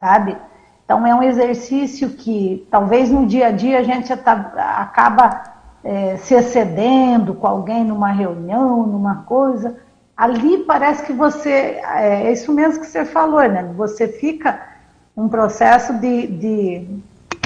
[0.02, 0.38] Sabe?
[0.86, 4.34] Então é um exercício que talvez no dia a dia a gente tá,
[4.78, 5.44] acaba
[5.84, 9.78] é, se excedendo com alguém numa reunião, numa coisa,
[10.16, 13.64] ali parece que você, é, é isso mesmo que você falou, né?
[13.76, 14.69] Você fica
[15.16, 16.88] um processo de, de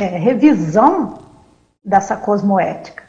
[0.01, 1.19] é, revisão
[1.83, 3.03] dessa cosmoética.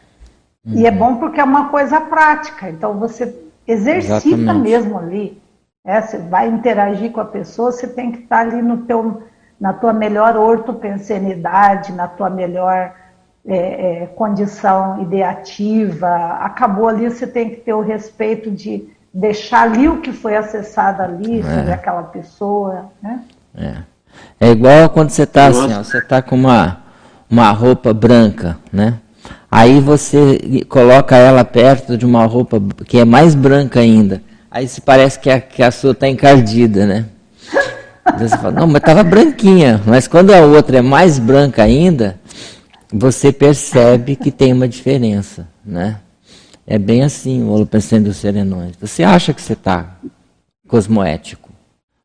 [0.65, 0.75] Uhum.
[0.75, 0.97] E é uhum.
[0.97, 3.35] bom porque é uma coisa prática, então você
[3.67, 4.63] exercita Exatamente.
[4.63, 5.43] mesmo ali.
[5.85, 9.23] É, você vai interagir com a pessoa, você tem que estar ali no teu,
[9.61, 12.95] na tua melhor ortopensenidade, na tua melhor
[13.47, 19.87] é, é, condição ideativa, acabou ali, você tem que ter o respeito de deixar ali
[19.87, 21.43] o que foi acessado ali, é.
[21.43, 23.23] sobre aquela pessoa, né?
[23.55, 23.94] É.
[24.41, 26.79] É igual quando você está assim, ó, você está com uma,
[27.31, 28.95] uma roupa branca, né?
[29.51, 34.21] Aí você coloca ela perto de uma roupa que é mais branca ainda.
[34.51, 37.07] Aí se parece que a, que a sua está encardida, né?
[38.19, 39.81] Você fala, não, mas estava branquinha.
[39.87, 42.19] Mas quando a outra é mais branca ainda,
[42.93, 45.99] você percebe que tem uma diferença, né?
[46.67, 48.77] É bem assim o Holopensene dos Serenões.
[48.81, 49.97] Você acha que você está
[50.67, 51.44] cosmoético,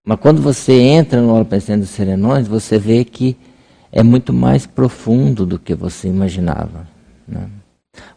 [0.10, 3.38] mas quando você entra no Holopensene dos Serenões, você vê que
[3.92, 6.88] é muito mais profundo do que você imaginava.
[7.28, 7.48] Né?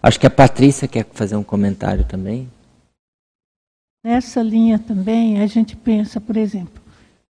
[0.02, 2.48] Acho que a Patrícia quer fazer um comentário também.
[4.02, 6.80] Nessa linha também, a gente pensa, por exemplo,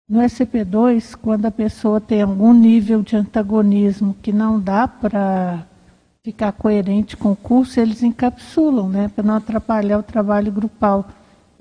[0.08, 5.66] no SCP-2, quando a pessoa tem algum nível de antagonismo que não dá para
[6.24, 11.08] ficar coerente com o curso, eles encapsulam, né, para não atrapalhar o trabalho grupal.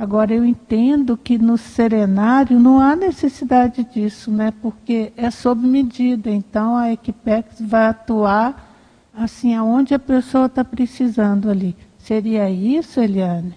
[0.02, 6.28] Agora, eu entendo que no serenário não há necessidade disso, né, porque é sob medida.
[6.28, 8.68] Então, a Equipex vai atuar
[9.14, 11.78] assim aonde a pessoa está precisando ali.
[12.00, 13.54] Seria isso, Eliane?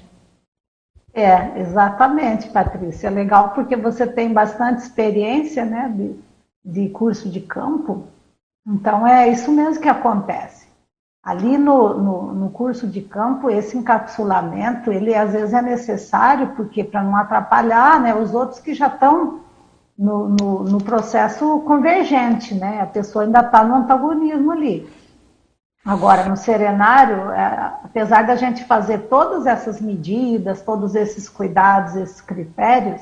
[1.15, 3.07] É, exatamente, Patrícia.
[3.07, 6.15] É legal porque você tem bastante experiência né, de,
[6.63, 8.05] de curso de campo.
[8.69, 10.64] Então, é isso mesmo que acontece.
[11.25, 16.85] Ali no, no, no, curso de campo, esse encapsulamento, ele às vezes é necessário, porque
[16.85, 19.41] para não atrapalhar né, os outros que já estão
[19.99, 22.83] no, no, no processo convergente, né?
[22.83, 24.87] A pessoa ainda está no antagonismo ali.
[25.83, 32.21] Agora, no serenário, é, apesar da gente fazer todas essas medidas, todos esses cuidados, esses
[32.21, 33.01] critérios,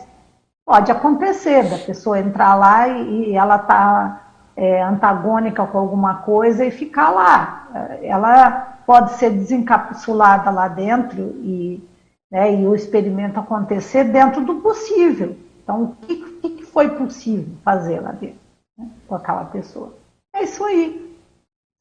[0.64, 4.21] pode acontecer da pessoa entrar lá e, e ela está
[4.56, 7.98] é, antagônica com alguma coisa e ficar lá.
[8.02, 8.50] Ela
[8.86, 11.82] pode ser desencapsulada lá dentro e,
[12.30, 15.36] né, e o experimento acontecer dentro do possível.
[15.62, 18.38] Então, o que, que foi possível fazer lá dentro
[18.76, 19.94] né, com aquela pessoa?
[20.34, 21.12] É isso aí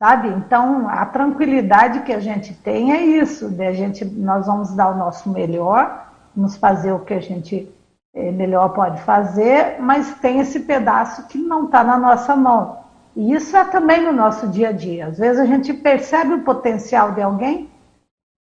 [0.02, 0.30] sabe?
[0.30, 4.90] Então, a tranquilidade que a gente tem é isso, de a gente, nós vamos dar
[4.90, 7.72] o nosso melhor, nos fazer o que a gente
[8.14, 12.80] melhor pode fazer, mas tem esse pedaço que não está na nossa mão.
[13.16, 15.08] E isso é também no nosso dia a dia.
[15.08, 17.70] Às vezes a gente percebe o potencial de alguém,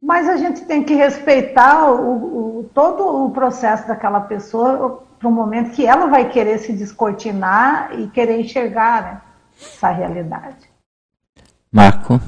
[0.01, 5.31] mas a gente tem que respeitar o, o, todo o processo daquela pessoa para o
[5.31, 9.21] momento que ela vai querer se descortinar e querer enxergar né,
[9.61, 10.69] essa realidade.
[11.71, 12.19] Marco.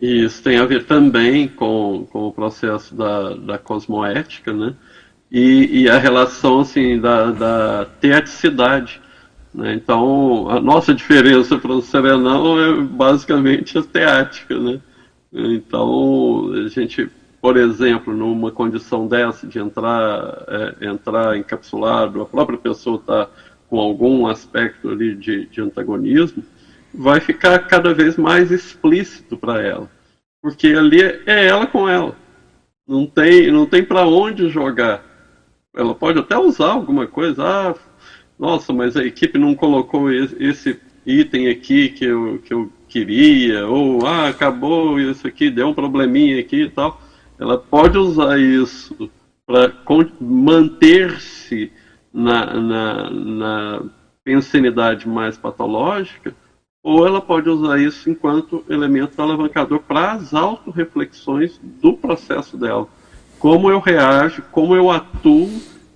[0.00, 4.74] E isso tem a ver também com, com o processo da, da cosmoética, né?
[5.34, 9.02] E, e a relação assim da, da teaticidade.
[9.52, 9.74] Né?
[9.74, 14.80] Então, a nossa diferença para o serenão é basicamente a teática, né?
[15.32, 22.56] Então, a gente, por exemplo, numa condição dessa de entrar, é, entrar encapsulado, a própria
[22.56, 23.28] pessoa está
[23.68, 26.44] com algum aspecto ali de, de antagonismo,
[26.94, 29.90] vai ficar cada vez mais explícito para ela.
[30.40, 32.14] Porque ali é ela com ela.
[32.86, 35.13] Não tem, não tem para onde jogar.
[35.74, 37.42] Ela pode até usar alguma coisa.
[37.44, 37.74] Ah,
[38.38, 43.66] nossa, mas a equipe não colocou esse item aqui que eu, que eu queria.
[43.66, 47.00] Ou, ah, acabou isso aqui, deu um probleminha aqui e tal.
[47.38, 49.10] Ela pode usar isso
[49.46, 49.72] para
[50.20, 51.70] manter-se
[52.12, 53.82] na, na, na
[54.22, 56.34] pensanidade mais patológica
[56.84, 62.86] ou ela pode usar isso enquanto elemento alavancador para as autorreflexões do processo dela.
[63.44, 65.50] Como eu reajo, como eu atuo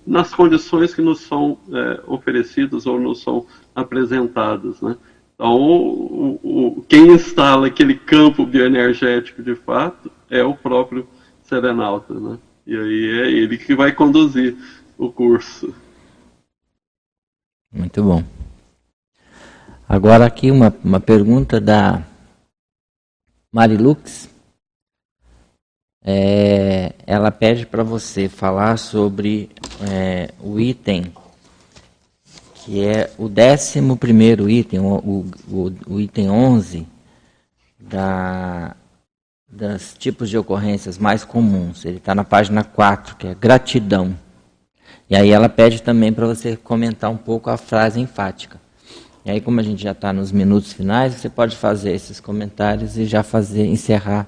[0.05, 4.79] nas condições que nos são é, oferecidas ou nos são apresentadas.
[4.81, 4.95] Né?
[5.33, 11.07] Então, o, o, quem instala aquele campo bioenergético de fato é o próprio
[11.41, 12.13] serenauta.
[12.13, 12.37] Né?
[12.67, 14.55] E aí é ele que vai conduzir
[14.95, 15.73] o curso.
[17.73, 18.23] Muito bom.
[19.87, 22.03] Agora aqui uma, uma pergunta da
[23.51, 24.29] Marilux.
[26.03, 29.49] É, ela pede para você falar sobre
[29.89, 31.11] é, o item
[32.69, 36.85] que é o décimo primeiro item, o, o, o item 11
[37.79, 38.75] da,
[39.51, 41.83] das tipos de ocorrências mais comuns.
[41.83, 44.15] Ele está na página 4, que é gratidão.
[45.09, 48.61] E aí ela pede também para você comentar um pouco a frase enfática.
[49.25, 52.97] E aí, como a gente já está nos minutos finais, você pode fazer esses comentários
[52.97, 54.27] e já fazer encerrar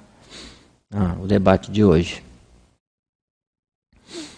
[0.93, 2.23] ah, o debate de hoje.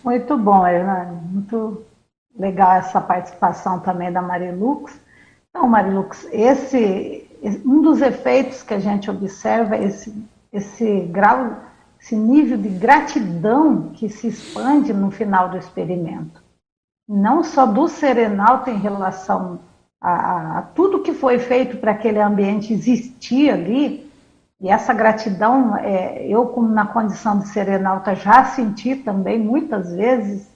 [0.04, 1.20] Muito bom, Hernani.
[1.32, 1.84] Muito
[2.38, 5.00] legal essa participação também da Marilux.
[5.50, 7.28] Então, Marilux, esse,
[7.66, 10.14] um dos efeitos que a gente observa é esse,
[10.52, 11.58] esse grau,
[12.00, 16.44] esse nível de gratidão que se expande no final do experimento.
[17.08, 19.60] Não só do serenal tem relação
[20.02, 24.12] a, a tudo que foi feito para aquele ambiente existir ali,
[24.62, 30.50] e essa gratidão, é, eu como na condição de serenalta já senti também muitas vezes,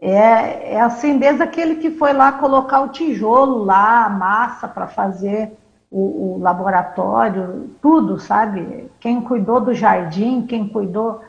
[0.00, 4.86] é, é assim, desde aquele que foi lá colocar o tijolo lá, a massa para
[4.86, 5.52] fazer
[5.90, 8.90] o, o, laboratório, tudo, sabe?
[9.00, 11.22] Quem cuidou do jardim, quem cuidou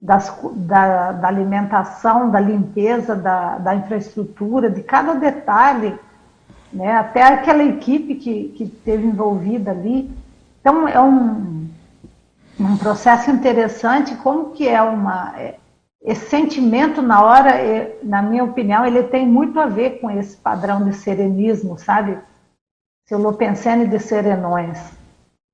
[0.00, 5.98] das, da, da, alimentação, da limpeza, da, da infraestrutura, de cada detalhe
[6.72, 6.92] né?
[6.92, 10.10] até aquela equipe que, que teve envolvida ali.
[10.60, 11.68] Então, é um,
[12.58, 15.34] um processo interessante, como que é uma...
[15.38, 15.56] É,
[16.02, 20.36] esse sentimento na hora, é, na minha opinião, ele tem muito a ver com esse
[20.36, 22.18] padrão de serenismo, sabe?
[23.06, 24.92] Silopensene de serenões.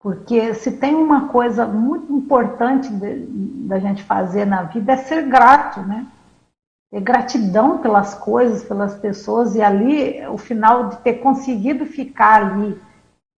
[0.01, 5.81] Porque se tem uma coisa muito importante da gente fazer na vida é ser grato,
[5.81, 6.07] né?
[6.93, 12.81] é gratidão pelas coisas, pelas pessoas, e ali, o final de ter conseguido ficar ali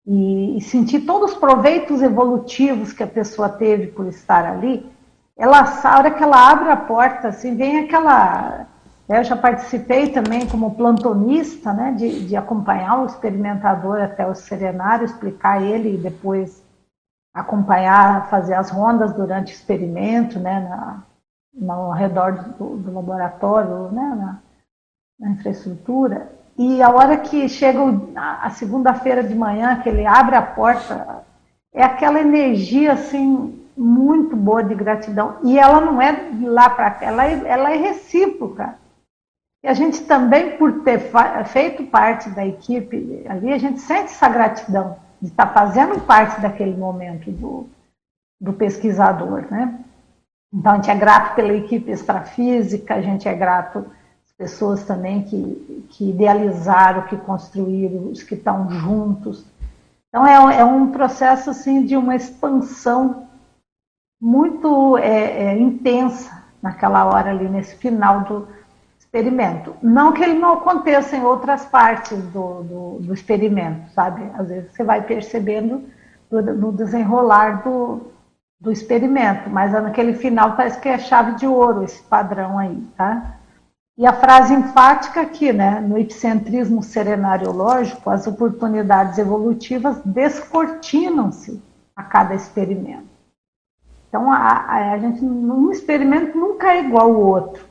[0.08, 4.90] e, e, sentir todos os proveitos evolutivos que a pessoa teve por estar ali,
[5.38, 8.66] ela, a hora que ela abre a porta, assim, vem aquela.
[9.08, 15.06] Eu já participei também como plantonista, né, de, de acompanhar o experimentador até o serenário,
[15.06, 16.64] explicar ele e depois
[17.34, 21.04] acompanhar, fazer as rondas durante o experimento, né, na,
[21.74, 24.40] ao redor do, do laboratório, né, na,
[25.20, 26.32] na, infraestrutura.
[26.58, 27.80] E a hora que chega
[28.16, 31.24] a segunda-feira de manhã, que ele abre a porta,
[31.72, 35.38] é aquela energia assim muito boa de gratidão.
[35.44, 38.76] E ela não é de lá para cá, ela é, ela é recíproca.
[39.64, 41.00] E a gente também, por ter
[41.46, 46.76] feito parte da equipe ali, a gente sente essa gratidão de estar fazendo parte daquele
[46.76, 47.68] momento do,
[48.42, 49.80] do pesquisador, né?
[50.54, 53.86] Então, a gente é grato pela equipe extrafísica, a gente é grato
[54.38, 59.44] pessoas também que, que idealizaram, que construíram, os que estão juntos.
[60.10, 63.28] Então, é, é um processo assim, de uma expansão
[64.22, 68.48] muito é, é, intensa naquela hora ali, nesse final do
[69.00, 69.76] experimento.
[69.82, 74.30] Não que ele não aconteça em outras partes do, do, do experimento, sabe?
[74.38, 75.84] Às vezes você vai percebendo
[76.30, 78.12] no desenrolar do,
[78.60, 83.37] do experimento, mas naquele final parece que é chave de ouro esse padrão aí, tá?
[83.98, 85.80] E a frase enfática aqui, né?
[85.80, 91.60] No epicentrismo serenariológico, as oportunidades evolutivas descortinam-se
[91.96, 93.08] a cada experimento.
[94.08, 97.66] Então, a, a, gente, um experimento nunca é igual ao outro.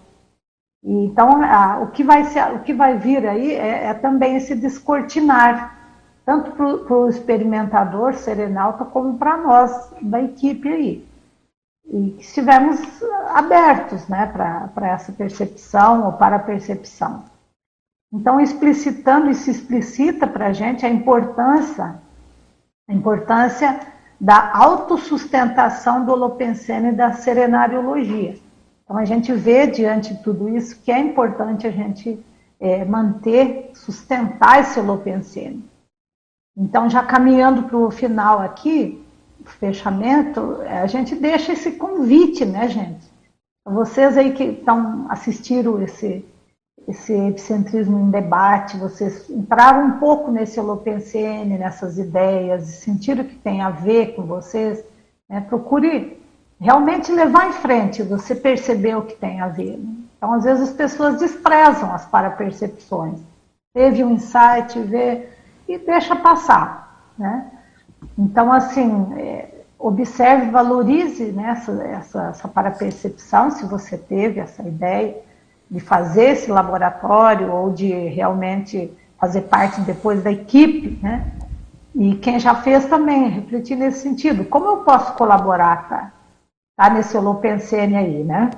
[0.83, 4.55] Então, a, o, que vai ser, o que vai vir aí é, é também esse
[4.57, 5.79] descortinar,
[6.25, 11.06] tanto para o experimentador serenalta como para nós da equipe aí.
[11.89, 12.81] E que estivemos
[13.29, 17.25] abertos né, para essa percepção ou para a percepção.
[18.13, 22.01] Então, explicitando e se explicita para a gente a importância,
[22.89, 23.81] a importância
[24.21, 28.39] da autossustentação do Holopensene e da serenariologia.
[28.85, 32.19] Então, a gente vê, diante de tudo isso, que é importante a gente
[32.59, 35.69] é, manter, sustentar esse Holopensene.
[36.57, 39.05] Então, já caminhando para o final aqui,
[39.53, 43.11] fechamento, é, a gente deixa esse convite, né, gente?
[43.65, 46.25] Vocês aí que estão assistindo esse,
[46.87, 53.61] esse epicentrismo em debate, vocês entraram um pouco nesse holopensene, nessas ideias, sentiram que tem
[53.61, 54.85] a ver com vocês,
[55.29, 55.41] né?
[55.41, 56.21] procure
[56.61, 59.77] realmente levar em frente, você perceber o que tem a ver.
[59.77, 59.95] Né?
[60.17, 63.21] Então, às vezes, as pessoas desprezam as parapercepções.
[63.75, 65.29] Teve um insight, vê
[65.69, 67.13] e deixa passar.
[67.19, 67.51] Né?
[68.19, 75.17] Então, assim, é, observe, valorize né, essa, essa, essa parapercepção, se você teve essa ideia
[75.71, 81.33] de fazer esse laboratório ou de realmente fazer parte depois da equipe, né?
[81.95, 84.45] E quem já fez também, refletir nesse sentido.
[84.45, 86.13] Como eu posso colaborar, tá?
[86.77, 88.51] Tá nesse Holopensene aí, né?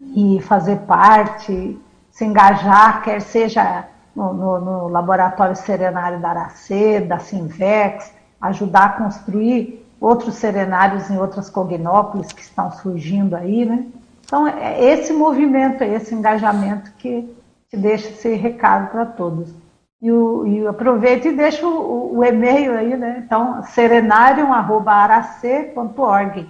[0.00, 1.78] E fazer parte,
[2.10, 3.86] se engajar, quer seja
[4.16, 11.18] no, no, no laboratório serenário da Aracê, da Sinvex, ajudar a construir outros serenários em
[11.18, 13.86] outras cognópolis que estão surgindo aí, né?
[14.24, 17.34] Então, é esse movimento, é esse engajamento que
[17.68, 19.52] te deixa esse recado para todos.
[20.00, 23.22] E, o, e aproveito e deixo o, o, e-mail aí, né?
[23.24, 26.48] Então, serenarium.arac.org,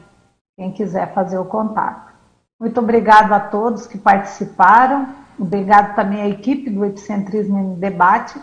[0.56, 2.12] quem quiser fazer o contato.
[2.60, 5.08] Muito obrigado a todos que participaram.
[5.38, 8.38] Obrigado também à equipe do Epicentrismo em Debate,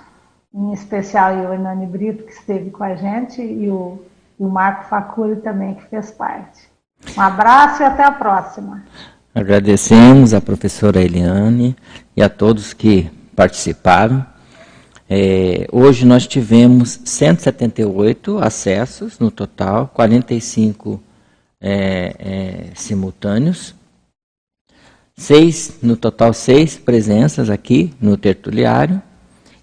[0.55, 4.01] em especial o Hernani Brito, que esteve com a gente, e o,
[4.39, 6.69] e o Marco Facuri também, que fez parte.
[7.17, 8.83] Um abraço e até a próxima.
[9.33, 11.75] Agradecemos a professora Eliane
[12.15, 14.25] e a todos que participaram.
[15.09, 21.03] É, hoje nós tivemos 178 acessos no total, 45
[21.59, 23.75] é, é, simultâneos,
[25.17, 29.01] seis, no total seis presenças aqui no tertuliário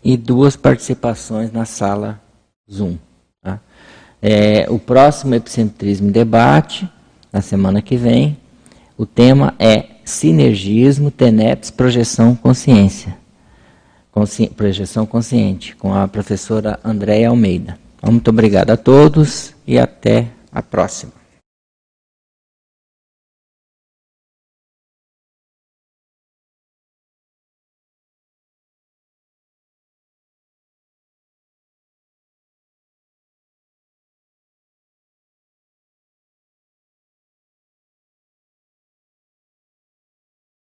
[0.03, 2.21] e duas participações na sala
[2.71, 2.97] Zoom.
[3.43, 3.61] Tá?
[4.21, 6.89] É, o próximo Epicentrismo Debate,
[7.33, 8.37] na semana que vem,
[8.97, 13.17] o tema é Sinergismo, TENEPS, Projeção Consciência.
[14.11, 14.49] Consci...
[14.49, 17.79] Projeção Consciente, com a professora Andréia Almeida.
[17.97, 21.22] Então, muito obrigado a todos e até a próxima.